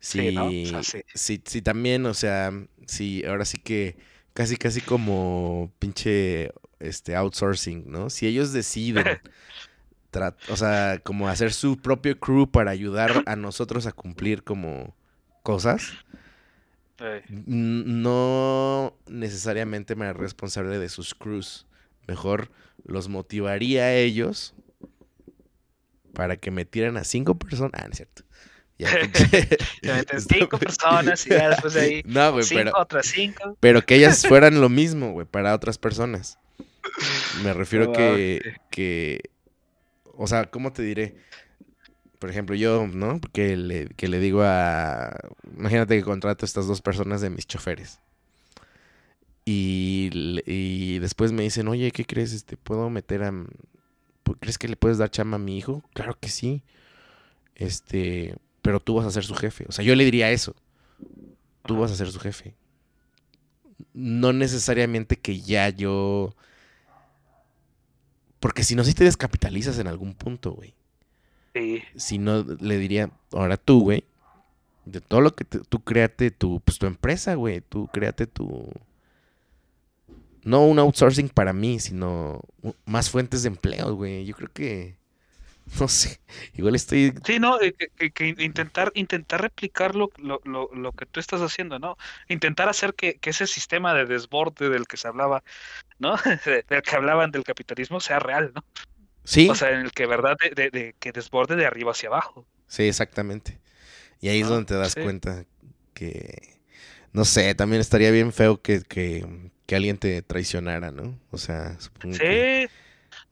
[0.00, 0.46] Sí, Sí, ¿no?
[0.48, 1.02] O sea, sí.
[1.14, 2.50] sí, sí, también, o sea,
[2.86, 3.96] sí, ahora sí que
[4.34, 8.10] casi, casi como pinche este outsourcing, ¿no?
[8.10, 9.04] Si ellos deciden,
[10.48, 14.94] o sea, como hacer su propio crew para ayudar a nosotros a cumplir como
[15.42, 15.92] cosas,
[17.28, 21.66] no necesariamente me haré responsable de sus crews.
[22.06, 22.50] Mejor
[22.84, 24.54] los motivaría a ellos
[26.12, 27.72] para que metieran a cinco personas.
[27.74, 28.22] Ah, no es cierto.
[28.82, 29.58] Ya, te
[29.92, 33.56] meten cinco personas y ya después de ahí No, güey, cinco pero, otras cinco.
[33.60, 36.38] pero que ellas fueran lo mismo, güey, para otras personas.
[37.42, 39.30] Me refiero No, que, que,
[40.16, 41.16] o sea, ¿cómo te diré?
[42.18, 43.20] Por ejemplo, yo, ¿no?
[43.32, 45.12] Que le, que le digo a,
[45.56, 48.00] imagínate que contrato a estas dos personas de mis choferes.
[49.44, 50.10] Y,
[50.46, 52.32] y después me dicen, oye, ¿qué crees?
[52.32, 53.32] Este, ¿Puedo meter a...
[54.40, 55.82] ¿Crees que le puedes dar chamba a mi hijo?
[55.94, 56.62] Claro que sí.
[57.56, 59.66] Este, pero tú vas a ser su jefe.
[59.68, 60.54] O sea, yo le diría eso.
[61.64, 62.54] Tú vas a ser su jefe.
[63.94, 66.34] No necesariamente que ya yo...
[68.40, 70.74] Porque si no, si te descapitalizas en algún punto, güey.
[71.54, 74.04] Sí, Si no, le diría, ahora tú, güey.
[74.84, 77.60] De todo lo que te- tú créate tu, pues, tu empresa, güey.
[77.60, 78.68] Tú créate tu...
[80.44, 82.40] no un outsourcing para mí, sino
[82.84, 84.24] más fuentes de empleo, güey.
[84.24, 84.96] Yo creo que,
[85.80, 86.20] no sé,
[86.54, 87.14] igual estoy...
[87.24, 87.72] Sí, no, eh,
[88.12, 91.96] que, intentar, intentar replicar lo, lo, lo, lo que tú estás haciendo, ¿no?
[92.28, 95.44] Intentar hacer que, que ese sistema de desborde del que se hablaba,
[95.98, 96.16] ¿no?
[96.46, 98.64] De- Del que hablaban del capitalismo sea real, ¿no?
[99.24, 102.08] Sí, O sea, en el que verdad de, de- de que desborde de arriba hacia
[102.10, 102.48] abajo.
[102.66, 103.60] sí, exacamente.
[104.20, 105.00] Y ahí es donde te das sí.
[105.02, 105.46] cuenta
[105.94, 106.60] que,
[107.12, 111.18] no sé, también estaría bien feo que, que, que alguien te traicionara, ¿no?
[111.32, 112.48] O sea, supongo que...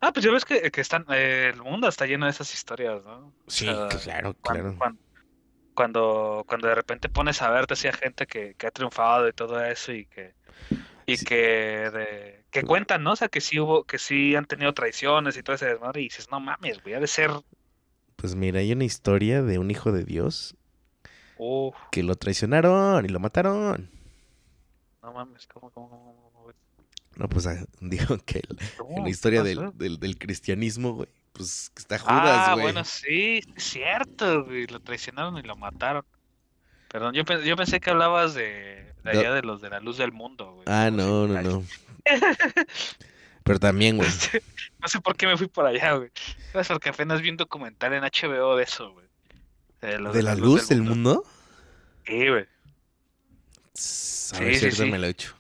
[0.01, 3.03] Ah, pues ya ves que, que están, eh, el mundo está lleno de esas historias,
[3.05, 3.29] ¿no?
[3.29, 4.75] O Sí, sea, claro, claro.
[4.79, 5.01] cuan-
[5.75, 9.65] Cuando, cuando, de repente pones a ver, decía gente que, que ha triunfado y todo
[9.65, 10.35] eso y que
[11.07, 11.25] y Sí.
[11.25, 11.37] que
[11.91, 13.13] de, que cuentan, ¿no?
[13.13, 16.05] O sea, que sí hubo, que sí han tenido traiciones y todo ese desmadre y
[16.05, 17.31] dices, no mames, güey, ha de ser,
[18.15, 20.55] Pues mira, hay una historia de un hijo de Dios
[21.91, 23.91] que lo traicionaron y lo mataron.
[25.03, 26.30] no mames, ¿cómo, cómo, cómo?
[27.21, 28.59] No, pues ah, digo que el-
[28.97, 32.63] en la historia ¿Qué del, del, del cristianismo, güey, pues está Judas, Ah, güey.
[32.65, 36.05] bueno, sí, es cierto, güey, lo traicionaron y lo mataron.
[36.89, 39.21] Perdón, yo, yo pensé que hablabas de, de No.
[39.21, 40.65] allá de los de la luz del mundo, güey.
[40.67, 41.63] Ah, no, no, no.
[43.45, 44.09] Pero también, güey.
[44.81, 46.11] No sé por qué me fui por allá, güey.
[46.55, 49.07] Es porque apenas vi un documental en HBO de eso, güey.
[49.83, 51.25] De, los ¿De la luz del mundo?
[52.07, 52.43] Sí, güey.
[52.43, 52.47] A
[53.75, 54.91] Sí, ver si sí, ahorita sí.
[54.91, 55.35] me lo echo.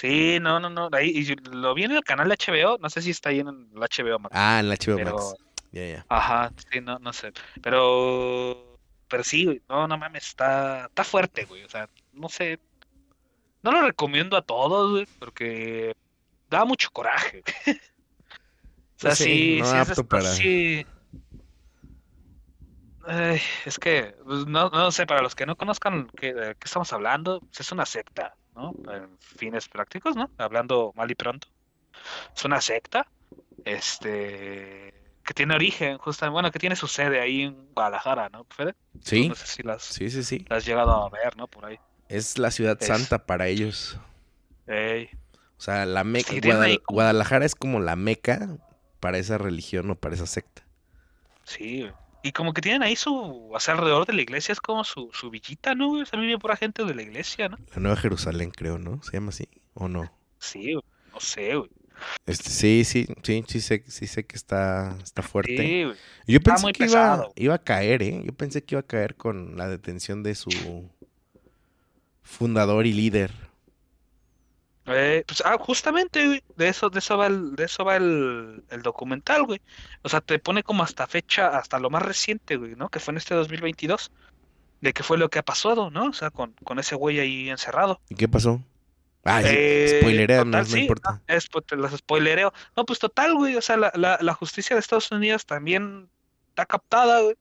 [0.00, 0.88] Sí, no, no, no.
[0.92, 2.78] Ahí, y lo vi en el canal de HBO.
[2.78, 4.34] No sé si está ahí en el HBO Max.
[4.36, 5.34] Ah, en la HBO pero, Max.
[5.72, 6.06] Ya, ya.
[6.08, 7.32] ajá, sí, no, no sé.
[7.62, 8.78] Pero,
[9.08, 9.62] pero sí, güey.
[9.68, 11.64] No, no mames, está, está fuerte, güey.
[11.64, 12.58] O sea, no sé.
[13.62, 15.94] No lo recomiendo a todos, güey, porque
[16.48, 17.42] da mucho coraje.
[18.92, 20.86] O sea, sí, sí, no sí, es apto estos- para- sí.
[23.06, 26.64] Ay, es que, pues, no, no sé, para los que no conozcan qué- de qué
[26.66, 28.72] estamos hablando, pues, es una secta, ¿no?
[28.92, 30.30] En fines prácticos, ¿no?
[30.38, 31.48] Hablando mal y pronto.
[32.36, 33.06] Es una secta,
[33.64, 34.92] este,
[35.24, 38.74] que tiene origen, justamente, bueno, que tiene su sede ahí en Guadalajara, ¿no, Fede?
[39.04, 40.46] Sí, No sé si las, sí, sí, sí.
[40.48, 41.48] las has llegado a ver, ¿no?
[41.48, 41.78] Por ahí.
[42.08, 43.98] Es la ciudad Es- santa para ellos.
[44.66, 45.10] Ey,
[45.58, 46.32] O sea, la meca.
[46.32, 48.58] Sí, ahí Guadalajara es como la meca
[49.00, 50.62] para esa religión o para esa secta.
[51.44, 51.90] sí.
[52.22, 55.10] Y como que tienen ahí su, o sea, alrededor de la iglesia es como su,
[55.12, 55.92] su villita, ¿no?
[55.92, 57.56] O sea, a mí me pura gente de la iglesia, ¿no?
[57.74, 59.02] La Nueva Jerusalén, creo, ¿no?
[59.02, 59.48] ¿Se llama así?
[59.74, 60.12] ¿O no?
[60.38, 60.74] Sí.
[61.12, 61.70] No sé, güey.
[62.26, 65.56] Este, sí, sí, sí, sí sé, sí sé que está, está fuerte.
[65.56, 66.00] Sí.
[66.26, 68.22] Yo pensé que iba, iba a caer, ¿eh?
[68.24, 70.50] Yo pensé que iba a caer con la detención de su
[72.22, 73.32] fundador y líder.
[74.86, 78.64] Eh, pues, ah, justamente, güey, de eso, de eso va el, de eso va el,
[78.70, 79.60] el documental, güey.
[80.02, 82.88] O sea, te pone como hasta fecha, hasta lo más reciente, güey, ¿no?
[82.88, 84.10] Que fue en este 2022,
[84.80, 86.06] de qué fue lo que ha pasado, ¿no?
[86.06, 88.00] O sea, con, con ese güey ahí encerrado.
[88.08, 88.62] ¿Y qué pasó?
[89.24, 91.20] Ah, Eh, total, no sí, importa.
[91.26, 92.52] Es, pues, te las spoilereo.
[92.76, 96.08] No, pues total, güey, o sea, la, la, la justicia de Estados Unidos también
[96.48, 97.36] está captada, güey.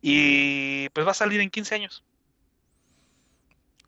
[0.00, 2.04] Y pues va a salir en 15 años.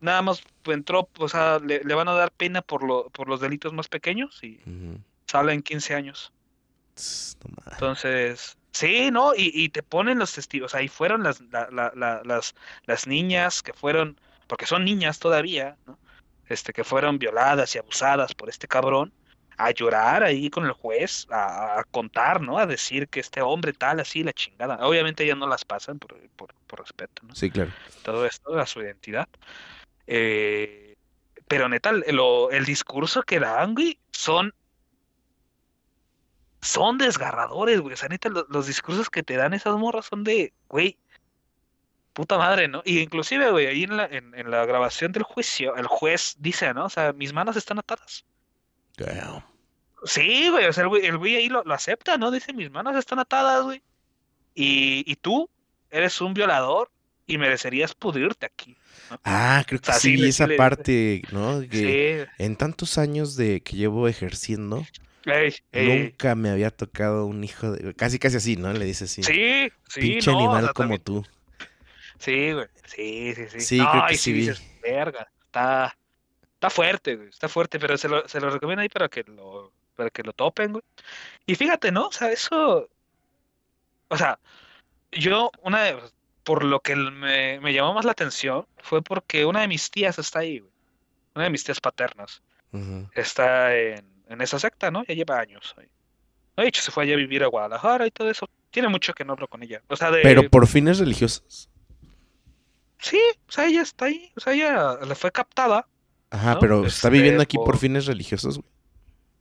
[0.01, 3.39] Nada más entró, o sea, le, le van a dar pena por, lo, por los
[3.39, 4.99] delitos más pequeños y Ujú.
[5.27, 6.33] sale en 15 años.
[7.47, 9.33] No Entonces, sí, ¿no?
[9.35, 10.75] Y, y te ponen los testigos.
[10.75, 12.53] Ahí fueron las, la- la- la- las,
[12.85, 15.97] las niñas que fueron, porque son niñas todavía, ¿no?
[16.47, 19.13] Este, que fueron violadas y abusadas por este cabrón,
[19.57, 22.57] a llorar ahí con el juez, a, a contar, ¿no?
[22.57, 24.85] A decir que este hombre tal, así, la chingada.
[24.85, 27.35] Obviamente ellas no las pasan por, por, por respeto, ¿no?
[27.35, 27.71] Sí, claro.
[28.03, 29.27] todo esto a su identidad.
[30.13, 30.97] Eh,
[31.47, 34.53] pero neta, el, lo- el discurso que dan, güey, son,
[36.61, 37.93] son desgarradores, güey.
[37.93, 40.97] O sea, neta, lo- los, discursos que te dan esas morras son de, güey,
[42.11, 42.81] puta madre, ¿no?
[42.83, 46.73] Y inclusive, güey, ahí en la, en, en la grabación del juicio, el juez dice,
[46.73, 46.85] ¿no?
[46.85, 48.25] O sea, mis manos están atadas.
[48.97, 49.45] Damn.
[50.03, 52.31] Sí, güey, o sea, el güey, el güey ahí lo, lo acepta, ¿no?
[52.31, 53.81] Dice, mis manos están atadas, güey.
[54.55, 55.49] Y, y tú
[55.89, 56.91] eres un violador
[57.33, 58.75] y merecerías pudrirte aquí.
[59.23, 61.61] Ah, creo O que sea, sí sí, esa le- parte, ¿no?
[61.61, 64.85] Que Sí, en tantos años de que llevo ejerciendo,
[65.25, 67.93] ey, ey, nunca me había tocado un hijo de...
[67.93, 68.71] Casi, casi así, ¿no?
[68.73, 69.23] Le dice así.
[69.23, 71.25] sí, sí, Pinche no, o animal sea, como también- tú.
[72.19, 73.59] sí, güey, sí, sí, sí.
[73.61, 74.39] Sí, No, creo que y sí sí vi.
[74.41, 75.97] dices, verga, está,
[76.53, 79.73] está fuerte, güey, está fuerte, pero se lo, se lo recomiendo ahí para que lo,
[79.95, 80.83] para que lo topen, güey.
[81.45, 82.07] Y fíjate, ¿no?
[82.07, 82.89] O sea, eso,
[84.09, 84.39] o sea,
[85.11, 85.97] yo, una de,
[86.51, 90.19] por lo que me, me llamó más la atención fue porque una de mis tías
[90.19, 90.71] está ahí, güey.
[91.33, 92.41] Una de mis tías paternas.
[93.15, 95.05] Está en, en esa secta, ¿no?
[95.05, 95.87] Ya lleva años ahí.
[96.57, 98.49] De hecho, se fue allá a vivir a Guadalajara y todo eso.
[98.69, 99.81] Tiene mucho que no hablo con ella.
[99.87, 100.19] O sea, de...
[100.23, 101.69] Pero por fines religiosos.
[102.99, 104.29] Sí, o sea, ella está ahí.
[104.35, 105.87] O sea, ella le fue captada
[106.31, 106.59] Ajá, ¿no?
[106.59, 108.69] pero está Este, viviendo aquí por por- fines religiosos, güey.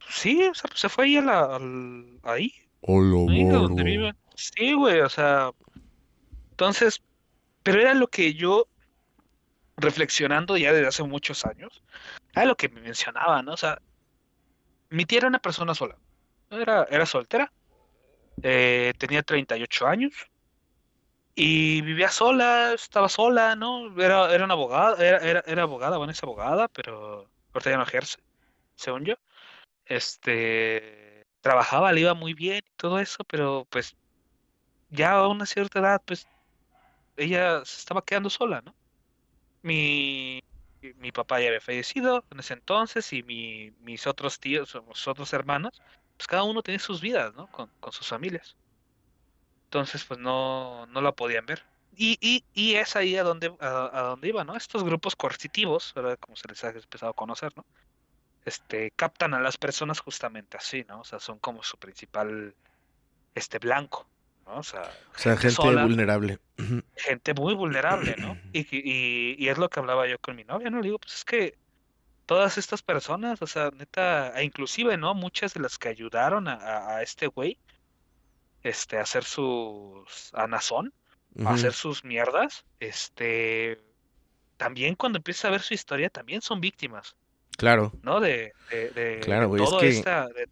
[0.08, 3.82] Sí, o sea, pues se fue ahí a la, al- ahí, Hola, ahí a donde
[3.82, 4.14] vive.
[4.36, 5.50] Sí, güey, o sea,
[6.60, 7.02] entonces,
[7.62, 8.68] pero era lo que yo,
[9.78, 11.82] reflexionando ya desde hace muchos años,
[12.34, 13.54] era lo que me mencionaba, ¿no?
[13.54, 13.80] O sea,
[14.90, 15.96] mi tía era una persona sola,
[16.50, 17.50] era, era soltera,
[18.42, 20.12] eh, tenía 38 años
[21.34, 23.98] y vivía sola, estaba sola, ¿no?
[23.98, 27.84] Era, era una abogada, era, era, era abogada, bueno, es abogada, pero ahorita ya no
[27.84, 28.18] ejerce,
[28.74, 29.14] según yo.
[29.86, 33.96] Este, trabajaba, le iba muy bien y todo eso, pero pues
[34.90, 36.28] ya a una cierta edad, pues
[37.16, 38.74] ella se estaba quedando sola, ¿no?
[39.62, 40.42] Mi,
[40.96, 45.32] mi papá ya había fallecido en ese entonces y mi, mis otros tíos, mis otros
[45.32, 45.82] hermanos,
[46.16, 47.50] pues cada uno tenía sus vidas, ¿no?
[47.50, 48.56] Con, con sus familias.
[49.64, 51.64] Entonces, pues no, no la podían ver.
[51.94, 54.56] Y, y, y es ahí a donde, a, a donde iba, ¿no?
[54.56, 56.18] Estos grupos coercitivos, ¿verdad?
[56.18, 57.64] Como se les ha empezado a conocer, ¿no?
[58.44, 61.00] Este, captan a las personas justamente así, ¿no?
[61.00, 62.54] O sea, son como su principal,
[63.34, 64.09] este, blanco,
[64.50, 64.58] ¿no?
[64.58, 64.82] O sea,
[65.14, 66.38] O sea, gente sola, vulnerable.
[66.96, 68.36] Gente muy vulnerable, ¿no?
[68.52, 70.78] Y, y, y es lo que hablaba yo con mi novia, ¿no?
[70.78, 71.56] Le digo, pues es que
[72.26, 75.14] todas estas personas, o sea, neta, e inclusive, ¿no?
[75.14, 77.58] Muchas de las que ayudaron a, este güey,
[78.62, 80.92] este, a hacer sus, a Nazón,
[81.44, 83.80] a hacer sus mierdas, este,
[84.56, 87.16] también cuando empiezas a ver su historia, también son víctimas,
[87.56, 87.92] Claro.
[88.02, 88.20] ¿no?
[88.20, 90.48] De, de, de, Claro, de güey, es todo que- esta, de,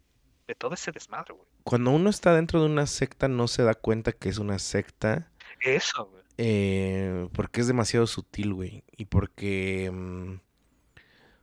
[0.47, 1.47] de todo ese desmadre, güey.
[1.69, 5.31] Cuando uno está dentro de una secta no se da cuenta que es una secta
[5.61, 6.23] Eso, güey.
[6.37, 8.83] eh, porque es demasiado sutil, güey.
[8.97, 9.91] Y porque...
[9.93, 10.39] mm,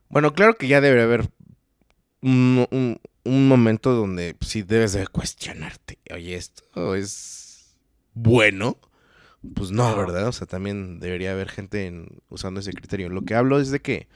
[0.09, 1.29] bueno, claro que ya debe haber
[2.21, 5.97] un, un- un momento donde sí debes de cuestionarte.
[6.13, 7.77] Oye, ¿esto es
[8.13, 8.77] bueno?
[9.53, 9.95] Pues no.
[9.95, 10.27] ¿verdad?
[10.27, 13.09] O sea, también debería haber gente en- usando ese criterio.
[13.09, 14.07] Lo que hablo es de que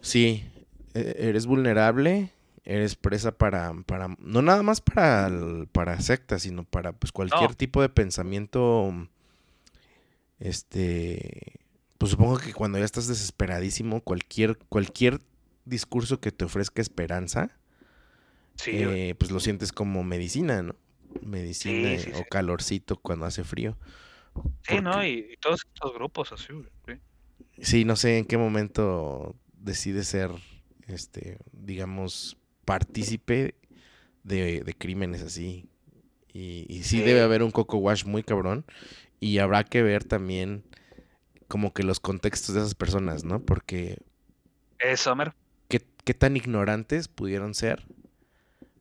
[0.00, 0.44] sí,
[0.94, 2.32] e- eres vulnerable,
[2.66, 5.30] eres presa para, para no nada más para,
[5.72, 7.56] para sectas, sino para pues cualquier No.
[7.56, 8.92] tipo de pensamiento,
[10.38, 11.60] este,
[11.98, 15.20] pues supongo que cuando ya estás desesperadísimo, cualquier, cualquier
[15.64, 17.50] discurso que te ofrezca esperanza,
[18.56, 20.74] Sí, eh, pues lo sientes como medicina, ¿no?
[21.20, 23.76] Medicina Sí, sí, o calorcito cuando hace frío.
[24.62, 25.02] Sí, ¿no?
[25.04, 26.66] Y, y todos estos grupos así, güey.
[26.86, 27.00] sí.
[27.60, 30.30] Sí, no sé en qué momento decide ser,
[30.86, 32.36] este, digamos,
[32.66, 33.56] partícipe
[34.24, 35.70] de, de crímenes así.
[36.34, 37.02] Y, y sí Sí.
[37.02, 38.66] debe haber un coco wash muy cabrón.
[39.20, 40.64] Y habrá que ver también
[41.48, 43.40] como que los contextos de esas personas, ¿no?
[43.40, 43.98] Porque
[44.78, 45.34] Eso, Homer.
[45.68, 47.86] qué, qué tan ignorantes pudieron ser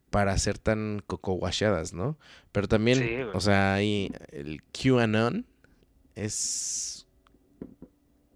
[0.10, 2.18] para ser tan coco washadas, ¿no?
[2.52, 5.46] Pero también, Sí, o sea, ahí el QAnon
[6.16, 7.08] es,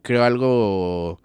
[0.01, 1.21] creo, algo,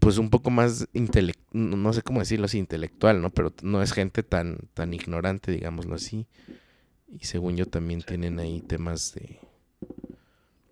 [0.00, 3.30] pues un poco más intelectual, no sé cómo decirlo así, intelectual, ¿no?
[3.30, 6.26] Pero no es gente tan, tan ignorante, digámoslo así.
[7.08, 9.38] Y según yo también tienen ahí temas de,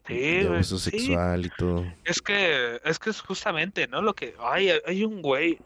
[0.07, 0.91] Sí, de güey, abuso sí.
[0.91, 1.85] sexual y todo.
[2.05, 4.03] Es que, es que es justamente, ¿no?
[4.03, 5.59] Lo que, ay, hay un güey,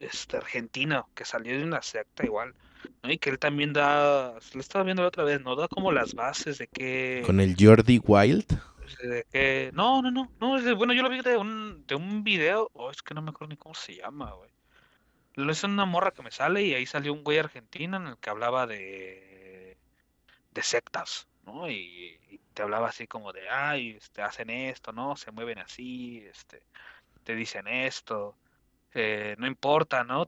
[0.00, 2.54] este, argentino, que salió de una secta igual,
[3.02, 3.10] ¿no?
[3.10, 5.56] Y que él también da, lo estaba viendo la otra vez, ¿no?
[5.56, 8.46] Da como las bases de que, Con el Jordi Wild.
[8.96, 12.90] Que, no, no, no, no, bueno, yo lo vi de un, de un video, oh,
[12.90, 14.50] es que no me acuerdo ni cómo se llama, güey.
[15.34, 18.18] Lo es una morra que me sale y ahí salió un güey argentino en el
[18.18, 19.78] que hablaba de,
[20.52, 21.70] de sectas, ¿no?
[21.70, 22.18] Y,
[22.54, 25.16] te hablaba así como de, ay, este, hacen esto, ¿no?
[25.16, 26.62] Se mueven así, este,
[27.24, 28.36] te dicen esto,
[28.94, 30.26] eh, no importa, ¿no?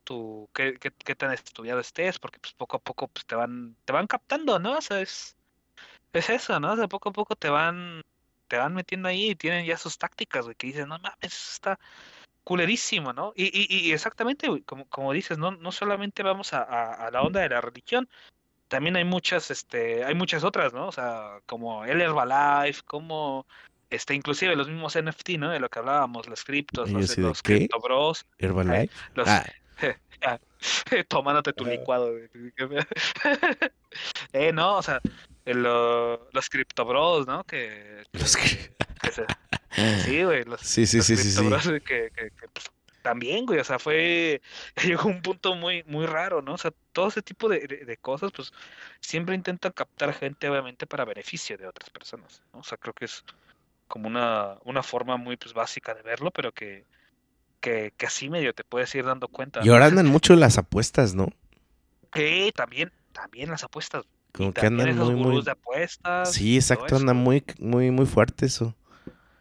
[0.54, 3.92] Qué, qué, qué tan estudiado estés, porque pues poco a poco pues te van, te
[3.92, 4.78] van captando, ¿no?
[4.78, 5.36] O sea, es,
[6.12, 6.72] es eso, ¿no?
[6.72, 8.02] O sea, poco a poco te van,
[8.55, 11.52] te van metiendo ahí y tienen ya sus tácticas, güey, que dices, no mames, eso
[11.55, 11.81] está
[12.44, 13.32] culerísimo, ¿no?
[13.35, 17.10] Y, y, y exactamente, güey, como, como dices, no, no solamente vamos a, a, a
[17.10, 18.09] la onda de la religión,
[18.68, 20.86] también hay muchas, este, hay muchas otras, ¿no?
[20.86, 23.44] O sea, como el Herbalife, como,
[23.90, 25.51] este, inclusive los mismos NFT, ¿no?
[25.51, 27.56] De lo que hablábamos, los criptos, los, ¿qué?
[27.56, 28.89] Crypto Bros, Herbalife.
[29.14, 29.44] los, Ah,
[30.22, 30.39] Ah,
[31.09, 31.70] tomándote tu Ah.
[31.70, 32.28] licuado, güey.
[34.32, 35.01] eh, no, o sea,
[35.44, 37.44] el, lo- los Crypto Bros, ¿no?
[37.44, 39.26] Que, los que- que se-
[40.04, 41.70] sí, güey, los, Sí, sí, los sí, sí, sí.
[41.80, 42.66] Que, que- que, pues,
[43.02, 44.40] también, güey, o sea, fue,
[44.84, 46.54] llegó un punto muy, muy raro, ¿no?
[46.54, 48.52] O sea, todo ese tipo de, de- de cosas, pues,
[49.00, 52.60] siempre intentan captar gente, obviamente, para beneficio de otras personas, ¿no?
[52.60, 53.24] O sea, creo que es
[53.88, 56.86] como una, una forma muy, pues, básica de verlo, pero que,
[57.60, 59.60] que, que así medio te puedes ir dando cuenta.
[59.62, 61.28] Y ahora andan mucho las apuestas, ¿no?
[62.10, 64.04] Que también, también las apuestas.
[64.35, 65.43] Como que andan esos muy, muy...
[65.43, 66.32] de apuestas.
[66.32, 68.74] Sí, exacto, anda muy, muy, muy fuerte eso.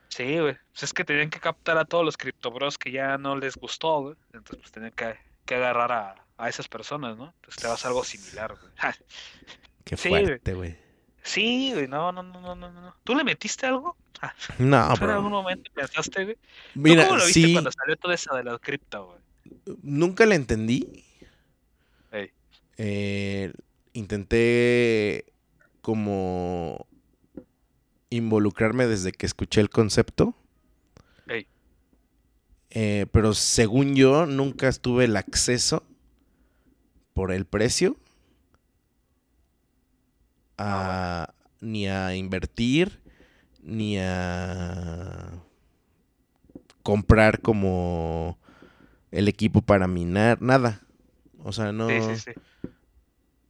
[0.09, 0.55] Sí, güey.
[0.71, 4.01] Pues es que tenían que captar a todos los criptobros que ya no les gustó,
[4.01, 4.15] güey.
[4.33, 5.15] Entonces, pues tenían que,
[5.45, 7.33] que agarrar a, a esas personas, ¿no?
[7.37, 8.71] Entonces te vas a algo similar, güey.
[9.83, 10.77] Qué Sí, fuerte, güey.
[11.23, 12.95] Sí, güey, no, no, no, no, no, no.
[13.03, 13.97] ¿Tú le metiste algo?
[14.21, 16.35] Ah, No, ¿tú en algún momento pensaste, güey?
[16.35, 16.41] ¿Tú
[16.75, 19.23] Mira, cómo lo viste sí, cuando salió todo eso de la cripto, güey?
[19.81, 21.03] nunca le entendí.
[22.11, 22.31] Ey.
[22.77, 23.51] Eh,
[23.93, 25.25] intenté
[25.81, 26.87] como
[28.09, 30.35] involucrarme desde que escuché el concepto.
[32.75, 35.83] Eh, pero según yo, nunca tuve el acceso
[37.13, 37.97] por el precio
[40.57, 42.99] a, ni a invertir,
[43.61, 45.33] ni a
[46.81, 48.39] comprar como
[49.11, 50.81] el equipo para minar, nada.
[51.43, 51.89] O sea, no.
[51.89, 52.31] Sí, sí, sí.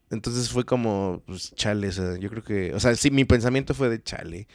[0.09, 3.73] Entonces fue como, pues, chale, o sea, yo creo que, o sea, sí, mi pensamiento
[3.73, 4.47] fue de chale.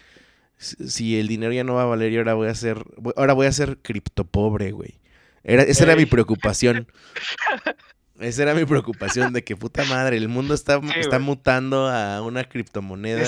[0.57, 2.85] Si el dinero ya no va a valer y ahora voy a ser,
[3.17, 5.01] ahora voy a ser criptopobre, güey.
[5.45, 6.87] Era, esa era mi preocupación.
[8.21, 12.21] Esa era mi preocupación de que puta madre, el mundo está, Sí, está mutando a
[12.23, 13.23] una criptomoneda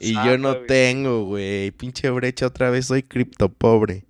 [0.00, 0.66] y yo no güey.
[0.66, 1.70] tengo, güey.
[1.70, 4.04] Pinche brecha otra vez, soy criptopobre.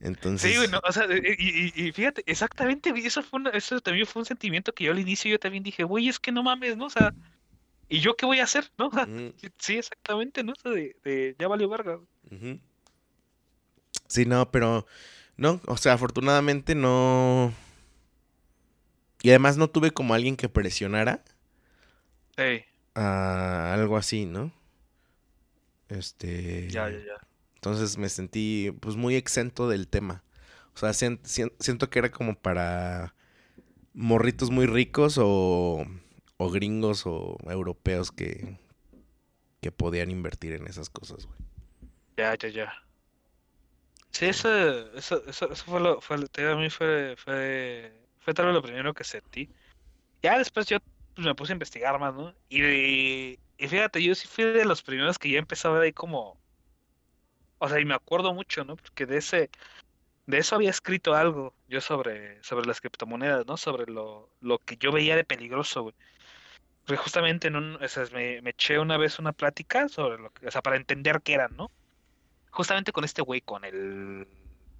[0.00, 3.80] Entonces, Sí, güey, no, o sea, y, y- y fíjate, exactamente, eso fue una- eso
[3.80, 6.42] también fue un sentimiento que yo al inicio yo también dije, güey, es que no
[6.42, 6.86] mames, ¿no?
[6.86, 7.14] O sea,
[7.88, 8.70] ¿y yo qué voy a hacer?
[8.78, 8.88] ¿No?
[8.88, 10.52] O sea, mm, sí, exactamente, ¿no?
[10.52, 12.00] O sea, de, de ya valió verga.
[14.08, 14.86] Sí, no, pero
[15.36, 17.52] no, o sea, afortunadamente no.
[19.22, 21.22] Y además no tuve como alguien que presionara
[22.36, 22.64] Ey,
[22.94, 24.52] a algo así, ¿no?
[25.88, 26.68] Este.
[26.70, 27.25] ya, ya, ya.
[27.56, 30.24] Entonces me sentí pues muy exento del tema.
[30.74, 33.14] O sea, sien- sien- siento que era como para
[33.94, 35.84] morritos muy ricos o,
[36.38, 38.58] o gringos o europeos que,
[39.60, 41.38] que podían invertir en esas cosas, güey.
[42.16, 42.86] Ya, ya, ya.
[44.12, 44.48] Sí, eso,
[44.96, 48.94] eso, eso, eso fue lo, fue, a mí fue, fue, fue tal vez lo primero
[48.94, 49.50] que sentí.
[50.22, 50.78] Ya después yo
[51.14, 52.36] pues, me puse a investigar más, ¿no?
[52.48, 55.92] Y, y fíjate, yo sí fui de los primeros que ya empezó a ver ahí
[55.94, 56.42] como,
[57.58, 58.76] o sea, y me acuerdo mucho, ¿no?
[58.76, 59.50] Porque de ese,
[60.26, 63.56] de eso había escrito algo yo sobre, sobre las criptomonedas, ¿no?
[63.56, 65.94] Sobre lo, lo que yo veía de peligroso, güey.
[66.84, 70.30] Porque justamente en un, o sea, me, me eché una vez una plática sobre lo
[70.30, 71.70] que, o sea, para entender qué eran, ¿no?
[72.50, 74.26] justamente con este güey, con el.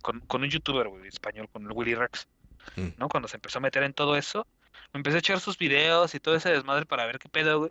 [0.01, 2.27] Con, con un youtuber, güey, español, con el Willy Rex,
[2.75, 2.89] Mm.
[2.99, 3.09] ¿no?
[3.09, 4.47] Cuando se empezó a meter en todo eso,
[4.93, 7.71] me empecé a echar sus videos y todo ese desmadre para ver qué pedo, güey.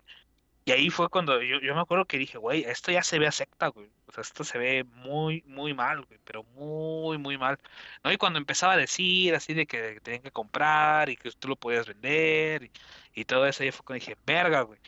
[0.68, 3.28] Y ahí fue cuando yo, yo me acuerdo que dije, güey, esto ya se ve
[3.28, 3.92] a secta, güey.
[4.08, 7.60] O sea, esto se ve muy, muy mal, güey, pero muy, muy mal.
[8.04, 8.12] ¿No?
[8.12, 11.56] Y cuando empezaba a decir así de que tenían que comprar y que tú lo
[11.56, 12.72] podías vender y,
[13.14, 14.80] y todo eso, ahí fue cuando dije, verga, güey.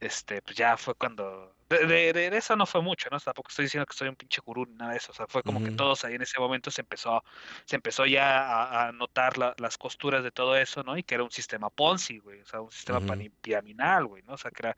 [0.00, 1.54] Este, pues ya fue cuando.
[1.70, 3.20] De, de, de eso no fue mucho, ¿no?
[3.20, 5.12] Tampoco estoy diciendo que soy un pinche gurú ni nada de eso.
[5.12, 7.22] O sea, fue como que todos ahí en ese momento se empezó,
[7.64, 10.98] se empezó ya a, a notar la- las costuras de todo eso, ¿no?
[10.98, 12.40] Y que era un sistema Ponzi, güey.
[12.40, 14.32] O sea, un sistema pani- piramidal, güey, ¿no?
[14.34, 14.76] O sea, que era,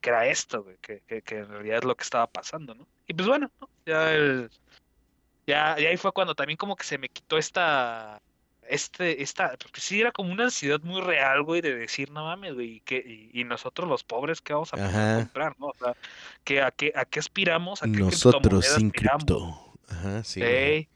[0.00, 2.86] que era esto, güey, que, que, que en realidad es lo que estaba pasando, ¿no?
[3.06, 3.68] Y pues bueno, ¿no?
[3.86, 4.50] Ya el,
[5.46, 8.20] ya, y ahí fue cuando también como que se me quitó esta,
[8.68, 12.54] este, esta, porque sí era como una ansiedad muy real, güey, de decir, no mames,
[12.54, 15.66] güey, y, que, y, y nosotros los pobres, ¿qué vamos a poder comprar, no?
[15.68, 15.94] O sea,
[16.44, 17.82] que, ¿a qué, a qué aspiramos?
[17.82, 19.24] ¿A qué Nosotros sin aspiramos?
[19.24, 19.74] cripto.
[19.88, 20.42] Ajá, sí.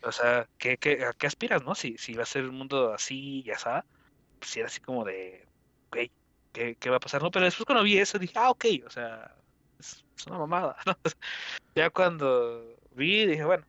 [0.03, 1.75] o sea, ¿qué, qué, a qué aspiras, no?
[1.75, 3.85] Si, si va a ser un mundo así, ya sabes,
[4.39, 5.47] pues sí era así como de,
[5.91, 6.11] güey,
[6.53, 7.23] ¿qué, qué va a pasar?
[7.23, 9.35] No, pero después cuando vi eso dije, ah, ok, o sea,
[9.81, 10.97] es, es una mamada, ¿no?
[11.75, 13.65] Ya cuando vi, dije, bueno,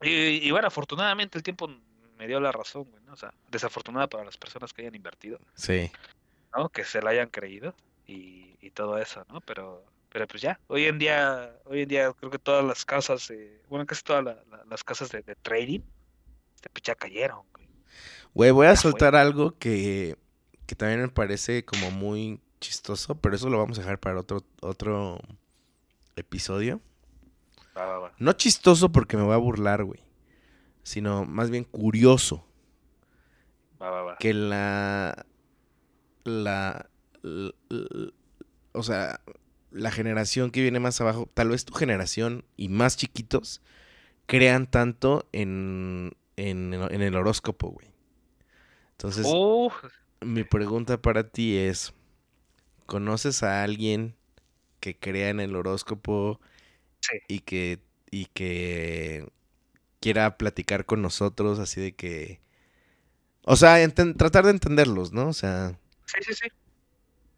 [0.00, 1.68] y, y bueno, afortunadamente el tiempo
[2.24, 3.12] me dio la razón, güey, ¿no?
[3.12, 5.92] O sea, desafortunada para las personas que hayan invertido, Sí.
[6.56, 6.70] ¿no?
[6.70, 7.74] Que se la hayan creído
[8.06, 9.42] y, y todo eso, ¿no?
[9.42, 13.30] Pero, pero pues ya, hoy en día, hoy en día creo que todas las casas,
[13.30, 15.80] eh, bueno, casi todas la- la- las casas de, de trading,
[16.72, 17.68] pues ya cayeron, güey.
[18.32, 18.90] Güey, voy a Ya fue.
[18.92, 20.16] soltar algo que,
[20.66, 24.42] que también me parece como muy chistoso, pero eso lo vamos a dejar para otro,
[24.62, 25.18] otro
[26.16, 26.80] episodio.
[28.18, 30.00] No chistoso porque me voy a burlar, güey.
[30.84, 32.46] Sino más bien curioso.
[33.80, 34.16] Va, va, va.
[34.18, 35.26] Que la.
[36.24, 36.88] La.
[38.72, 39.20] o sea,
[39.70, 43.62] la generación que viene más abajo, tal vez tu generación y más chiquitos,
[44.26, 47.88] crean tanto en, en, en el horóscopo, güey.
[48.92, 49.26] Entonces,
[50.20, 51.92] mi pregunta para ti es:
[52.86, 54.16] ¿conoces a alguien
[54.80, 56.40] que crea en el horóscopo
[57.00, 57.18] Sí.
[57.28, 57.80] y que
[58.10, 59.28] y que
[60.04, 62.40] quiera platicar con nosotros así de que
[63.46, 65.28] o sea, enten- tratar de entenderlos, ¿no?
[65.28, 66.48] O sea, sí, sí, sí.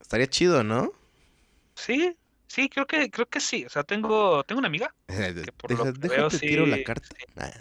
[0.00, 0.92] estaría chido, ¿no?
[1.74, 2.16] Sí,
[2.48, 3.64] Sí, creo que, creo que sí.
[3.66, 7.08] O sea, tengo, tengo una amiga que por lo Deja- que tiro la carta.
[7.08, 7.52] sí, Ah,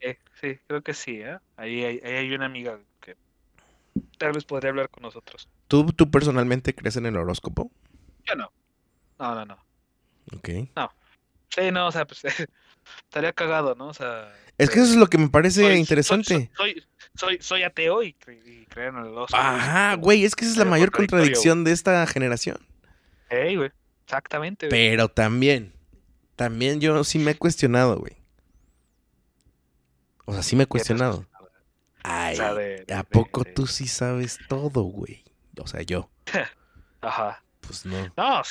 [0.00, 1.38] eh, sí, creo que sí, ¿eh?
[1.56, 3.16] Ahí hay, ahí hay una amiga que
[4.18, 5.48] tal vez podría hablar con nosotros.
[5.68, 7.70] ¿Tú, ¿Tú personalmente crees en el horóscopo?
[8.24, 8.52] Yo no.
[9.18, 9.58] No, no, no.
[10.36, 10.48] Ok.
[11.50, 12.22] Sí, no, o sea, pues
[13.04, 13.88] estaría cagado, ¿no?
[13.88, 16.50] O sea, Es que eso es lo que me parece soy- interesante.
[16.56, 16.84] Soy, soy,
[17.14, 19.42] soy, soy ateo y, y creo en el horóscopo.
[19.42, 22.58] Ajá, güey, es que esa es la mayor contradicción de esta generación.
[23.28, 23.70] Ey, güey.
[24.04, 24.88] Exactamente, güey.
[24.90, 25.72] Pero también,
[26.36, 28.16] también yo sí me he cuestionado, güey.
[30.26, 31.26] O sea, sí me he ¿Qué te has cuestionado.
[32.02, 32.38] Ay,
[32.92, 35.22] ¿a poco tú sí sabes todo, güey?
[35.58, 36.10] O sea, yo,
[37.02, 37.42] Ajá.
[37.60, 38.12] pues no.
[38.16, 38.42] No,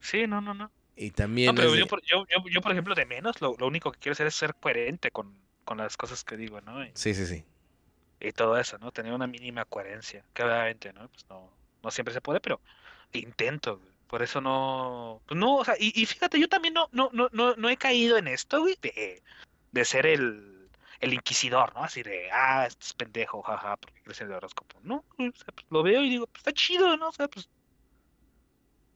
[0.00, 0.70] sí, no, no, no.
[0.96, 3.54] Y también No, pero de- yo, por- yo, yo, yo, por ejemplo, de menos, lo,
[3.58, 6.82] lo único que quiero hacer es ser coherente con, con las cosas que digo, ¿no?
[6.84, 7.44] Y, Sí, sí, sí.
[8.20, 8.90] y todo eso, ¿no?
[8.92, 10.24] Tener una mínima coherencia.
[10.32, 11.08] Que obviamente, ¿no?
[11.08, 11.52] Pues no,
[11.82, 12.60] no siempre se puede, pero
[13.12, 13.94] intento, güey.
[14.08, 15.20] Por eso no.
[15.26, 17.76] Pues no, o sea, y, y fíjate, yo también no, no, no, no, no he
[17.76, 19.20] caído en esto, güey, de,
[19.72, 20.68] de ser el,
[21.00, 21.82] el inquisidor, ¿no?
[21.84, 24.78] Así de, ah, este es pendejo, jaja, porque crees en el horóscopo.
[24.82, 27.08] No, o sea, pues lo veo y digo, pues está chido, ¿no?
[27.08, 27.48] O sea, pues.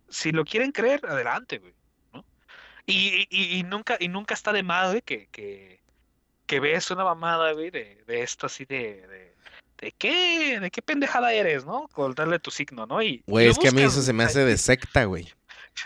[0.08, 1.74] Si lo quieren creer, adelante, güey.
[2.90, 5.80] Y, y, y nunca, y nunca está de más, güey, que, que,
[6.46, 9.34] que ves una mamada, güey, de, de esto así de, de,
[9.78, 11.88] de qué, de qué pendejada eres, ¿no?
[11.88, 13.02] Con darle tu signo, ¿no?
[13.02, 15.28] Y, Güey, es que a mí eso se me hace de secta, güey.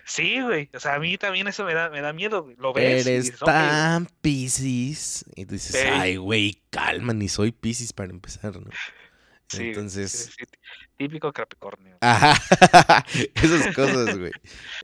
[0.07, 0.71] Sí, güey.
[0.75, 2.57] O sea, a mí también eso me da, me da miedo, güey.
[2.59, 5.25] Lo ves y Eres dices, "Ok, tan piscis.
[5.37, 8.71] Y tú dices, ay, güey, calma, ni soy piscis para empezar, ¿no?
[9.57, 10.45] Sí, Entonces, sí, sí,
[10.97, 11.97] típico Capricornio.
[12.01, 12.35] Ajá,
[13.35, 14.33] esas cosas, güey.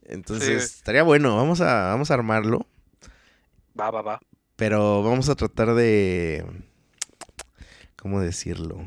[0.04, 2.66] Entonces, estaría bueno, vamos a, vamos a armarlo,
[3.78, 4.20] Va, va, va.
[4.56, 6.44] pero vamos a tratar de,
[7.96, 8.78] ¿cómo decirlo?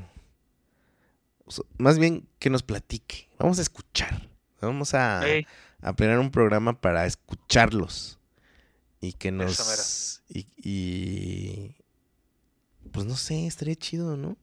[1.46, 4.30] O sea, más bien que nos platique, vamos a escuchar,
[4.62, 5.46] vamos a, Ey,
[5.82, 8.20] a planear un programa para escucharlos
[9.02, 11.76] y que nos, y, y,
[12.92, 14.38] pues no sé, estaría chido, ¿no?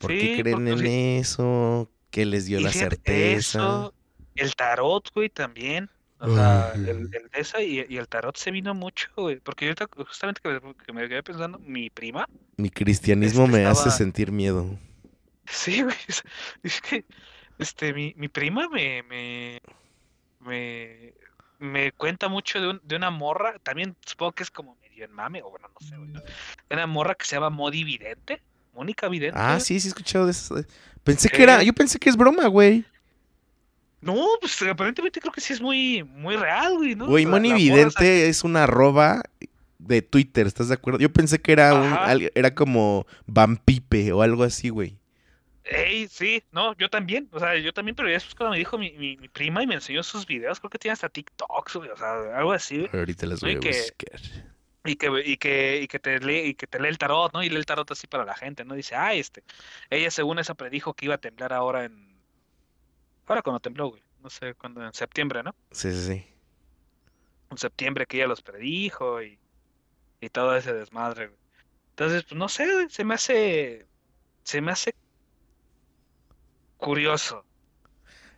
[0.00, 1.02] ¿Por qué creen en sí.
[1.20, 1.92] eso?
[2.10, 3.58] ¿Qué les dio y la certeza?
[3.58, 3.94] Eso,
[4.34, 5.90] el tarot, güey, también.
[6.18, 9.40] O sea, el, el de esa y, y el tarot se vino mucho, güey.
[9.40, 13.66] Porque ahorita, justamente que me, que me quedé pensando, mi prima, Mi cristianismo Este, me
[13.66, 14.78] hace sentir miedo.
[15.46, 15.96] Sí, güey.
[16.08, 16.22] Es,
[16.62, 17.06] es que,
[17.58, 19.60] este, mi, mi prima me, me,
[20.40, 21.14] me,
[21.58, 25.12] me cuenta mucho de, un- de una morra, también supongo que es como medio en
[25.12, 26.10] mame, o bueno, no sé, güey,
[26.70, 28.42] una morra que se llama Modi Vidente,
[28.80, 29.38] Mónica Vidente.
[29.38, 30.56] Ah, sí, sí he escuchado de eso.
[31.04, 32.82] Pensé que era, yo pensé que es broma, güey.
[34.00, 37.06] No, pues aparentemente creo que sí es muy, muy real, güey, ¿no?
[37.06, 39.22] Güey, Moni Vidente es una arroba
[39.78, 40.98] de Twitter, ¿estás de acuerdo?
[40.98, 42.14] Yo pensé que era un, Ajá.
[42.34, 44.96] era como Vampipe o algo así, güey.
[45.64, 48.78] Ey, sí, no, yo también, o sea, yo también, pero ya después cuando me dijo
[48.78, 51.90] mi, mi, mi prima y me enseñó sus videos, creo que tiene hasta TikToks, güey,
[51.90, 52.90] o sea, algo así, güey.
[52.94, 54.20] Ahorita las voy a que- buscar.
[54.84, 57.42] Y que, y que, y que te lee, y que te lee el tarot, ¿no?
[57.42, 58.74] Y lee el tarot así para la gente, ¿no?
[58.74, 59.44] Dice, ah, este,
[59.90, 62.18] ella según esa predijo que iba a temblar ahora en,
[63.26, 65.54] ahora cuando tembló, güey, no sé, cuando, en septiembre, ¿no?
[65.70, 66.26] Sí, sí, sí.
[67.50, 69.38] En septiembre que ella los predijo y,
[70.20, 71.40] y todo ese desmadre, güey.
[71.90, 73.86] Entonces, pues no sé, se me hace,
[74.44, 74.94] se me hace
[76.78, 77.44] curioso,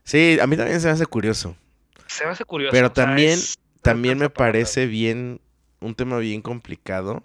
[0.05, 1.57] Sí, a mí también se me hace curioso.
[2.09, 2.73] se me hace curioso.
[2.73, 5.41] Pero sea, también- es- También me parece bien,
[5.83, 7.23] un tema bien complicado.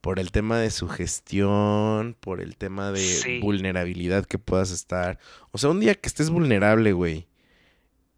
[0.00, 3.38] Por el tema de sugestión, por el tema de Sí.
[3.40, 5.18] vulnerabilidad que puedas estar.
[5.50, 7.26] O sea, un día que estés vulnerable, güey,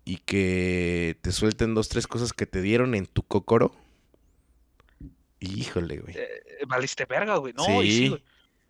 [0.04, 3.74] y que te suelten dos, tres cosas que te dieron en tu cocoro.
[5.40, 6.14] Híjole, güey.
[6.16, 6.28] eh,
[6.68, 7.52] valiste verga, güey.
[7.52, 8.08] No, y sí, Sí.
[8.10, 8.22] güey.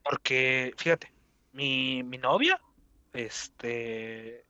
[0.02, 1.12] Porque, fíjate,
[1.52, 2.58] mi, mi novia,
[3.12, 4.44] este,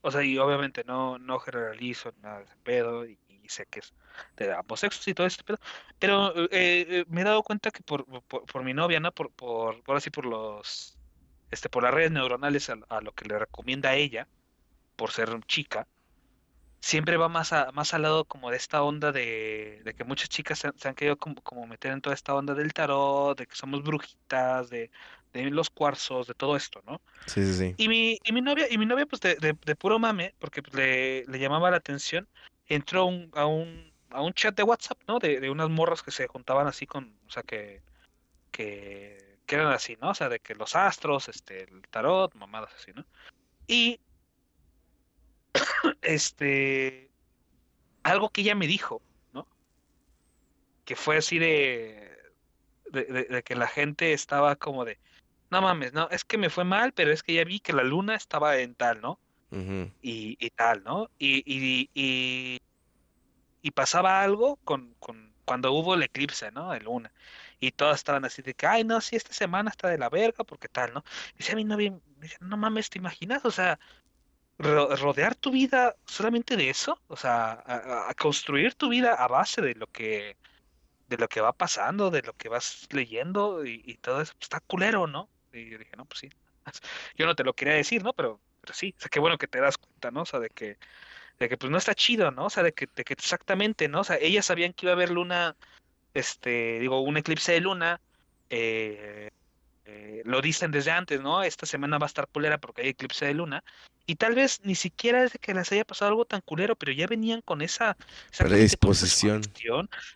[0.00, 3.94] o sea, y obviamente no, no generalizo nada de pedo, y, y sé que es
[4.36, 5.58] de ambos sexos y todo ese pedo,
[5.98, 6.48] pero eh,
[6.88, 9.12] eh, me he dado cuenta que por, por, por mi novia, ¿no?
[9.12, 10.98] Por, por, por así, por los,
[11.50, 14.28] este, por las redes neuronales a, a lo que le recomienda a ella,
[14.96, 15.88] por ser chica,
[16.80, 20.28] siempre va más, a, más al lado como de esta onda de, de que muchas
[20.28, 23.38] chicas se, han- se han querido como, como meter en toda esta onda del tarot,
[23.38, 24.90] de que somos brujitas, de,
[25.32, 27.00] de los cuarzos, de todo esto, ¿no?
[27.26, 27.74] Sí, sí, sí.
[27.78, 30.62] Y mi, y mi novia, y mi novia pues de, de, de puro mame, porque
[30.62, 32.28] pues, le, le llamaba la atención,
[32.68, 35.18] entró un, a un, a un chat de WhatsApp, ¿no?
[35.18, 37.82] De, de unas morras que se juntaban así con, o sea, que,
[38.52, 40.10] que, que eran así, ¿no?
[40.10, 43.04] O sea, de que los astros, este, el tarot, mamadas así, ¿no?
[43.66, 44.00] Y
[46.02, 47.10] este,
[48.02, 49.46] algo que ella me dijo, ¿no?
[50.84, 52.16] Que fue así de,
[52.90, 54.98] de, de- de que la gente estaba como de,
[55.50, 57.84] no mames, no, es que me fue mal, pero es que ya vi que la
[57.84, 59.20] luna estaba en tal, ¿no?
[60.02, 61.10] Y, y tal, ¿no?
[61.18, 61.90] Y, y,
[63.62, 66.72] y, pasaba algo con, con cuando hubo el eclipse, ¿no?
[66.72, 67.12] De luna.
[67.60, 70.44] Y todos estaban así de que, ay, no, sí, esta semana está de la verga,
[70.44, 71.04] porque tal, ¿no?
[71.34, 73.44] Y decía a mí, no, bien, decía, no mames, ¿te imaginas?
[73.44, 73.78] O sea,
[74.58, 79.62] ro- rodear tu vida solamente de eso, o sea, a, construir tu vida a base
[79.62, 80.36] de lo que,
[81.08, 84.44] de lo que va pasando, de lo que vas leyendo y, y todo eso, pues,
[84.46, 85.30] está culero, ¿no?
[85.52, 86.30] Y yo dije, no, pues sí.
[87.16, 88.12] Yo no te lo quería decir, ¿no?
[88.14, 90.22] Pero, pero sí, o sea, qué bueno que te das cuenta, ¿no?
[90.22, 90.78] O sea, de que,
[91.38, 92.46] de que pues no está chido, ¿no?
[92.46, 94.00] O sea, de que, de que exactamente, ¿no?
[94.00, 95.54] O sea, ellas sabían que iba a haber luna,
[96.14, 98.00] este, digo, un eclipse de luna,
[98.48, 99.28] eh,
[99.84, 101.42] eh, lo dicen desde antes, ¿no?
[101.42, 103.62] Esta semana va a estar culera porque hay eclipse de luna.
[104.06, 106.92] Y tal vez ni siquiera es de que les haya pasado algo tan culero, pero
[106.92, 107.98] ya venían con esa
[108.38, 109.42] Predisposición.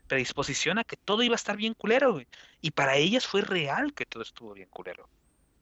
[0.06, 2.26] predisposición a que todo iba a estar bien culero, güey.
[2.62, 5.08] Y para ellas fue real que todo estuvo bien culero.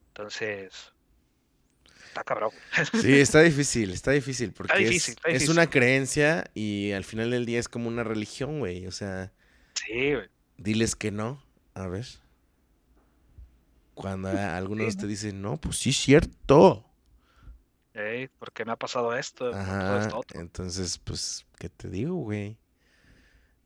[0.09, 0.93] Entonces,
[2.07, 2.51] está cabrón.
[3.01, 5.51] Sí, está difícil, está difícil, porque es- difícil, está es, difícil.
[5.53, 8.87] una creencia y al final del día es como una religión, güey.
[8.87, 9.33] O sea,
[9.75, 10.29] Sí, güey.
[10.57, 11.43] diles que no,
[11.75, 12.07] a ver.
[13.95, 16.83] Cuando algunos Sí, te dicen, no, pues sí, es cierto.
[17.95, 20.39] Ey, porque me ha pasado esto, Ajá, esto otro.
[20.41, 22.59] entonces, pues, ¿qué te digo, güey?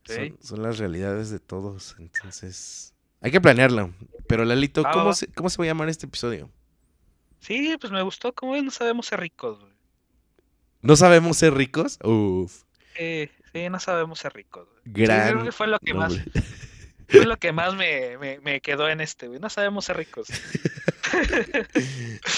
[0.05, 0.29] Sí.
[0.29, 2.93] Son, son las realidades de todos, entonces...
[3.19, 3.93] Hay que planearlo.
[4.27, 6.49] Pero, Lalito, ¿cómo se, ¿cómo se va a llamar este episodio?
[7.41, 9.73] Sí, pues me gustó, como no sabemos ser ricos, güey.
[10.81, 11.99] ¿No sabemos ser ricos?
[12.03, 12.63] Uf,
[12.95, 14.81] Sí, sí, no sabemos ser ricos, güey.
[14.85, 16.13] Sí, creo gran que fue lo que más,
[17.07, 19.39] fue lo que más me, me, me quedó en este, güey.
[19.39, 20.27] No sabemos ser ricos.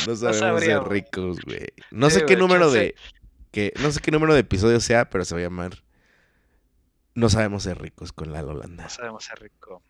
[0.08, 1.68] No sabemos sabría, ser ricos, güey.
[1.92, 2.96] No Sí, sé qué güey, número de...
[3.52, 5.84] Que, no sé qué número de episodio sea, pero se va a llamar...
[7.14, 8.84] No sabemos ser ricos con la Holanda.
[8.86, 9.84] No sabemos ser ricos.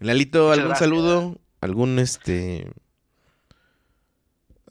[0.00, 0.78] Lalito, Muchas ¿algún gracias.
[0.88, 1.40] saludo?
[1.60, 2.66] ¿Algún este...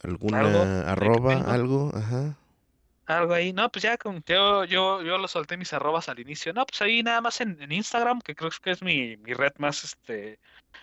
[0.04, 0.90] alguna ¿Algo?
[0.90, 1.34] arroba?
[1.54, 1.92] ¿Algo?
[1.96, 2.38] Ajá.
[3.06, 3.54] algo ahí.
[3.54, 6.54] No, pues ya con, yo, yo, yo lo solté mis arrobas al inicio.
[6.54, 9.52] No, pues ahí nada más en, en Instagram, que creo que es mi, mi red
[9.58, 10.40] más, este,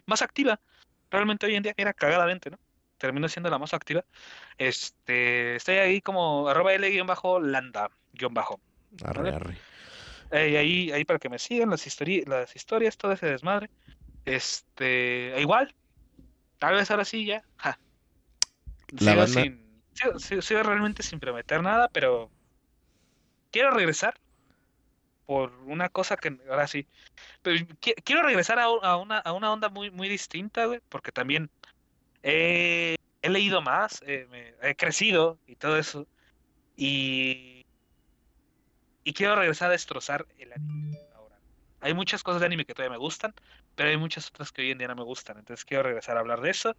[0.06, 0.60] más activa.
[1.10, 2.58] Realmente hoy en día, mira, cagadamente, ¿no?
[2.98, 4.04] Termino siendo la más activa.
[4.58, 8.60] Este, estoy ahí como arroba L-landa, guion bajo.
[9.04, 9.56] Arre, arre.
[10.30, 13.70] Eh, ahí, ahí para que me sigan las histori- las historias, todo ese desmadre.
[14.24, 15.74] Este, e igual,
[16.58, 17.42] tal vez ahora sí ya.
[17.56, 17.78] ja.
[18.92, 22.30] La Sigo banda- sin, sigo, sigo- sigo realmente sin prometer nada, pero
[23.50, 24.14] quiero regresar
[25.26, 26.86] por una cosa que ahora sí.
[27.42, 31.12] Pero qui- quiero regresar a, a una, a una onda muy, muy distinta, güey, porque
[31.12, 31.50] también
[32.22, 36.06] he, he leído más, eh, me- he crecido y todo eso.
[36.76, 37.66] Y,
[39.04, 41.38] y quiero regresar a destrozar el anime ahora.
[41.80, 43.34] Hay muchas cosas de anime que todavía me gustan,
[43.74, 45.38] pero hay muchas otras que hoy en día no me gustan.
[45.38, 46.74] Entonces quiero regresar a hablar de eso.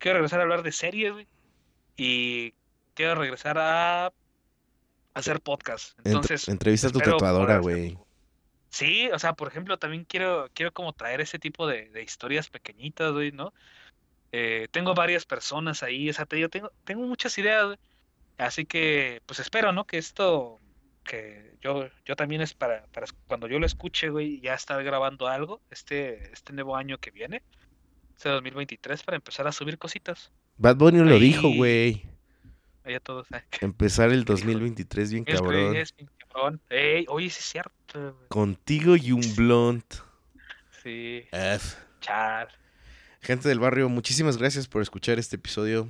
[0.00, 1.28] Quiero regresar a hablar de series, güey.
[1.96, 2.54] Y
[2.94, 4.12] quiero regresar a
[5.14, 5.96] hacer podcast.
[6.04, 7.96] Entonces, entrevista a tu tatuadora, güey.
[8.70, 12.48] Sí, o sea, por ejemplo, también quiero, quiero como traer ese tipo de, de historias
[12.48, 13.52] pequeñitas, güey, ¿no?
[14.32, 17.78] Eh, tengo varias personas ahí, o sea, te digo, tengo, tengo muchas ideas, güey.
[18.38, 19.86] Así que, pues espero, ¿no?
[19.86, 20.60] Que esto,
[21.04, 25.26] que yo, yo también es para, para cuando yo lo escuche, güey, ya estar grabando
[25.26, 27.42] algo, este, este nuevo año que viene,
[28.20, 30.30] este 2023, para empezar a subir cositas.
[30.58, 32.02] Bad Bunny lo Ahí- dijo, güey.
[32.84, 33.42] Allá todos, ¿eh?
[33.62, 34.32] Empezar el dijo?
[34.34, 35.74] 2023 bien cabrón.
[35.76, 36.60] es bien cabrón.
[36.68, 38.28] Ey, oye, sí es cierto, güey.
[38.28, 39.84] Contigo y un blunt.
[40.82, 41.76] Sí, F.
[42.02, 42.48] char.
[43.22, 45.88] Gente del barrio, muchísimas gracias por escuchar este episodio.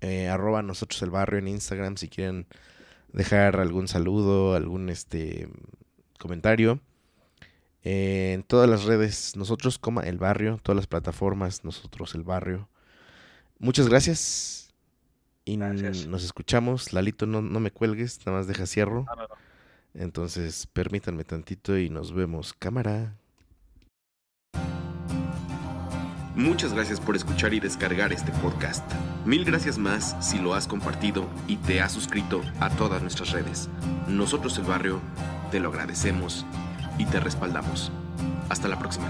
[0.00, 2.46] Eh, arroba nosotros el barrio en Instagram si quieren
[3.12, 5.48] dejar algún saludo, algún este
[6.18, 6.80] comentario.
[7.90, 12.68] Eh, en todas las redes, nosotros, coma el barrio, todas las plataformas, nosotros el barrio.
[13.58, 14.74] Muchas gracias.
[15.46, 16.06] Y Gracias.
[16.06, 16.92] nos escuchamos.
[16.92, 19.06] Lalito, no, no me cuelgues, nada más deja cierro.
[19.06, 19.28] No, no.
[19.94, 22.52] Entonces, permítanme tantito y nos vemos.
[22.52, 23.16] Cámara.
[26.34, 28.84] Muchas gracias por escuchar y descargar este podcast.
[29.24, 33.70] Mil gracias más si lo has compartido y te has suscrito a todas nuestras redes.
[34.08, 35.00] Nosotros el barrio
[35.50, 36.44] te lo agradecemos
[36.98, 37.90] y te respaldamos.
[38.48, 39.06] Hasta la próxima.